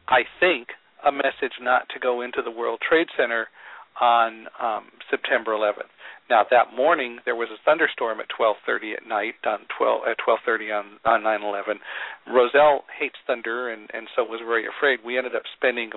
I 0.09 0.23
think, 0.39 0.69
a 1.07 1.13
message 1.13 1.55
not 1.61 1.89
to 1.95 2.01
go 2.01 2.21
into 2.21 2.43
the 2.43 2.51
World 2.51 2.81
Trade 2.87 3.09
Center 3.17 3.47
on 4.01 4.47
um, 4.61 4.85
September 5.11 5.53
11th. 5.53 5.89
Now 6.29 6.45
that 6.51 6.75
morning 6.75 7.19
there 7.25 7.37
was 7.37 7.49
a 7.55 7.63
thunderstorm 7.65 8.19
at 8.21 8.27
12:30 8.29 8.97
at 8.97 9.07
night 9.07 9.35
on 9.47 9.61
12 9.79 10.03
at 10.11 10.19
12:30 10.19 10.75
on 10.75 10.87
on 11.05 11.23
9/11. 11.23 11.79
Roselle 12.27 12.85
hates 12.99 13.15
thunder 13.27 13.71
and 13.71 13.89
and 13.95 14.09
so 14.17 14.25
was 14.25 14.41
very 14.45 14.67
afraid. 14.67 15.05
We 15.05 15.17
ended 15.17 15.37
up 15.37 15.45
spending 15.57 15.93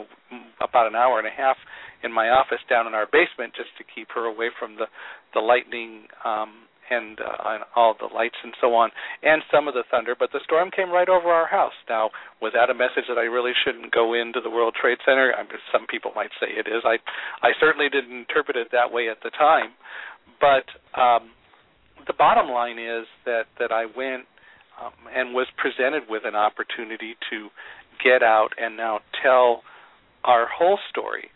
about 0.61 0.85
an 0.85 0.95
hour 0.95 1.17
and 1.17 1.27
a 1.27 1.31
half 1.31 1.57
in 2.03 2.13
my 2.13 2.29
office 2.29 2.61
down 2.69 2.85
in 2.85 2.93
our 2.93 3.07
basement 3.11 3.53
just 3.55 3.75
to 3.79 3.83
keep 3.83 4.11
her 4.13 4.25
away 4.25 4.49
from 4.57 4.75
the 4.75 4.85
the 5.33 5.41
lightning 5.41 6.07
um 6.23 6.69
and 6.89 7.19
uh, 7.19 7.57
and 7.57 7.63
all 7.75 7.95
the 7.99 8.13
lights 8.13 8.37
and 8.43 8.53
so 8.59 8.73
on, 8.75 8.91
and 9.23 9.41
some 9.51 9.67
of 9.67 9.73
the 9.73 9.83
thunder. 9.89 10.15
But 10.17 10.31
the 10.31 10.39
storm 10.43 10.69
came 10.71 10.89
right 10.89 11.09
over 11.09 11.29
our 11.29 11.47
house. 11.47 11.77
Now, 11.87 12.09
was 12.41 12.53
that 12.53 12.69
a 12.69 12.73
message 12.73 13.05
that 13.07 13.17
I 13.17 13.27
really 13.29 13.53
shouldn't 13.65 13.91
go 13.91 14.13
into 14.13 14.41
the 14.41 14.49
World 14.49 14.75
Trade 14.79 14.99
Center? 15.05 15.33
I 15.33 15.43
mean, 15.43 15.59
some 15.71 15.87
people 15.87 16.11
might 16.15 16.31
say 16.39 16.47
it 16.49 16.67
is. 16.67 16.83
I 16.85 16.97
I 17.45 17.51
certainly 17.59 17.89
didn't 17.89 18.15
interpret 18.15 18.57
it 18.57 18.69
that 18.71 18.91
way 18.91 19.09
at 19.09 19.21
the 19.23 19.31
time, 19.31 19.71
but 20.39 20.67
um, 20.99 21.31
the 22.07 22.13
bottom 22.17 22.49
line 22.49 22.79
is 22.79 23.05
that 23.25 23.45
that 23.59 23.71
I 23.71 23.85
went 23.85 24.25
um, 24.81 24.93
and 25.13 25.33
was 25.33 25.47
presented 25.57 26.03
with 26.09 26.23
an 26.25 26.35
opportunity 26.35 27.15
to 27.29 27.49
get 28.03 28.23
out 28.23 28.49
and 28.57 28.77
now 28.77 28.99
tell 29.21 29.61
our 30.23 30.47
whole 30.47 30.79
story. 30.89 31.29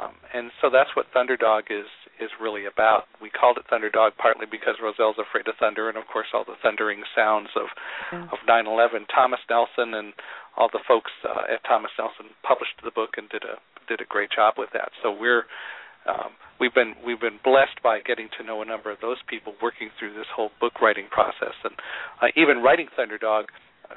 Um, 0.00 0.12
and 0.32 0.50
so 0.60 0.70
that's 0.70 0.90
what 0.94 1.06
Thunderdog 1.14 1.70
is 1.70 1.86
is 2.20 2.30
really 2.40 2.66
about. 2.66 3.08
We 3.20 3.30
called 3.30 3.58
it 3.58 3.64
Thunderdog 3.72 4.16
partly 4.16 4.46
because 4.46 4.76
Roselle's 4.82 5.18
afraid 5.18 5.48
of 5.48 5.56
thunder, 5.58 5.88
and 5.88 5.98
of 5.98 6.04
course 6.06 6.28
all 6.32 6.44
the 6.44 6.60
thundering 6.62 7.02
sounds 7.16 7.48
of 7.56 7.68
mm. 8.12 8.32
of 8.32 8.38
9/11. 8.48 9.08
Thomas 9.12 9.40
Nelson 9.48 9.94
and 9.94 10.12
all 10.56 10.68
the 10.72 10.84
folks 10.86 11.10
uh, 11.24 11.52
at 11.52 11.64
Thomas 11.64 11.90
Nelson 11.98 12.32
published 12.42 12.78
the 12.84 12.90
book 12.90 13.16
and 13.16 13.28
did 13.28 13.44
a 13.44 13.58
did 13.88 14.00
a 14.00 14.08
great 14.08 14.30
job 14.30 14.54
with 14.56 14.70
that. 14.72 14.92
So 15.02 15.10
we're 15.10 15.44
um, 16.06 16.32
we've 16.60 16.74
been 16.74 16.94
we've 17.04 17.20
been 17.20 17.40
blessed 17.42 17.82
by 17.82 18.00
getting 18.00 18.28
to 18.38 18.44
know 18.44 18.62
a 18.62 18.64
number 18.64 18.90
of 18.90 18.98
those 19.00 19.18
people 19.28 19.54
working 19.62 19.90
through 19.98 20.14
this 20.14 20.28
whole 20.34 20.50
book 20.60 20.80
writing 20.80 21.08
process, 21.10 21.56
and 21.64 21.74
uh, 22.22 22.28
even 22.36 22.62
writing 22.62 22.88
Thunderdog 22.96 23.44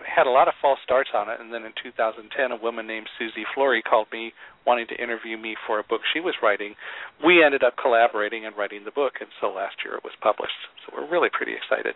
had 0.01 0.25
a 0.25 0.33
lot 0.33 0.47
of 0.47 0.53
false 0.61 0.79
starts 0.83 1.09
on 1.13 1.29
it, 1.29 1.39
and 1.39 1.53
then 1.53 1.63
in 1.63 1.73
2010, 1.81 2.25
a 2.51 2.57
woman 2.57 2.87
named 2.87 3.07
Susie 3.17 3.45
Flory 3.53 3.81
called 3.81 4.07
me 4.11 4.33
wanting 4.65 4.87
to 4.87 4.97
interview 5.01 5.37
me 5.37 5.55
for 5.67 5.79
a 5.79 5.83
book 5.83 6.01
she 6.13 6.19
was 6.19 6.35
writing. 6.41 6.75
We 7.23 7.43
ended 7.43 7.63
up 7.63 7.75
collaborating 7.77 8.45
and 8.45 8.57
writing 8.57 8.85
the 8.85 8.95
book, 8.95 9.21
and 9.21 9.29
so 9.39 9.51
last 9.51 9.85
year 9.85 9.95
it 9.95 10.03
was 10.03 10.13
published. 10.21 10.57
So 10.85 10.95
we're 10.95 11.09
really 11.09 11.29
pretty 11.29 11.53
excited. 11.53 11.95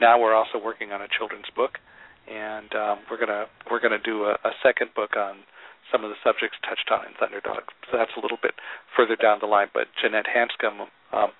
Now 0.00 0.20
we're 0.20 0.34
also 0.34 0.58
working 0.62 0.92
on 0.92 1.02
a 1.02 1.08
children's 1.08 1.50
book, 1.54 1.78
and 2.30 2.70
um, 2.74 2.98
we're 3.10 3.18
gonna 3.18 3.46
we're 3.70 3.80
gonna 3.80 4.02
do 4.02 4.24
a, 4.24 4.34
a 4.44 4.52
second 4.62 4.90
book 4.94 5.16
on 5.16 5.44
some 5.92 6.04
of 6.04 6.10
the 6.10 6.18
subjects 6.24 6.56
touched 6.64 6.90
on 6.90 7.06
in 7.06 7.14
Thunderdog. 7.18 7.68
So 7.90 7.98
that's 7.98 8.14
a 8.16 8.20
little 8.20 8.38
bit 8.40 8.54
further 8.96 9.16
down 9.16 9.38
the 9.40 9.46
line. 9.46 9.68
But 9.72 9.86
Jeanette 10.00 10.26
Hanscome, 10.26 10.88
um, 11.12 11.30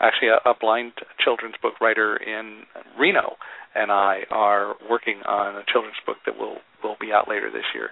actually 0.00 0.28
a, 0.28 0.40
a 0.48 0.54
blind 0.54 0.92
children's 1.22 1.56
book 1.60 1.80
writer 1.80 2.16
in 2.16 2.64
Reno, 2.98 3.36
and 3.74 3.90
I 3.92 4.22
are 4.30 4.74
working 4.88 5.20
on 5.26 5.56
a 5.56 5.64
children's 5.72 6.00
book 6.06 6.18
that 6.26 6.36
will 6.38 6.58
will 6.82 6.96
be 7.00 7.12
out 7.12 7.28
later 7.28 7.50
this 7.50 7.66
year. 7.74 7.90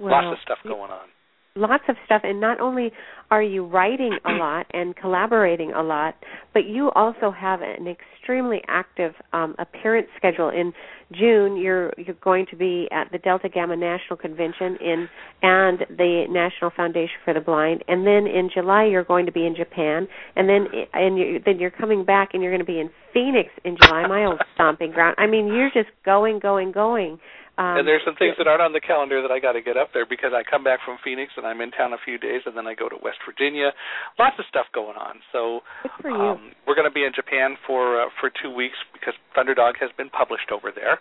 Well, 0.00 0.12
Lots 0.12 0.38
of 0.38 0.42
stuff 0.42 0.58
going 0.64 0.90
on 0.90 1.08
lots 1.56 1.84
of 1.88 1.96
stuff 2.04 2.22
and 2.24 2.40
not 2.40 2.60
only 2.60 2.92
are 3.30 3.42
you 3.42 3.64
writing 3.64 4.18
a 4.24 4.32
lot 4.38 4.66
and 4.72 4.94
collaborating 4.96 5.72
a 5.72 5.82
lot 5.82 6.14
but 6.52 6.66
you 6.66 6.90
also 6.92 7.30
have 7.30 7.60
an 7.60 7.86
extremely 7.86 8.60
active 8.66 9.12
um, 9.32 9.54
appearance 9.58 10.08
schedule. 10.16 10.48
In 10.48 10.72
June 11.12 11.56
you're 11.56 11.92
you're 11.96 12.16
going 12.22 12.46
to 12.50 12.56
be 12.56 12.88
at 12.90 13.10
the 13.12 13.18
Delta 13.18 13.48
Gamma 13.48 13.76
National 13.76 14.16
Convention 14.16 14.76
in 14.80 15.08
and 15.42 15.80
the 15.90 16.24
National 16.28 16.70
Foundation 16.76 17.14
for 17.24 17.34
the 17.34 17.40
Blind. 17.40 17.84
And 17.88 18.06
then 18.06 18.26
in 18.26 18.50
July 18.52 18.84
you're 18.84 19.04
going 19.04 19.26
to 19.26 19.32
be 19.32 19.46
in 19.46 19.54
Japan. 19.54 20.08
And 20.34 20.48
then 20.48 20.66
and 20.92 21.18
you, 21.18 21.40
then 21.44 21.58
you're 21.58 21.70
coming 21.70 22.04
back 22.04 22.30
and 22.32 22.42
you're 22.42 22.52
going 22.52 22.66
to 22.66 22.72
be 22.72 22.80
in 22.80 22.90
Phoenix 23.12 23.50
in 23.64 23.76
July. 23.80 24.06
My 24.08 24.24
old 24.24 24.40
stomping 24.54 24.92
ground. 24.92 25.14
I 25.18 25.26
mean 25.26 25.46
you're 25.46 25.70
just 25.70 25.90
going 26.04 26.38
going 26.40 26.72
going 26.72 27.18
Um, 27.58 27.80
and 27.80 27.88
there's 27.88 28.04
some 28.04 28.16
things 28.16 28.34
that 28.36 28.46
aren't 28.46 28.60
on 28.60 28.72
the 28.76 28.84
calendar 28.84 29.22
that 29.24 29.30
I 29.32 29.40
got 29.40 29.52
to 29.56 29.62
get 29.64 29.76
up 29.80 29.88
there 29.96 30.04
because 30.04 30.32
I 30.36 30.44
come 30.44 30.62
back 30.62 30.80
from 30.84 30.98
Phoenix 31.02 31.32
and 31.40 31.46
I'm 31.46 31.60
in 31.64 31.70
town 31.72 31.94
a 31.96 32.00
few 32.04 32.18
days 32.18 32.42
and 32.44 32.52
then 32.56 32.66
I 32.66 32.74
go 32.76 32.88
to 32.88 32.96
West 33.00 33.18
Virginia. 33.24 33.72
Lots 34.18 34.36
of 34.38 34.44
stuff 34.48 34.66
going 34.76 34.96
on. 35.00 35.24
So 35.32 35.60
Good 35.82 35.92
for 36.02 36.10
you. 36.10 36.16
um, 36.20 36.52
we're 36.68 36.76
going 36.76 36.88
to 36.88 36.92
be 36.92 37.04
in 37.08 37.12
Japan 37.16 37.56
for 37.66 38.02
uh, 38.02 38.08
for 38.20 38.28
two 38.28 38.52
weeks 38.52 38.76
because 38.92 39.14
Thunderdog 39.32 39.80
has 39.80 39.88
been 39.96 40.10
published 40.12 40.52
over 40.52 40.68
there. 40.68 41.00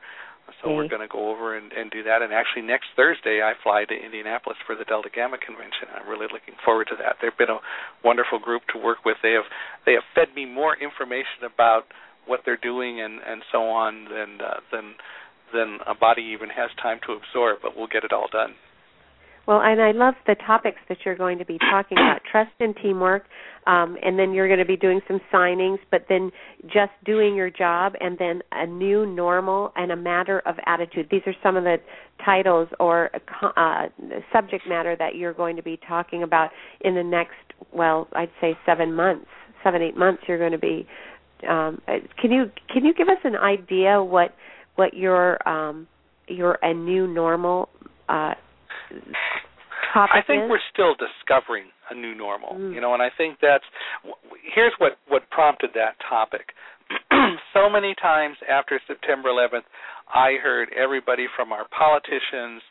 So 0.62 0.70
Okay. 0.70 0.76
we're 0.78 0.88
going 0.88 1.02
to 1.02 1.12
go 1.12 1.28
over 1.34 1.58
and, 1.58 1.74
and 1.74 1.90
do 1.90 2.04
that. 2.04 2.22
And 2.22 2.32
actually, 2.32 2.62
next 2.62 2.94
Thursday, 2.96 3.42
I 3.42 3.54
fly 3.66 3.84
to 3.90 3.96
Indianapolis 3.98 4.58
for 4.66 4.76
the 4.78 4.86
Delta 4.86 5.10
Gamma 5.10 5.38
convention. 5.42 5.90
I'm 5.92 6.08
really 6.08 6.30
looking 6.32 6.54
forward 6.64 6.86
to 6.94 6.96
that. 7.02 7.18
They've 7.20 7.36
been 7.36 7.50
a 7.50 7.60
wonderful 8.06 8.38
group 8.40 8.62
to 8.72 8.78
work 8.80 9.04
with. 9.04 9.18
They 9.26 9.34
have 9.34 9.50
they 9.86 9.94
have 9.98 10.06
fed 10.14 10.32
me 10.38 10.46
more 10.46 10.78
information 10.78 11.44
about 11.44 11.90
what 12.30 12.42
they're 12.46 12.62
doing 12.62 13.02
and 13.02 13.20
and 13.26 13.42
so 13.52 13.68
on 13.68 14.06
than 14.06 14.40
uh, 14.40 14.62
than 14.72 14.96
than 15.54 15.80
a 15.88 15.96
body 15.96 16.24
even 16.34 16.50
has 16.50 16.70
time 16.82 17.00
to 17.08 17.14
absorb. 17.14 17.60
But 17.62 17.76
we'll 17.76 17.88
get 17.88 18.04
it 18.04 18.12
all 18.12 18.28
done. 18.32 18.56
Well, 19.48 19.62
and 19.62 19.80
I 19.80 19.92
love 19.92 20.16
the 20.26 20.36
topics 20.36 20.80
that 20.90 20.98
you're 21.06 21.16
going 21.16 21.38
to 21.38 21.46
be 21.46 21.60
talking 21.60 21.98
about 21.98 22.22
trust 22.32 22.52
and 22.60 22.76
teamwork, 22.82 23.26
um, 23.68 23.96
and 24.02 24.18
then 24.18 24.34
you're 24.34 24.48
going 24.48 24.60
to 24.60 24.66
be 24.66 24.76
doing 24.76 25.02
some 25.08 25.22
signings, 25.32 25.78
but 25.92 26.06
then 26.10 26.32
just 26.64 26.92
doing 27.06 27.36
your 27.36 27.52
job, 27.52 27.94
and 28.00 28.18
then 28.18 28.42
a 28.52 28.66
new 28.66 29.06
normal 29.06 29.72
and 29.76 29.92
a 29.92 29.96
matter 29.96 30.42
of 30.48 30.56
attitude. 30.66 31.10
These 31.12 31.22
are 31.28 31.36
some 31.44 31.56
of 31.58 31.64
the 31.64 31.78
titles 32.24 32.70
or 32.80 33.12
uh, 33.56 33.88
subject 34.34 34.68
matter 34.68 34.96
that 34.98 35.16
you're 35.16 35.34
going 35.34 35.56
to 35.58 35.64
be 35.64 35.80
talking 35.88 36.24
about 36.24 36.50
in 36.82 36.96
the 36.96 37.04
next, 37.04 37.36
well, 37.72 38.08
I'd 38.14 38.32
say 38.42 38.58
seven 38.66 38.94
months, 38.96 39.28
seven, 39.64 39.82
eight 39.84 39.98
months. 39.98 40.24
You're 40.28 40.40
going 40.40 40.54
to 40.54 40.58
be. 40.58 40.88
Um, 41.48 41.82
uh, 41.88 41.98
can 42.20 42.32
you 42.32 42.50
can 42.74 42.86
you 42.86 42.94
give 42.94 43.10
us 43.10 43.20
an 43.24 43.36
idea 43.36 44.02
what 44.02 44.34
what 44.76 44.94
your 44.94 45.46
um, 45.48 45.88
your 46.28 46.58
a 46.62 46.74
new 46.74 47.08
normal 47.08 47.70
uh, 48.10 48.34
topic 49.94 50.16
I 50.16 50.22
think 50.26 50.44
is? 50.44 50.50
we're 50.50 50.60
still 50.74 50.96
discovering 50.96 51.66
a 51.90 51.96
new 51.96 52.16
normal, 52.16 52.54
Mm. 52.56 52.74
you 52.74 52.82
know, 52.82 52.94
and 52.94 53.02
I 53.04 53.10
think 53.16 53.38
that's 53.42 53.64
here's 54.54 54.74
what 54.78 54.98
what 55.08 55.30
prompted 55.30 55.72
that 55.76 55.96
topic. 56.08 56.54
so 57.54 57.70
many 57.70 57.96
times 58.02 58.38
after 58.50 58.80
September 58.88 59.30
11th, 59.30 59.66
I 60.14 60.36
heard 60.42 60.70
everybody 60.76 61.26
from 61.36 61.52
our 61.52 61.66
politicians 61.70 62.62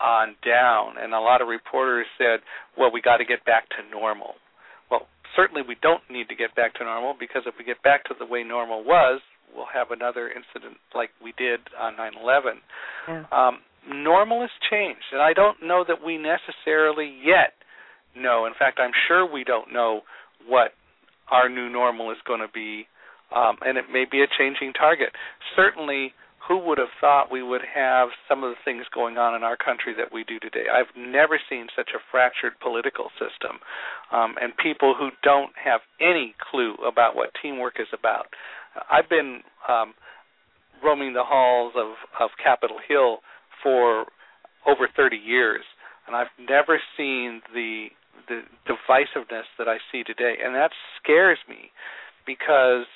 on 0.00 0.34
down, 0.44 0.96
and 0.98 1.12
a 1.14 1.20
lot 1.20 1.40
of 1.42 1.48
reporters 1.48 2.06
said, 2.18 2.40
"Well, 2.76 2.90
we 2.92 3.00
got 3.00 3.18
to 3.18 3.24
get 3.24 3.44
back 3.44 3.68
to 3.70 3.76
normal." 3.90 4.34
Well, 4.90 5.06
certainly 5.36 5.62
we 5.66 5.76
don't 5.82 6.02
need 6.10 6.28
to 6.28 6.34
get 6.34 6.54
back 6.54 6.74
to 6.74 6.84
normal 6.84 7.14
because 7.18 7.42
if 7.46 7.54
we 7.58 7.64
get 7.64 7.82
back 7.82 8.04
to 8.04 8.14
the 8.18 8.26
way 8.26 8.42
normal 8.42 8.84
was, 8.84 9.20
we'll 9.54 9.70
have 9.72 9.90
another 9.90 10.28
incident 10.28 10.78
like 10.94 11.10
we 11.22 11.32
did 11.36 11.60
on 11.78 11.96
9/11 11.96 12.60
Yeah. 13.08 13.24
um, 13.32 13.60
normal 13.86 14.40
has 14.40 14.50
changed, 14.70 15.04
and 15.12 15.20
I 15.20 15.32
don't 15.32 15.62
know 15.62 15.84
that 15.84 16.02
we 16.02 16.16
necessarily 16.18 17.06
yet 17.06 17.54
know. 18.14 18.46
In 18.46 18.54
fact, 18.54 18.78
I'm 18.80 18.92
sure 19.06 19.26
we 19.26 19.44
don't 19.44 19.72
know 19.72 20.02
what 20.46 20.72
our 21.30 21.48
new 21.48 21.68
normal 21.68 22.10
is 22.10 22.18
going 22.26 22.40
to 22.40 22.48
be, 22.48 22.86
um, 23.32 23.56
and 23.62 23.76
it 23.78 23.90
may 23.90 24.04
be 24.04 24.22
a 24.22 24.26
changing 24.38 24.72
target. 24.72 25.14
Certainly, 25.56 26.14
who 26.46 26.58
would 26.58 26.76
have 26.78 26.92
thought 27.00 27.30
we 27.32 27.42
would 27.42 27.62
have 27.74 28.08
some 28.28 28.44
of 28.44 28.50
the 28.50 28.60
things 28.64 28.84
going 28.94 29.16
on 29.16 29.34
in 29.34 29.42
our 29.42 29.56
country 29.56 29.94
that 29.96 30.12
we 30.12 30.24
do 30.24 30.38
today? 30.38 30.66
I've 30.70 30.94
never 30.96 31.40
seen 31.48 31.68
such 31.74 31.90
a 31.94 31.98
fractured 32.10 32.60
political 32.60 33.10
system, 33.18 33.60
um, 34.12 34.36
and 34.40 34.56
people 34.56 34.94
who 34.94 35.08
don't 35.22 35.52
have 35.56 35.80
any 36.00 36.34
clue 36.50 36.74
about 36.86 37.16
what 37.16 37.30
teamwork 37.40 37.80
is 37.80 37.88
about. 37.92 38.26
I've 38.90 39.08
been 39.08 39.40
um, 39.68 39.94
roaming 40.82 41.12
the 41.14 41.24
halls 41.24 41.72
of, 41.76 41.94
of 42.20 42.30
Capitol 42.42 42.78
Hill 42.86 43.18
for 43.62 44.06
over 44.66 44.88
30 44.94 45.16
years, 45.16 45.62
and 46.06 46.16
I've 46.16 46.32
never 46.38 46.80
seen 46.96 47.42
the 47.52 47.88
the 48.26 48.40
divisiveness 48.64 49.44
that 49.58 49.68
I 49.68 49.76
see 49.92 50.02
today, 50.02 50.36
and 50.42 50.54
that 50.54 50.70
scares 50.96 51.36
me 51.46 51.72
because 52.26 52.86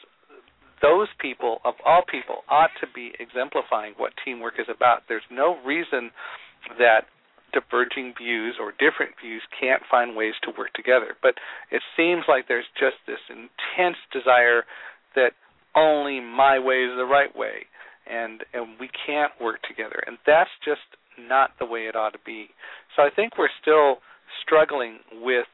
those 0.81 1.09
people, 1.21 1.59
of 1.65 1.75
all 1.85 2.03
people, 2.09 2.45
ought 2.49 2.71
to 2.81 2.87
be 2.95 3.13
exemplifying 3.19 3.93
what 3.97 4.13
teamwork 4.25 4.55
is 4.59 4.67
about. 4.75 5.03
There's 5.09 5.27
no 5.31 5.59
reason 5.67 6.11
that 6.79 7.07
diverging 7.53 8.15
views 8.17 8.57
or 8.61 8.73
different 8.73 9.13
views 9.21 9.43
can't 9.59 9.83
find 9.91 10.17
ways 10.17 10.35
to 10.45 10.53
work 10.57 10.73
together. 10.75 11.17
But 11.21 11.35
it 11.71 11.83
seems 11.97 12.25
like 12.29 12.47
there's 12.47 12.69
just 12.79 12.97
this 13.07 13.23
intense 13.29 13.97
desire 14.13 14.65
that 15.15 15.33
only 15.79 16.21
my 16.21 16.59
way 16.59 16.85
is 16.85 16.97
the 16.97 17.05
right 17.05 17.35
way. 17.37 17.67
And 18.11 18.43
and 18.55 18.79
we 18.81 18.89
can't 19.07 19.33
work 19.41 19.61
together. 19.69 20.03
And 20.07 20.19
that's 20.27 20.51
just 20.65 20.81
not 21.19 21.51
the 21.59 21.67
way 21.67 21.81
it 21.81 21.97
ought 21.97 22.13
to 22.13 22.23
be. 22.25 22.49
So 22.97 23.03
i 23.03 23.11
think 23.15 23.39
we're 23.39 23.53
still 23.61 23.99
struggling 24.45 24.99
with 25.21 25.47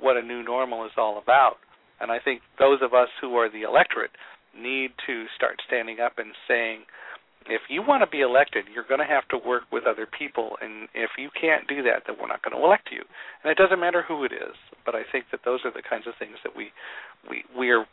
what 0.00 0.16
a 0.16 0.22
new 0.22 0.42
normal 0.42 0.84
is 0.86 0.92
all 0.96 1.18
about. 1.18 1.56
And 2.00 2.10
i 2.10 2.18
think 2.18 2.40
those 2.58 2.80
of 2.82 2.94
us 2.94 3.08
who 3.20 3.36
are 3.36 3.50
the 3.50 3.62
electorate 3.62 4.12
need 4.56 4.90
to 5.06 5.26
start 5.36 5.60
standing 5.66 6.00
up 6.00 6.12
and 6.18 6.32
saying 6.46 6.82
if 7.46 7.62
you 7.68 7.82
want 7.82 8.02
to 8.02 8.10
be 8.10 8.20
elected 8.20 8.64
you're 8.72 8.88
going 8.88 9.00
to 9.00 9.06
have 9.06 9.28
to 9.28 9.38
work 9.38 9.64
with 9.70 9.84
other 9.84 10.06
people. 10.06 10.56
And 10.62 10.88
if 10.94 11.10
you 11.18 11.28
can't 11.38 11.68
do 11.68 11.82
that 11.82 12.04
then 12.06 12.16
we're 12.20 12.28
not 12.28 12.42
going 12.42 12.56
to 12.56 12.64
elect 12.64 12.88
you. 12.90 13.02
And 13.42 13.50
it 13.50 13.58
doesn't 13.58 13.80
matter 13.80 14.02
who 14.06 14.24
it 14.24 14.32
is. 14.32 14.56
But 14.86 14.94
i 14.94 15.02
think 15.12 15.26
that 15.32 15.40
those 15.44 15.60
are 15.64 15.72
the 15.72 15.82
kinds 15.82 16.06
of 16.06 16.14
things 16.18 16.38
that 16.44 16.56
we 16.56 16.72
we 17.28 17.44
we 17.52 17.70
are 17.70 17.84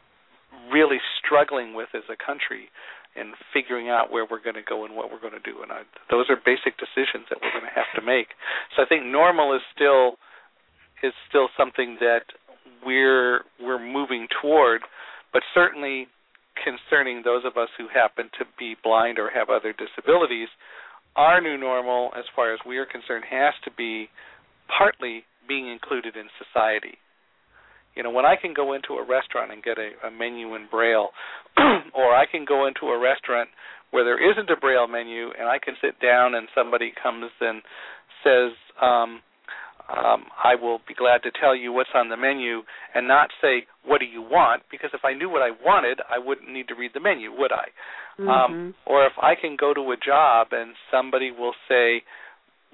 really 0.72 1.00
struggling 1.20 1.74
with 1.74 1.90
as 1.94 2.04
a 2.10 2.18
country 2.18 2.70
in 3.16 3.32
figuring 3.54 3.90
out 3.90 4.12
where 4.12 4.28
we're 4.30 4.44
going 4.44 4.60
to 4.60 4.68
go 4.68 4.84
and 4.84 4.96
what 4.96 5.12
we're 5.12 5.22
going 5.22 5.34
to 5.34 5.44
do. 5.44 5.64
And 5.64 5.72
I, 5.72 5.84
those 6.12 6.28
are 6.30 6.36
basic 6.36 6.76
decisions 6.78 7.28
that 7.30 7.40
we're 7.42 7.52
going 7.52 7.64
to 7.64 7.76
have 7.76 7.90
to 7.96 8.04
make. 8.04 8.36
So 8.76 8.84
I 8.84 8.86
think 8.86 9.06
normal 9.06 9.56
is 9.56 9.62
still 9.74 10.20
is 11.04 11.14
still 11.30 11.48
something 11.58 11.98
that 12.00 12.28
we're 12.86 13.42
we're 13.60 13.80
moving 13.80 14.28
toward, 14.42 14.82
but 15.32 15.44
certainly 15.54 16.08
concerning 16.60 17.22
those 17.24 17.44
of 17.46 17.58
us 17.58 17.70
who 17.78 17.88
happen 17.88 18.30
to 18.40 18.46
be 18.58 18.76
blind 18.84 19.20
or 19.20 19.30
have 19.30 19.50
other 19.50 19.74
disabilities, 19.74 20.48
our 21.16 21.42
new 21.42 21.58
normal, 21.58 22.12
as 22.18 22.24
far 22.36 22.54
as 22.54 22.60
we 22.66 22.78
are 22.78 22.86
concerned, 22.86 23.24
has 23.30 23.54
to 23.64 23.72
be 23.72 24.08
partly 24.68 25.24
being 25.48 25.68
included 25.68 26.16
in 26.16 26.28
society. 26.40 26.98
You 27.96 28.04
know, 28.04 28.12
when 28.12 28.26
I 28.26 28.36
can 28.36 28.54
go 28.54 28.74
into 28.74 28.96
a 28.96 29.08
restaurant 29.08 29.52
and 29.52 29.64
get 29.64 29.78
a, 29.78 30.08
a 30.08 30.12
menu 30.12 30.56
in 30.56 30.68
Braille, 30.70 31.10
or 31.94 32.16
I 32.16 32.26
can 32.30 32.46
go 32.46 32.68
into 32.68 32.88
a 32.88 33.00
restaurant 33.00 33.50
where 33.92 34.04
there 34.04 34.20
isn't 34.32 34.50
a 34.50 34.58
Braille 34.58 34.88
menu, 34.88 35.30
and 35.38 35.48
I 35.48 35.60
can 35.60 35.76
sit 35.82 36.00
down 36.02 36.36
and 36.36 36.48
somebody 36.54 36.92
comes 37.02 37.32
and 37.40 37.62
says, 38.24 38.52
um, 38.82 39.22
um, 39.88 40.26
"I 40.44 40.56
will 40.60 40.80
be 40.88 40.94
glad 40.94 41.24
to 41.24 41.32
tell 41.32 41.56
you 41.56 41.72
what's 41.72 41.94
on 41.96 42.10
the 42.10 42.18
menu," 42.18 42.64
and 42.94 43.08
not 43.08 43.30
say, 43.42 43.68
"What 43.86 44.00
do 44.00 44.06
you 44.06 44.22
want?" 44.22 44.64
Because 44.70 44.90
if 44.94 45.06
I 45.06 45.14
knew 45.14 45.30
what 45.30 45.42
I 45.42 45.52
wanted, 45.52 46.02
I 46.10 46.18
wouldn't 46.18 46.52
need 46.52 46.68
to 46.70 46.76
read 46.76 46.92
the 46.94 47.00
menu, 47.00 47.32
would 47.32 47.52
I? 47.52 47.70
Mm-hmm. 48.20 48.28
Um, 48.28 48.76
or 48.86 49.06
if 49.06 49.14
I 49.22 49.36
can 49.36 49.56
go 49.56 49.74
to 49.74 49.92
a 49.92 49.98
job 49.98 50.48
and 50.52 50.74
somebody 50.92 51.32
will 51.32 51.54
say, 51.70 52.04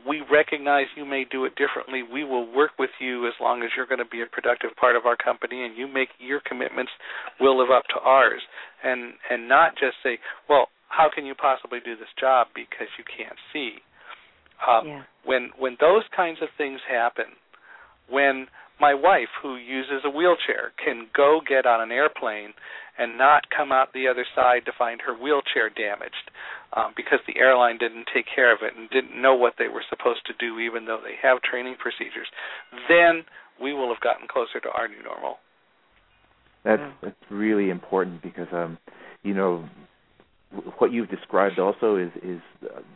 we 0.08 0.22
recognize 0.32 0.86
you 0.96 1.06
may 1.06 1.26
do 1.30 1.46
it 1.46 1.54
differently. 1.56 2.02
We 2.04 2.24
will 2.24 2.52
work 2.52 2.72
with 2.80 2.90
you 3.00 3.28
as 3.28 3.34
long 3.40 3.64
as 3.64 3.70
you're 3.76 3.86
going 3.86 4.04
to 4.04 4.10
be 4.10 4.22
a 4.22 4.26
productive 4.26 4.72
part 4.80 4.96
of 4.96 5.06
our 5.06 5.16
company 5.16 5.64
and 5.64 5.78
you 5.78 5.88
make 5.88 6.10
your 6.20 6.42
commitments 6.46 6.92
we'll 7.40 7.58
live 7.58 7.72
up 7.72 7.84
to 7.96 8.00
ours. 8.02 8.42
And 8.84 9.14
and 9.30 9.48
not 9.48 9.74
just 9.74 9.96
say, 10.04 10.20
well, 10.50 10.68
how 10.90 11.10
can 11.14 11.26
you 11.26 11.36
possibly 11.36 11.80
do 11.84 11.96
this 11.96 12.12
job 12.20 12.48
because 12.54 12.88
you 12.98 13.06
can't 13.06 13.38
see? 13.54 13.78
Um, 14.68 14.88
yeah. 14.88 15.04
When 15.26 15.50
when 15.58 15.78
those 15.80 16.04
kinds 16.16 16.40
of 16.42 16.50
things 16.58 16.80
happen, 16.90 17.38
when 18.10 18.48
my 18.80 18.94
wife, 18.96 19.30
who 19.42 19.56
uses 19.56 20.02
a 20.04 20.10
wheelchair, 20.10 20.74
can 20.84 21.08
go 21.16 21.40
get 21.48 21.66
on 21.68 21.82
an 21.82 21.92
airplane 21.92 22.54
and 23.02 23.18
not 23.18 23.50
come 23.50 23.72
out 23.72 23.92
the 23.94 24.08
other 24.08 24.26
side 24.36 24.62
to 24.66 24.72
find 24.78 25.02
her 25.02 25.18
wheelchair 25.18 25.74
damaged 25.74 26.30
um, 26.78 26.94
because 26.96 27.18
the 27.26 27.40
airline 27.40 27.80
didn't 27.80 28.06
take 28.14 28.26
care 28.34 28.54
of 28.54 28.60
it 28.62 28.78
and 28.78 28.90
didn't 28.92 29.20
know 29.20 29.34
what 29.36 29.54
they 29.58 29.68
were 29.68 29.84
supposed 29.90 30.22
to 30.28 30.34
do, 30.40 30.60
even 30.60 30.86
though 30.86 31.02
they 31.04 31.16
have 31.22 31.42
training 31.42 31.76
procedures, 31.82 32.28
then 32.88 33.26
we 33.62 33.74
will 33.74 33.90
have 33.90 34.02
gotten 34.02 34.28
closer 34.28 34.60
to 34.62 34.70
our 34.70 34.88
new 34.88 35.02
normal. 35.04 35.38
That's 36.64 36.94
that's 37.02 37.16
really 37.32 37.72
important 37.72 38.22
because 38.22 38.48
um, 38.54 38.78
you 39.24 39.34
know, 39.34 39.68
what 40.78 40.92
you've 40.92 41.10
described 41.10 41.58
also 41.58 41.96
is 41.96 42.12
is 42.22 42.40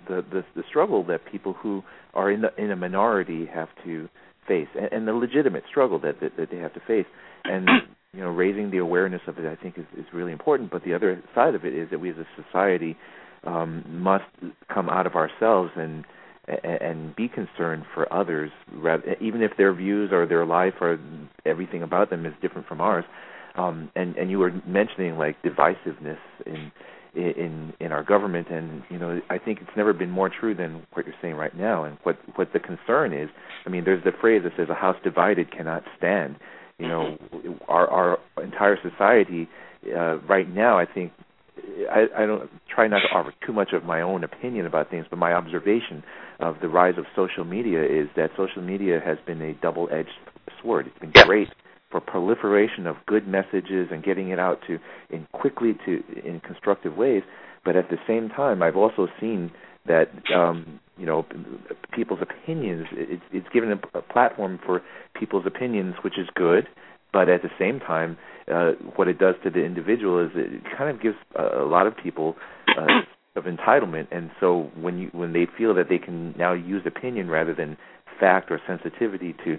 the 0.07 0.23
the 0.31 0.45
the 0.55 0.63
struggle 0.69 1.03
that 1.05 1.21
people 1.31 1.53
who 1.53 1.81
are 2.13 2.29
in 2.29 2.41
the 2.41 2.49
in 2.63 2.69
a 2.69 2.75
minority 2.75 3.47
have 3.51 3.69
to 3.83 4.07
face, 4.47 4.67
and, 4.79 4.93
and 4.93 5.07
the 5.07 5.13
legitimate 5.13 5.63
struggle 5.67 5.97
that, 5.99 6.19
that 6.21 6.37
that 6.37 6.51
they 6.51 6.57
have 6.57 6.75
to 6.75 6.81
face, 6.81 7.07
and 7.43 7.67
you 8.15 8.21
know, 8.21 8.29
raising 8.29 8.71
the 8.71 8.77
awareness 8.77 9.21
of 9.27 9.37
it, 9.37 9.45
I 9.45 9.61
think, 9.61 9.77
is 9.77 9.85
is 9.97 10.05
really 10.13 10.31
important. 10.31 10.71
But 10.71 10.83
the 10.83 10.93
other 10.93 11.21
side 11.33 11.55
of 11.55 11.65
it 11.65 11.73
is 11.73 11.89
that 11.91 11.99
we 11.99 12.09
as 12.09 12.17
a 12.17 12.25
society 12.41 12.97
um, 13.43 13.83
must 13.87 14.25
come 14.73 14.89
out 14.89 15.05
of 15.05 15.15
ourselves 15.15 15.71
and 15.75 16.05
and, 16.47 17.15
be 17.15 17.27
concerned 17.27 17.85
for 17.93 18.11
others, 18.13 18.51
even 19.19 19.41
if 19.41 19.57
their 19.57 19.73
views 19.73 20.11
or 20.11 20.27
their 20.27 20.45
life 20.45 20.75
or 20.79 20.99
everything 21.43 21.81
about 21.81 22.11
them 22.11 22.23
is 22.25 22.33
different 22.39 22.67
from 22.67 22.81
ours. 22.81 23.03
Um, 23.55 23.89
and 23.95 24.15
and 24.15 24.29
you 24.29 24.39
were 24.39 24.51
mentioning 24.67 25.17
like 25.17 25.41
divisiveness 25.41 26.19
in 26.45 26.71
in 27.15 27.73
in 27.79 27.91
our 27.91 28.03
government. 28.03 28.49
And 28.49 28.83
you 28.89 28.99
know 28.99 29.21
I 29.29 29.37
think 29.37 29.59
it's 29.61 29.75
never 29.75 29.93
been 29.93 30.11
more 30.11 30.29
true 30.29 30.53
than 30.53 30.85
what 30.93 31.05
you're 31.05 31.15
saying 31.21 31.35
right 31.35 31.55
now 31.57 31.83
and 31.83 31.97
what 32.03 32.17
what 32.35 32.53
the 32.53 32.59
concern 32.59 33.13
is. 33.13 33.29
I 33.65 33.69
mean 33.69 33.83
there's 33.83 34.03
the 34.03 34.11
phrase 34.11 34.43
that 34.43 34.53
says 34.57 34.67
a 34.69 34.75
house 34.75 34.97
divided 35.03 35.51
cannot 35.51 35.83
stand 35.97 36.35
you 36.79 36.87
know 36.87 37.17
our 37.67 37.87
our 37.89 38.19
entire 38.43 38.77
society 38.81 39.47
uh 39.95 40.17
right 40.21 40.53
now 40.53 40.77
I 40.77 40.85
think 40.85 41.11
I, 41.89 42.05
I 42.17 42.25
don't 42.25 42.49
try 42.73 42.87
not 42.87 42.99
to 42.99 43.15
offer 43.15 43.33
too 43.45 43.53
much 43.53 43.69
of 43.73 43.83
my 43.83 44.01
own 44.01 44.23
opinion 44.23 44.65
about 44.65 44.89
things, 44.89 45.05
but 45.09 45.17
my 45.17 45.33
observation 45.33 46.03
of 46.39 46.55
the 46.61 46.67
rise 46.67 46.95
of 46.97 47.05
social 47.15 47.45
media 47.45 47.83
is 47.83 48.07
that 48.15 48.31
social 48.37 48.61
media 48.61 48.99
has 49.03 49.17
been 49.25 49.41
a 49.41 49.53
double-edged 49.53 50.09
sword. 50.61 50.87
It's 50.87 50.99
been 50.99 51.11
great 51.25 51.47
for 51.91 52.01
proliferation 52.01 52.87
of 52.87 52.97
good 53.05 53.27
messages 53.27 53.87
and 53.91 54.03
getting 54.03 54.29
it 54.29 54.39
out 54.39 54.59
to 54.67 54.79
in 55.09 55.27
quickly 55.31 55.77
to 55.85 56.03
in 56.25 56.41
constructive 56.41 56.95
ways. 56.97 57.23
But 57.63 57.75
at 57.75 57.89
the 57.89 57.97
same 58.07 58.29
time, 58.29 58.61
I've 58.61 58.75
also 58.75 59.07
seen 59.19 59.51
that 59.87 60.09
um, 60.35 60.79
you 60.97 61.05
know 61.05 61.25
people's 61.93 62.21
opinions. 62.21 62.87
It's, 62.91 63.23
it's 63.31 63.47
given 63.53 63.71
a, 63.71 63.97
a 63.97 64.01
platform 64.01 64.59
for 64.65 64.81
people's 65.17 65.45
opinions, 65.45 65.95
which 66.03 66.17
is 66.17 66.27
good. 66.35 66.67
But 67.13 67.29
at 67.29 67.41
the 67.41 67.49
same 67.57 67.79
time, 67.79 68.17
uh, 68.53 68.71
what 68.95 69.07
it 69.07 69.17
does 69.17 69.35
to 69.43 69.49
the 69.49 69.63
individual 69.63 70.23
is 70.23 70.31
it 70.35 70.63
kind 70.77 70.89
of 70.93 71.01
gives 71.01 71.15
a, 71.35 71.63
a 71.63 71.65
lot 71.65 71.87
of 71.87 71.95
people 71.95 72.35
uh, 72.77 73.01
of 73.35 73.45
entitlement, 73.45 74.07
and 74.11 74.31
so 74.39 74.69
when 74.79 74.97
you 74.97 75.09
when 75.11 75.33
they 75.33 75.47
feel 75.57 75.73
that 75.75 75.89
they 75.89 75.97
can 75.97 76.33
now 76.37 76.53
use 76.53 76.83
opinion 76.85 77.29
rather 77.29 77.53
than 77.53 77.77
fact 78.19 78.51
or 78.51 78.59
sensitivity 78.67 79.33
to 79.43 79.57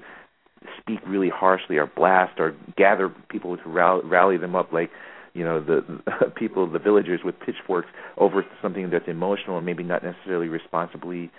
speak 0.80 1.01
really 1.07 1.28
harshly 1.28 1.76
or 1.76 1.87
blast 1.87 2.39
or 2.39 2.55
gather 2.76 3.11
people 3.28 3.57
to 3.57 3.68
rally, 3.68 4.03
rally 4.05 4.37
them 4.37 4.55
up 4.55 4.72
like 4.72 4.91
you 5.37 5.45
know 5.45 5.61
the, 5.61 5.84
the 6.07 6.30
people 6.37 6.68
the 6.70 6.78
villagers 6.78 7.20
with 7.24 7.34
pitchforks 7.41 7.89
over 8.16 8.45
something 8.62 8.91
that's 8.91 9.07
emotional 9.07 9.57
and 9.59 9.66
maybe 9.66 9.82
not 9.82 10.03
necessarily 10.03 10.49
responsibly 10.49 11.30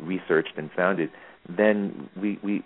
researched 0.00 0.52
and 0.56 0.70
founded 0.76 1.10
then 1.48 2.08
we 2.20 2.38
we 2.42 2.62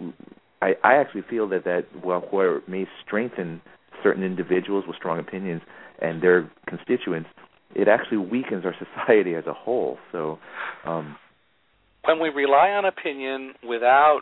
I, 0.62 0.74
I 0.82 0.95
actually 0.95 1.22
feel 1.28 1.49
that 1.49 1.64
that 1.64 1.84
it 1.95 2.68
may 2.68 2.86
strengthen 3.05 3.61
certain 4.03 4.22
individuals 4.22 4.84
with 4.86 4.97
strong 4.97 5.18
opinions 5.18 5.62
and 6.01 6.22
their 6.22 6.51
constituents. 6.66 7.28
It 7.74 7.89
actually 7.89 8.18
weakens 8.18 8.64
our 8.64 8.74
society 8.97 9.34
as 9.34 9.45
a 9.47 9.53
whole. 9.53 9.99
So 10.12 10.39
um 10.84 11.16
when 12.05 12.20
we 12.20 12.30
rely 12.30 12.70
on 12.70 12.86
opinion 12.86 13.53
without 13.68 14.20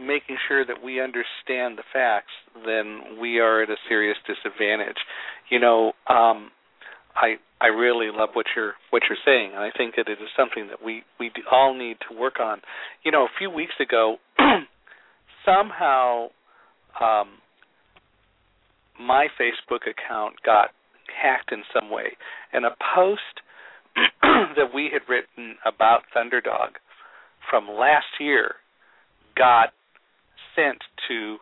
making 0.00 0.36
sure 0.48 0.64
that 0.64 0.82
we 0.82 1.00
understand 1.00 1.78
the 1.78 1.84
facts, 1.92 2.32
then 2.66 3.18
we 3.20 3.38
are 3.38 3.62
at 3.62 3.70
a 3.70 3.76
serious 3.88 4.16
disadvantage. 4.26 4.98
You 5.50 5.60
know, 5.60 5.92
um, 6.08 6.50
I 7.14 7.36
I 7.60 7.68
really 7.68 8.08
love 8.12 8.30
what 8.34 8.46
you're 8.54 8.74
what 8.90 9.02
you're 9.08 9.18
saying, 9.24 9.52
and 9.54 9.62
I 9.62 9.70
think 9.76 9.94
that 9.96 10.08
it 10.08 10.18
is 10.20 10.28
something 10.36 10.68
that 10.68 10.84
we 10.84 11.02
we 11.18 11.30
all 11.50 11.74
need 11.74 11.96
to 12.08 12.16
work 12.16 12.40
on. 12.40 12.60
You 13.04 13.12
know, 13.12 13.24
a 13.24 13.38
few 13.38 13.50
weeks 13.50 13.74
ago, 13.80 14.16
somehow 15.44 16.28
um, 17.00 17.38
my 18.98 19.28
Facebook 19.40 19.82
account 19.88 20.36
got 20.44 20.70
hacked 21.22 21.52
in 21.52 21.62
some 21.72 21.90
way, 21.90 22.16
and 22.52 22.64
a 22.64 22.76
post 22.94 23.22
that 24.22 24.74
we 24.74 24.90
had 24.92 25.02
written 25.08 25.56
about 25.64 26.02
Thunderdog 26.14 26.76
from 27.48 27.68
last 27.68 28.06
year 28.18 28.56
got 29.36 29.70
sent 30.56 30.78
to 31.08 31.36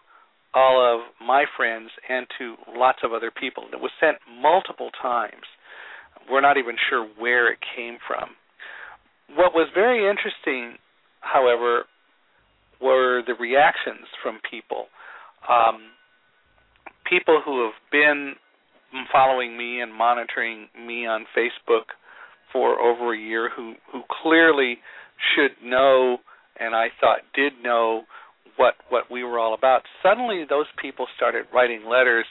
all 0.55 0.81
of 0.81 1.27
my 1.27 1.45
friends 1.57 1.91
and 2.09 2.27
to 2.39 2.57
lots 2.77 2.99
of 3.03 3.13
other 3.13 3.31
people. 3.31 3.65
It 3.73 3.81
was 3.81 3.91
sent 4.01 4.19
multiple 4.41 4.91
times. 5.01 5.49
We're 6.31 6.43
not 6.43 6.57
even 6.57 6.77
sure 6.91 7.09
where 7.19 7.51
it 7.51 7.59
came 7.75 7.99
from. 8.07 8.31
What 9.35 9.55
was 9.55 9.69
very 9.75 10.09
interesting, 10.09 10.79
however, 11.21 11.85
were 12.81 13.23
the 13.27 13.35
reactions 13.35 14.07
from 14.23 14.41
people. 14.49 14.87
Um, 15.49 15.93
people 17.09 17.41
who 17.45 17.65
have 17.65 17.79
been 17.91 18.35
following 19.11 19.57
me 19.57 19.81
and 19.81 19.93
monitoring 19.93 20.69
me 20.87 21.07
on 21.07 21.25
Facebook 21.37 21.97
for 22.53 22.79
over 22.81 23.15
a 23.15 23.19
year 23.19 23.51
who 23.55 23.75
who 23.91 24.03
clearly 24.23 24.79
should 25.35 25.53
know 25.65 26.19
and 26.59 26.75
I 26.75 26.89
thought 27.01 27.21
did 27.35 27.53
know 27.63 28.03
what 28.57 28.75
what 28.89 29.11
we 29.11 29.25
were 29.25 29.39
all 29.39 29.55
about. 29.55 29.83
Suddenly, 30.03 30.45
those 30.49 30.67
people 30.81 31.07
started 31.17 31.47
writing 31.53 31.85
letters. 31.89 32.27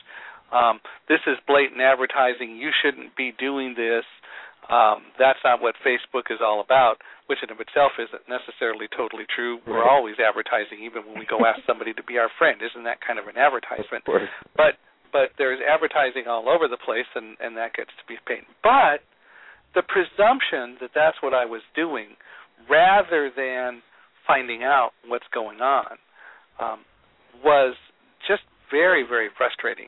Um, 0.51 0.79
this 1.07 1.23
is 1.27 1.37
blatant 1.47 1.79
advertising. 1.79 2.57
You 2.57 2.71
shouldn't 2.83 3.15
be 3.15 3.33
doing 3.39 3.73
this. 3.75 4.03
Um, 4.69 5.09
that's 5.17 5.39
not 5.43 5.61
what 5.61 5.75
Facebook 5.83 6.29
is 6.29 6.39
all 6.39 6.61
about, 6.61 7.01
which 7.27 7.39
in 7.41 7.49
of 7.51 7.59
itself 7.59 7.97
isn't 7.97 8.23
necessarily 8.29 8.87
totally 8.95 9.25
true. 9.27 9.59
We're 9.65 9.87
always 9.87 10.15
advertising, 10.21 10.85
even 10.85 11.03
when 11.07 11.17
we 11.17 11.25
go 11.25 11.43
ask 11.43 11.59
somebody 11.65 11.93
to 11.93 12.03
be 12.03 12.17
our 12.19 12.29
friend. 12.37 12.61
Isn't 12.61 12.83
that 12.85 13.01
kind 13.01 13.17
of 13.17 13.27
an 13.27 13.35
advertisement? 13.35 14.05
Of 14.07 14.29
but 14.55 14.77
but 15.11 15.35
there's 15.37 15.59
advertising 15.59 16.27
all 16.27 16.47
over 16.47 16.67
the 16.67 16.77
place, 16.79 17.09
and 17.15 17.35
and 17.41 17.57
that 17.57 17.73
gets 17.73 17.91
to 17.99 18.05
be 18.07 18.15
pain. 18.27 18.45
But 18.63 19.03
the 19.73 19.83
presumption 19.83 20.77
that 20.79 20.91
that's 20.93 21.17
what 21.23 21.33
I 21.33 21.45
was 21.45 21.61
doing, 21.75 22.15
rather 22.69 23.31
than 23.33 23.81
finding 24.27 24.63
out 24.63 24.91
what's 25.07 25.27
going 25.33 25.59
on, 25.59 25.97
um, 26.59 26.79
was 27.43 27.75
just 28.27 28.43
very, 28.69 29.03
very 29.07 29.29
frustrating. 29.37 29.87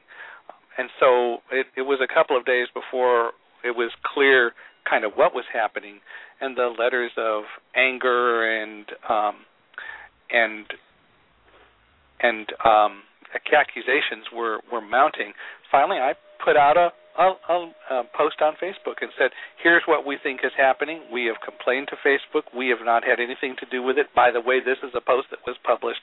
And 0.78 0.90
so 1.00 1.38
it, 1.52 1.68
it 1.78 1.84
was 1.84 2.00
a 2.04 2.12
couple 2.12 2.38
of 2.38 2.46
days 2.46 2.68
before 2.74 3.32
it 3.64 3.76
was 3.76 3.92
clear 4.04 4.54
kind 4.90 5.06
of 5.06 5.14
what 5.16 5.34
was 5.34 5.46
happening, 5.54 6.00
and 6.42 6.58
the 6.58 6.74
letters 6.78 7.12
of 7.18 7.44
anger 7.76 8.44
and 8.62 8.86
um, 9.10 9.36
and 10.30 10.66
and 12.20 12.48
um, 12.66 13.04
accusations 13.54 14.26
were 14.34 14.60
were 14.72 14.82
mounting. 14.82 15.34
Finally, 15.72 15.98
I 15.98 16.14
put 16.44 16.58
out 16.58 16.76
a 16.76 16.90
a, 17.18 17.34
a, 17.50 17.72
a 17.92 18.04
post 18.18 18.42
on 18.42 18.54
Facebook 18.62 19.02
and 19.02 19.12
said, 19.18 19.32
"Here's 19.62 19.84
what 19.86 20.06
we 20.06 20.18
think 20.22 20.42
is 20.44 20.52
happening. 20.58 21.02
We 21.12 21.26
have 21.26 21.38
complained 21.44 21.90
to 21.90 21.98
Facebook. 22.02 22.44
We 22.56 22.70
have 22.70 22.84
not 22.84 23.04
had 23.04 23.20
anything 23.20 23.56
to 23.60 23.66
do 23.70 23.84
with 23.84 23.98
it. 23.98 24.08
By 24.16 24.32
the 24.32 24.42
way, 24.42 24.60
this 24.60 24.78
is 24.84 24.92
a 24.96 25.02
post 25.02 25.28
that 25.32 25.40
was 25.46 25.56
published 25.64 26.02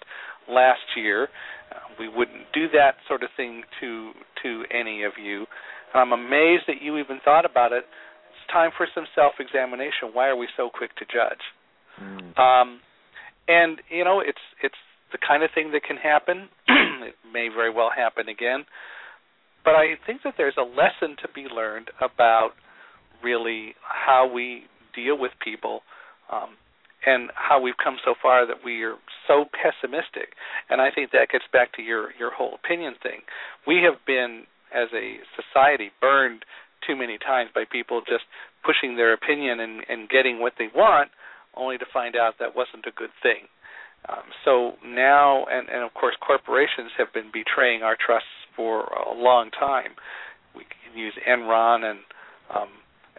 last 0.48 0.84
year. 0.96 1.28
Uh, 1.70 1.78
we 1.98 2.08
wouldn't 2.08 2.52
do 2.52 2.68
that 2.72 2.94
sort 3.08 3.22
of 3.22 3.30
thing 3.36 3.62
to 3.80 4.12
to 4.42 4.64
any 4.70 5.02
of 5.04 5.12
you. 5.22 5.46
I'm 5.94 6.12
amazed 6.12 6.64
that 6.68 6.80
you 6.80 6.98
even 6.98 7.18
thought 7.24 7.44
about 7.44 7.72
it. 7.72 7.82
It's 7.82 8.52
time 8.52 8.70
for 8.76 8.86
some 8.94 9.06
self-examination. 9.14 10.14
Why 10.14 10.28
are 10.28 10.36
we 10.36 10.46
so 10.56 10.70
quick 10.72 10.94
to 10.96 11.04
judge? 11.04 11.42
Mm. 12.00 12.38
Um, 12.38 12.80
and 13.48 13.82
you 13.90 14.04
know, 14.04 14.20
it's 14.20 14.42
it's 14.62 14.78
the 15.10 15.18
kind 15.18 15.42
of 15.42 15.50
thing 15.54 15.72
that 15.72 15.82
can 15.82 15.96
happen. 15.96 16.48
it 16.68 17.16
may 17.32 17.48
very 17.48 17.74
well 17.74 17.90
happen 17.94 18.28
again 18.28 18.64
but 19.64 19.74
I 19.74 19.96
think 20.06 20.22
that 20.24 20.34
there's 20.36 20.56
a 20.58 20.62
lesson 20.62 21.16
to 21.22 21.28
be 21.34 21.42
learned 21.42 21.90
about 22.00 22.50
really 23.22 23.74
how 23.82 24.30
we 24.32 24.64
deal 24.94 25.18
with 25.18 25.32
people 25.42 25.80
um, 26.32 26.56
and 27.06 27.30
how 27.34 27.60
we've 27.60 27.78
come 27.82 27.96
so 28.04 28.14
far 28.20 28.46
that 28.46 28.64
we 28.64 28.82
are 28.82 28.96
so 29.26 29.44
pessimistic. 29.50 30.34
And 30.68 30.80
I 30.80 30.90
think 30.90 31.10
that 31.12 31.28
gets 31.30 31.44
back 31.52 31.72
to 31.76 31.82
your 31.82 32.12
your 32.18 32.32
whole 32.32 32.54
opinion 32.54 32.94
thing. 33.02 33.20
We 33.66 33.82
have 33.84 34.04
been 34.06 34.44
as 34.74 34.88
a 34.94 35.18
society 35.36 35.90
burned 36.00 36.44
too 36.86 36.96
many 36.96 37.18
times 37.18 37.50
by 37.54 37.64
people 37.70 38.00
just 38.00 38.24
pushing 38.64 38.96
their 38.96 39.12
opinion 39.12 39.60
and, 39.60 39.82
and 39.88 40.08
getting 40.08 40.40
what 40.40 40.54
they 40.58 40.68
want, 40.74 41.10
only 41.56 41.76
to 41.78 41.84
find 41.92 42.16
out 42.16 42.34
that 42.38 42.56
wasn't 42.56 42.86
a 42.86 42.92
good 42.92 43.12
thing. 43.22 43.48
Um, 44.08 44.24
so 44.44 44.72
now, 44.84 45.44
and, 45.50 45.68
and 45.68 45.82
of 45.84 45.92
course, 45.92 46.16
corporations 46.24 46.92
have 46.96 47.12
been 47.12 47.30
betraying 47.32 47.82
our 47.82 47.96
trusts 48.00 48.39
for 48.56 48.84
a 48.84 49.14
long 49.14 49.50
time. 49.50 49.92
We 50.54 50.64
can 50.64 50.98
use 50.98 51.14
Enron 51.28 51.84
and 51.84 52.00
um, 52.54 52.68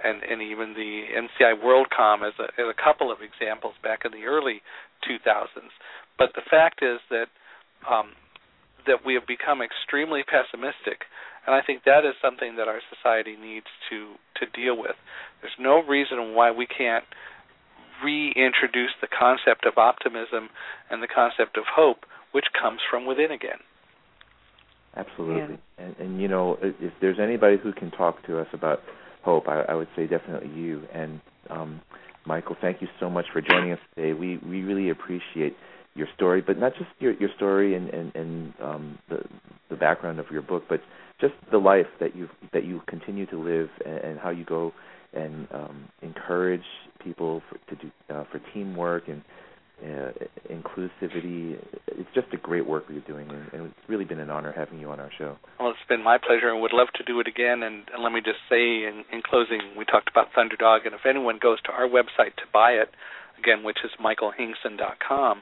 and 0.03 0.23
and 0.23 0.41
even 0.41 0.73
the 0.73 1.03
MCI 1.15 1.61
WorldCom 1.63 2.27
as 2.27 2.33
a 2.39 2.49
as 2.59 2.67
a 2.69 2.75
couple 2.75 3.11
of 3.11 3.19
examples 3.21 3.75
back 3.83 4.01
in 4.05 4.11
the 4.11 4.25
early 4.25 4.61
2000s. 5.07 5.47
But 6.17 6.31
the 6.35 6.41
fact 6.49 6.81
is 6.83 6.99
that 7.09 7.27
um, 7.89 8.11
that 8.85 9.05
we 9.05 9.13
have 9.13 9.27
become 9.27 9.61
extremely 9.61 10.23
pessimistic, 10.23 11.05
and 11.45 11.55
I 11.55 11.61
think 11.61 11.83
that 11.85 12.05
is 12.05 12.15
something 12.21 12.55
that 12.57 12.67
our 12.67 12.81
society 12.89 13.35
needs 13.39 13.67
to 13.89 14.15
to 14.41 14.45
deal 14.51 14.77
with. 14.77 14.95
There's 15.41 15.57
no 15.59 15.81
reason 15.81 16.33
why 16.33 16.51
we 16.51 16.65
can't 16.65 17.05
reintroduce 18.03 18.93
the 18.99 19.07
concept 19.07 19.65
of 19.65 19.77
optimism 19.77 20.49
and 20.89 21.03
the 21.03 21.07
concept 21.07 21.57
of 21.57 21.63
hope, 21.69 22.05
which 22.31 22.45
comes 22.59 22.79
from 22.89 23.05
within 23.05 23.31
again. 23.31 23.61
Absolutely, 24.95 25.57
yeah. 25.77 25.85
and, 25.85 25.95
and 25.97 26.21
you 26.21 26.27
know, 26.27 26.57
if 26.61 26.93
there's 26.99 27.19
anybody 27.19 27.57
who 27.57 27.71
can 27.71 27.91
talk 27.91 28.25
to 28.27 28.39
us 28.39 28.47
about 28.53 28.79
hope, 29.23 29.47
I, 29.47 29.61
I 29.61 29.73
would 29.73 29.87
say 29.95 30.07
definitely 30.07 30.49
you. 30.49 30.83
And 30.93 31.21
um, 31.49 31.81
Michael, 32.25 32.55
thank 32.59 32.81
you 32.81 32.87
so 32.99 33.09
much 33.09 33.25
for 33.31 33.41
joining 33.41 33.71
us 33.71 33.79
today. 33.95 34.13
We 34.13 34.37
we 34.37 34.63
really 34.63 34.89
appreciate 34.89 35.55
your 35.95 36.07
story, 36.15 36.41
but 36.41 36.57
not 36.57 36.73
just 36.73 36.89
your 36.99 37.13
your 37.13 37.29
story 37.35 37.75
and 37.75 37.89
and 37.89 38.15
and 38.15 38.53
um, 38.61 38.99
the 39.09 39.23
the 39.69 39.75
background 39.75 40.19
of 40.19 40.25
your 40.31 40.41
book, 40.41 40.63
but 40.69 40.81
just 41.19 41.33
the 41.51 41.57
life 41.57 41.87
that 41.99 42.15
you 42.15 42.27
that 42.53 42.65
you 42.65 42.81
continue 42.87 43.25
to 43.27 43.37
live 43.37 43.69
and, 43.85 43.97
and 43.97 44.19
how 44.19 44.29
you 44.29 44.43
go 44.43 44.73
and 45.13 45.47
um, 45.53 45.87
encourage 46.01 46.63
people 47.03 47.41
for, 47.49 47.57
to 47.75 47.81
do 47.81 47.91
uh, 48.09 48.23
for 48.31 48.39
teamwork 48.53 49.07
and 49.07 49.21
uh, 49.81 50.11
inclusivity. 50.49 51.57
It's 51.87 52.09
just 52.13 52.27
a 52.33 52.37
great 52.37 52.65
work 52.65 52.85
you're 52.89 53.01
doing, 53.01 53.29
and, 53.29 53.53
and, 53.53 53.65
it's 53.67 53.89
really 53.89 54.05
been 54.05 54.19
an 54.19 54.29
honor 54.29 54.53
having 54.55 54.79
you 54.79 54.91
on 54.91 54.99
our 54.99 55.11
show. 55.17 55.37
Well, 55.59 55.69
it's 55.69 55.87
been 55.89 56.03
my 56.03 56.17
pleasure, 56.17 56.49
and 56.49 56.61
would 56.61 56.73
love 56.73 56.89
to 56.95 57.03
do 57.03 57.19
it 57.19 57.27
again. 57.27 57.63
And, 57.63 57.85
and 57.93 58.03
let 58.03 58.11
me 58.11 58.21
just 58.21 58.39
say, 58.49 58.85
in, 58.85 59.03
in 59.11 59.21
closing, 59.23 59.59
we 59.77 59.85
talked 59.85 60.09
about 60.09 60.27
Thunderdog, 60.37 60.85
and 60.85 60.93
if 60.93 61.05
anyone 61.07 61.39
goes 61.41 61.61
to 61.63 61.71
our 61.71 61.87
website 61.87 62.35
to 62.37 62.45
buy 62.53 62.71
it, 62.71 62.89
again, 63.39 63.63
which 63.63 63.77
is 63.83 63.91
michaelhingson.com. 63.97 65.41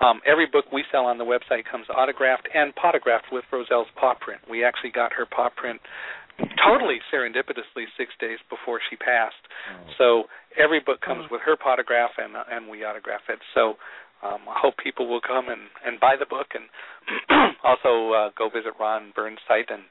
Um, 0.00 0.20
every 0.26 0.46
book 0.46 0.66
we 0.72 0.84
sell 0.92 1.06
on 1.06 1.18
the 1.18 1.24
website 1.24 1.64
comes 1.70 1.86
autographed 1.88 2.48
and 2.54 2.74
potographed 2.74 3.32
with 3.32 3.44
Roselle's 3.50 3.88
paw 3.98 4.14
print. 4.20 4.42
We 4.50 4.64
actually 4.64 4.90
got 4.90 5.12
her 5.14 5.24
paw 5.24 5.48
print 5.54 5.80
totally 6.62 6.98
serendipitously 7.12 7.90
six 7.96 8.12
days 8.20 8.38
before 8.48 8.80
she 8.90 8.96
passed. 8.96 9.42
Oh. 9.42 9.90
So 9.98 10.06
every 10.58 10.80
book 10.80 11.00
comes 11.00 11.26
oh. 11.26 11.32
with 11.32 11.42
her 11.44 11.56
autograph, 11.64 12.10
and 12.18 12.36
uh, 12.36 12.44
and 12.50 12.68
we 12.68 12.84
autograph 12.84 13.26
it. 13.28 13.38
So 13.54 13.74
um, 14.22 14.42
I 14.50 14.58
hope 14.58 14.74
people 14.82 15.08
will 15.08 15.22
come 15.22 15.48
and 15.48 15.70
and 15.84 16.00
buy 16.00 16.16
the 16.18 16.26
book 16.26 16.54
and 16.54 16.66
also 17.64 18.12
uh, 18.12 18.28
go 18.36 18.48
visit 18.48 18.74
Ron 18.78 19.12
Burns' 19.14 19.38
site 19.46 19.70
and 19.70 19.82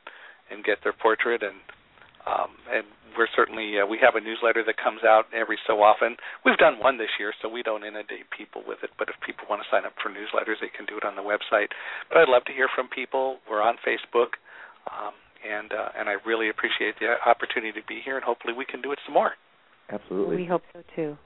and 0.52 0.64
get 0.64 0.80
their 0.84 0.94
portrait 0.94 1.44
and 1.44 1.60
um, 2.28 2.52
and 2.68 2.84
we're 3.16 3.32
certainly 3.32 3.80
uh, 3.80 3.88
we 3.88 3.98
have 4.04 4.20
a 4.20 4.22
newsletter 4.22 4.64
that 4.68 4.76
comes 4.76 5.02
out 5.08 5.26
every 5.32 5.58
so 5.66 5.80
often. 5.80 6.20
We've 6.44 6.60
done 6.60 6.78
one 6.80 7.00
this 7.00 7.12
year, 7.18 7.32
so 7.42 7.48
we 7.48 7.64
don't 7.64 7.88
inundate 7.88 8.28
people 8.36 8.62
with 8.68 8.84
it. 8.84 8.92
But 9.00 9.08
if 9.08 9.16
people 9.24 9.48
want 9.50 9.64
to 9.64 9.68
sign 9.72 9.88
up 9.88 9.96
for 10.04 10.12
newsletters, 10.12 10.60
they 10.60 10.70
can 10.70 10.86
do 10.86 11.00
it 11.00 11.08
on 11.08 11.16
the 11.16 11.24
website. 11.24 11.72
But 12.12 12.20
I'd 12.20 12.30
love 12.30 12.44
to 12.46 12.54
hear 12.54 12.68
from 12.76 12.92
people. 12.92 13.40
We're 13.50 13.64
on 13.64 13.80
Facebook. 13.80 14.36
Um, 14.92 15.16
and 15.50 15.72
uh, 15.72 15.90
and 15.98 16.10
I 16.10 16.16
really 16.26 16.50
appreciate 16.50 16.96
the 17.00 17.16
opportunity 17.26 17.80
to 17.80 17.86
be 17.88 18.02
here, 18.04 18.16
and 18.16 18.24
hopefully 18.24 18.54
we 18.54 18.66
can 18.66 18.82
do 18.82 18.92
it 18.92 19.00
some 19.06 19.14
more. 19.14 19.32
Absolutely. 19.90 20.36
We 20.36 20.46
hope 20.46 20.64
so 20.74 20.84
too. 20.96 21.18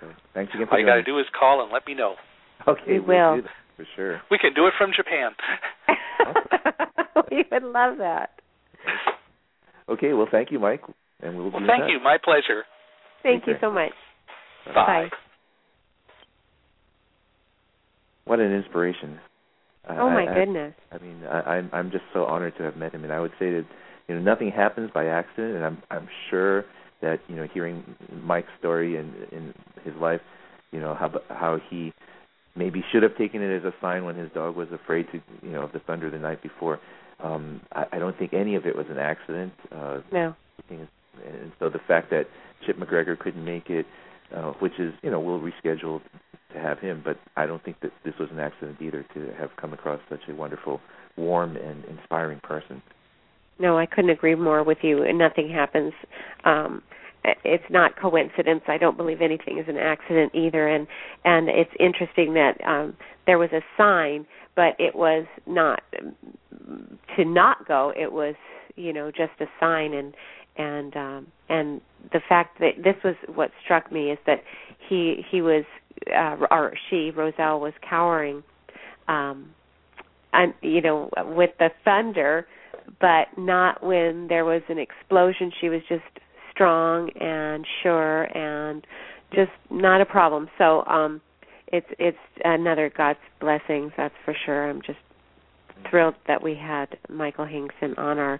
So, 0.00 0.08
thanks 0.34 0.52
again. 0.54 0.66
All 0.70 0.78
you 0.78 0.86
got 0.86 0.96
to 0.96 1.02
do 1.02 1.18
is 1.18 1.26
call 1.38 1.62
and 1.62 1.72
let 1.72 1.86
me 1.86 1.94
know. 1.94 2.14
Okay, 2.68 2.92
we 2.92 3.00
will 3.00 3.34
we'll 3.34 3.42
for 3.76 3.86
sure. 3.96 4.20
We 4.30 4.38
can 4.38 4.54
do 4.54 4.68
it 4.68 4.74
from 4.78 4.92
Japan. 4.94 5.32
we 7.30 7.44
would 7.50 7.64
love 7.64 7.98
that. 7.98 8.30
Okay, 9.88 10.12
well, 10.12 10.28
thank 10.30 10.52
you, 10.52 10.60
Mike, 10.60 10.82
and 11.20 11.36
we'll. 11.36 11.50
Well, 11.50 11.62
thank 11.66 11.90
you. 11.90 11.98
My 12.00 12.18
pleasure. 12.22 12.62
Thank 13.24 13.48
you 13.48 13.54
so 13.60 13.72
much. 13.72 13.90
Bye. 14.66 14.74
Bye. 14.74 15.08
What 18.24 18.38
an 18.38 18.52
inspiration. 18.52 19.18
Oh 19.88 20.10
my 20.10 20.26
I, 20.30 20.34
goodness! 20.34 20.74
I, 20.90 20.96
I 20.96 20.98
mean, 21.00 21.24
I, 21.24 21.40
I'm 21.40 21.70
I'm 21.72 21.90
just 21.90 22.04
so 22.12 22.24
honored 22.24 22.56
to 22.58 22.62
have 22.62 22.76
met 22.76 22.92
him, 22.92 23.04
and 23.04 23.12
I 23.12 23.20
would 23.20 23.32
say 23.38 23.50
that 23.50 23.64
you 24.08 24.14
know 24.14 24.20
nothing 24.20 24.50
happens 24.50 24.90
by 24.92 25.06
accident, 25.06 25.56
and 25.56 25.64
I'm 25.64 25.82
I'm 25.90 26.08
sure 26.30 26.64
that 27.00 27.18
you 27.28 27.34
know 27.34 27.46
hearing 27.52 27.82
Mike's 28.22 28.48
story 28.58 28.96
and 28.96 29.12
in 29.32 29.54
his 29.84 29.94
life, 30.00 30.20
you 30.70 30.80
know 30.80 30.94
how 30.94 31.10
how 31.28 31.58
he 31.68 31.92
maybe 32.54 32.84
should 32.92 33.02
have 33.02 33.16
taken 33.16 33.42
it 33.42 33.56
as 33.56 33.64
a 33.64 33.74
sign 33.80 34.04
when 34.04 34.14
his 34.14 34.30
dog 34.32 34.56
was 34.56 34.68
afraid 34.72 35.06
to 35.12 35.20
you 35.42 35.52
know 35.52 35.62
of 35.62 35.72
the 35.72 35.80
thunder 35.80 36.10
the 36.10 36.18
night 36.18 36.42
before. 36.42 36.78
Um, 37.22 37.60
I, 37.72 37.86
I 37.92 37.98
don't 37.98 38.16
think 38.18 38.32
any 38.32 38.54
of 38.54 38.66
it 38.66 38.76
was 38.76 38.86
an 38.88 38.98
accident. 38.98 39.52
Uh, 39.70 40.00
no. 40.12 40.34
And 40.70 41.52
so 41.58 41.68
the 41.68 41.80
fact 41.86 42.10
that 42.10 42.24
Chip 42.64 42.78
MacGregor 42.78 43.16
couldn't 43.16 43.44
make 43.44 43.68
it, 43.68 43.86
uh, 44.34 44.52
which 44.60 44.78
is 44.78 44.94
you 45.02 45.10
know 45.10 45.20
we'll 45.20 45.40
reschedule 45.40 46.00
to 46.52 46.58
have 46.58 46.78
him, 46.78 47.02
but 47.04 47.18
I 47.36 47.46
don't 47.46 47.62
think 47.64 47.80
that 47.80 47.92
this 48.04 48.14
was 48.18 48.28
an 48.30 48.38
accident 48.38 48.78
either 48.80 49.04
to 49.14 49.32
have 49.38 49.50
come 49.60 49.72
across 49.72 50.00
such 50.08 50.20
a 50.28 50.34
wonderful, 50.34 50.80
warm, 51.16 51.56
and 51.56 51.84
inspiring 51.84 52.40
person. 52.42 52.82
No, 53.58 53.78
I 53.78 53.86
couldn't 53.86 54.10
agree 54.10 54.34
more 54.34 54.62
with 54.62 54.78
you. 54.82 55.02
And 55.02 55.18
nothing 55.18 55.50
happens. 55.50 55.92
Um, 56.44 56.82
it's 57.44 57.64
not 57.70 57.96
coincidence. 57.96 58.62
I 58.66 58.78
don't 58.78 58.96
believe 58.96 59.20
anything 59.20 59.58
is 59.58 59.66
an 59.68 59.76
accident 59.76 60.34
either. 60.34 60.66
And 60.68 60.86
and 61.24 61.48
it's 61.48 61.70
interesting 61.78 62.34
that 62.34 62.54
um, 62.66 62.96
there 63.26 63.38
was 63.38 63.50
a 63.52 63.60
sign, 63.76 64.26
but 64.56 64.74
it 64.78 64.94
was 64.94 65.26
not 65.46 65.82
to 67.16 67.24
not 67.24 67.66
go. 67.66 67.92
It 67.96 68.12
was 68.12 68.34
you 68.76 68.92
know 68.92 69.10
just 69.10 69.32
a 69.40 69.46
sign 69.60 69.94
and 69.94 70.14
and 70.56 70.96
um 70.96 71.26
and 71.48 71.80
the 72.12 72.20
fact 72.28 72.58
that 72.58 72.82
this 72.82 72.96
was 73.04 73.14
what 73.34 73.50
struck 73.64 73.92
me 73.92 74.10
is 74.10 74.18
that 74.26 74.42
he 74.88 75.24
he 75.30 75.40
was 75.40 75.64
uh, 76.14 76.36
or 76.50 76.72
she 76.88 77.10
Roselle 77.10 77.60
was 77.60 77.72
cowering, 77.88 78.42
um, 79.08 79.50
and 80.32 80.54
you 80.62 80.80
know 80.80 81.10
with 81.26 81.50
the 81.58 81.70
thunder, 81.84 82.46
but 83.00 83.26
not 83.36 83.84
when 83.84 84.28
there 84.28 84.44
was 84.44 84.62
an 84.68 84.78
explosion. 84.78 85.52
She 85.60 85.68
was 85.68 85.80
just 85.88 86.02
strong 86.52 87.10
and 87.20 87.66
sure 87.82 88.24
and 88.36 88.86
just 89.34 89.50
not 89.70 90.00
a 90.00 90.06
problem. 90.06 90.48
So 90.58 90.84
um, 90.84 91.20
it's 91.68 91.86
it's 91.98 92.18
another 92.44 92.92
God's 92.94 93.18
blessings. 93.40 93.92
That's 93.96 94.14
for 94.24 94.34
sure. 94.44 94.68
I'm 94.68 94.82
just 94.82 94.98
thrilled 95.90 96.14
that 96.28 96.42
we 96.42 96.54
had 96.54 96.98
Michael 97.08 97.46
Hingson 97.46 97.98
on 97.98 98.18
our 98.18 98.38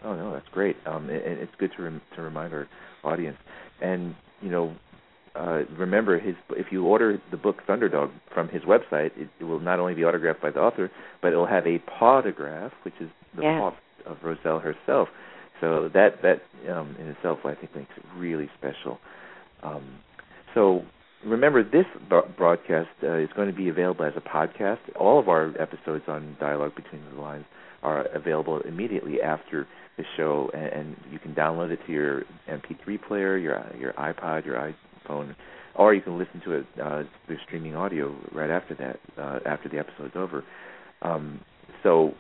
Oh 0.03 0.14
no, 0.14 0.33
that's 0.33 0.49
great. 0.49 0.77
Um, 0.87 1.11
it, 1.11 1.23
it's 1.25 1.53
good 1.59 1.73
to 1.77 1.83
rem- 1.83 2.03
to 2.16 2.23
remind 2.23 2.55
our 2.55 2.68
audience, 3.05 3.37
and 3.83 4.14
you 4.41 4.51
know, 4.51 4.75
uh, 5.35 5.64
remember 5.79 6.18
his. 6.18 6.35
If 6.51 6.66
you 6.71 6.87
order 6.87 7.21
the 7.31 7.37
book 7.37 7.57
Thunderdog 7.68 8.11
from 8.33 8.49
his 8.49 8.62
website, 8.62 9.11
it, 9.16 9.29
it 9.39 9.45
will 9.45 9.61
not 9.61 9.79
only 9.79 9.95
be 9.95 10.05
autographed 10.05 10.41
by 10.41 10.51
the 10.51 10.61
author, 10.61 10.91
but 11.21 11.35
it 11.35 11.37
will 11.37 11.47
have 11.47 11.66
a 11.66 11.81
pautograph, 12.01 12.73
which 12.83 12.95
is 12.99 13.11
the 13.37 13.43
yes. 13.43 13.61
paw 13.61 13.75
of 14.11 14.16
Roselle 14.23 14.61
herself. 14.61 15.09
So 15.61 15.90
that 15.92 16.22
that 16.22 16.42
um, 16.72 16.96
in 16.98 17.08
itself, 17.08 17.40
I 17.44 17.54
think, 17.54 17.74
makes 17.74 17.92
it 17.96 18.04
really 18.16 18.48
special. 18.58 18.98
Um, 19.62 19.98
so 20.54 20.82
remember, 21.24 21.62
this 21.62 21.86
broadcast 22.36 22.88
uh, 23.02 23.16
is 23.16 23.28
going 23.36 23.50
to 23.50 23.56
be 23.56 23.68
available 23.68 24.04
as 24.04 24.14
a 24.16 24.20
podcast. 24.20 24.78
All 24.98 25.18
of 25.18 25.28
our 25.28 25.54
episodes 25.61 26.04
on 26.08 26.36
Dialogue 26.40 26.74
Between 26.74 27.02
the 27.14 27.20
Lines 27.20 27.44
are 27.82 28.06
available 28.14 28.61
immediately 28.61 29.20
after 29.20 29.66
the 29.96 30.04
show, 30.16 30.50
and, 30.54 30.66
and 30.66 30.96
you 31.11 31.18
can 31.18 31.34
download 31.34 31.70
it 31.70 31.80
to 31.86 31.92
your 31.92 32.22
MP3 32.48 33.02
player, 33.06 33.36
your 33.36 33.64
your 33.78 33.92
iPod, 33.94 34.46
your 34.46 34.56
iPhone, 35.08 35.34
or 35.74 35.94
you 35.94 36.00
can 36.00 36.18
listen 36.18 36.40
to 36.44 36.52
it 36.52 36.66
uh, 36.82 37.02
through 37.26 37.38
streaming 37.46 37.76
audio 37.76 38.14
right 38.32 38.50
after 38.50 38.74
that, 38.74 38.98
uh, 39.18 39.40
after 39.46 39.68
the 39.68 39.78
episode's 39.78 40.16
over. 40.16 40.44
Um, 41.02 41.40
so, 41.82 42.12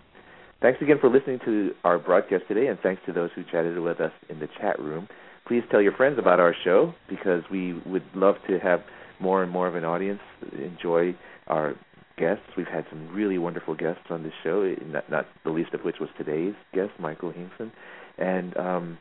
thanks 0.61 0.81
again 0.81 0.97
for 0.99 1.09
listening 1.09 1.39
to 1.45 1.71
our 1.83 1.97
broadcast 1.97 2.43
today, 2.47 2.67
and 2.67 2.79
thanks 2.79 3.01
to 3.05 3.13
those 3.13 3.29
who 3.35 3.43
chatted 3.43 3.79
with 3.79 4.01
us 4.01 4.11
in 4.29 4.39
the 4.39 4.47
chat 4.59 4.79
room 4.79 5.07
please 5.47 5.63
tell 5.71 5.81
your 5.81 5.93
friends 5.93 6.17
about 6.19 6.39
our 6.39 6.55
show 6.63 6.93
because 7.09 7.43
we 7.51 7.73
would 7.85 8.03
love 8.15 8.35
to 8.47 8.59
have 8.59 8.81
more 9.19 9.43
and 9.43 9.51
more 9.51 9.67
of 9.67 9.75
an 9.75 9.85
audience 9.85 10.19
enjoy 10.53 11.15
our 11.47 11.75
guests. 12.17 12.43
We've 12.57 12.67
had 12.67 12.85
some 12.89 13.13
really 13.13 13.37
wonderful 13.37 13.75
guests 13.75 14.03
on 14.09 14.23
this 14.23 14.33
show, 14.43 14.75
not, 14.85 15.09
not 15.09 15.25
the 15.43 15.49
least 15.51 15.73
of 15.73 15.81
which 15.81 15.95
was 15.99 16.09
today's 16.17 16.53
guest, 16.73 16.91
Michael 16.99 17.31
Hingson. 17.31 17.71
And 18.17 18.55
um, 18.57 18.97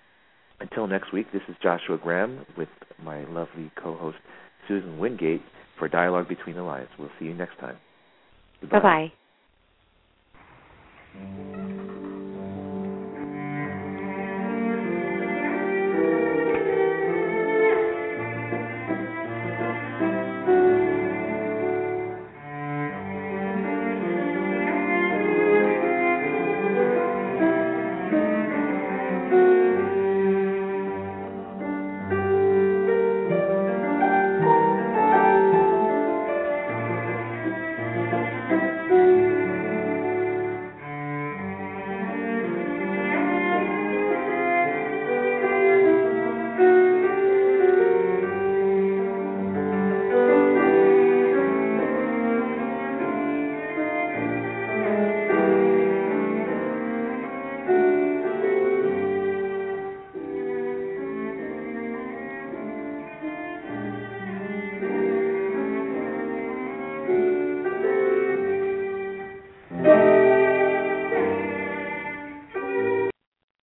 Until 0.60 0.86
next 0.86 1.12
week, 1.12 1.26
this 1.32 1.42
is 1.48 1.56
Joshua 1.62 1.98
Graham 1.98 2.46
with 2.56 2.68
my 3.02 3.24
lovely 3.24 3.70
co-host 3.82 4.18
Susan 4.68 4.98
Wingate 4.98 5.42
for 5.78 5.88
Dialogue 5.88 6.28
Between 6.28 6.54
the 6.56 6.62
Lines. 6.62 6.88
We'll 6.98 7.10
see 7.18 7.24
you 7.26 7.34
next 7.34 7.58
time. 7.58 7.76
Bye 8.70 9.10
bye. 12.00 12.08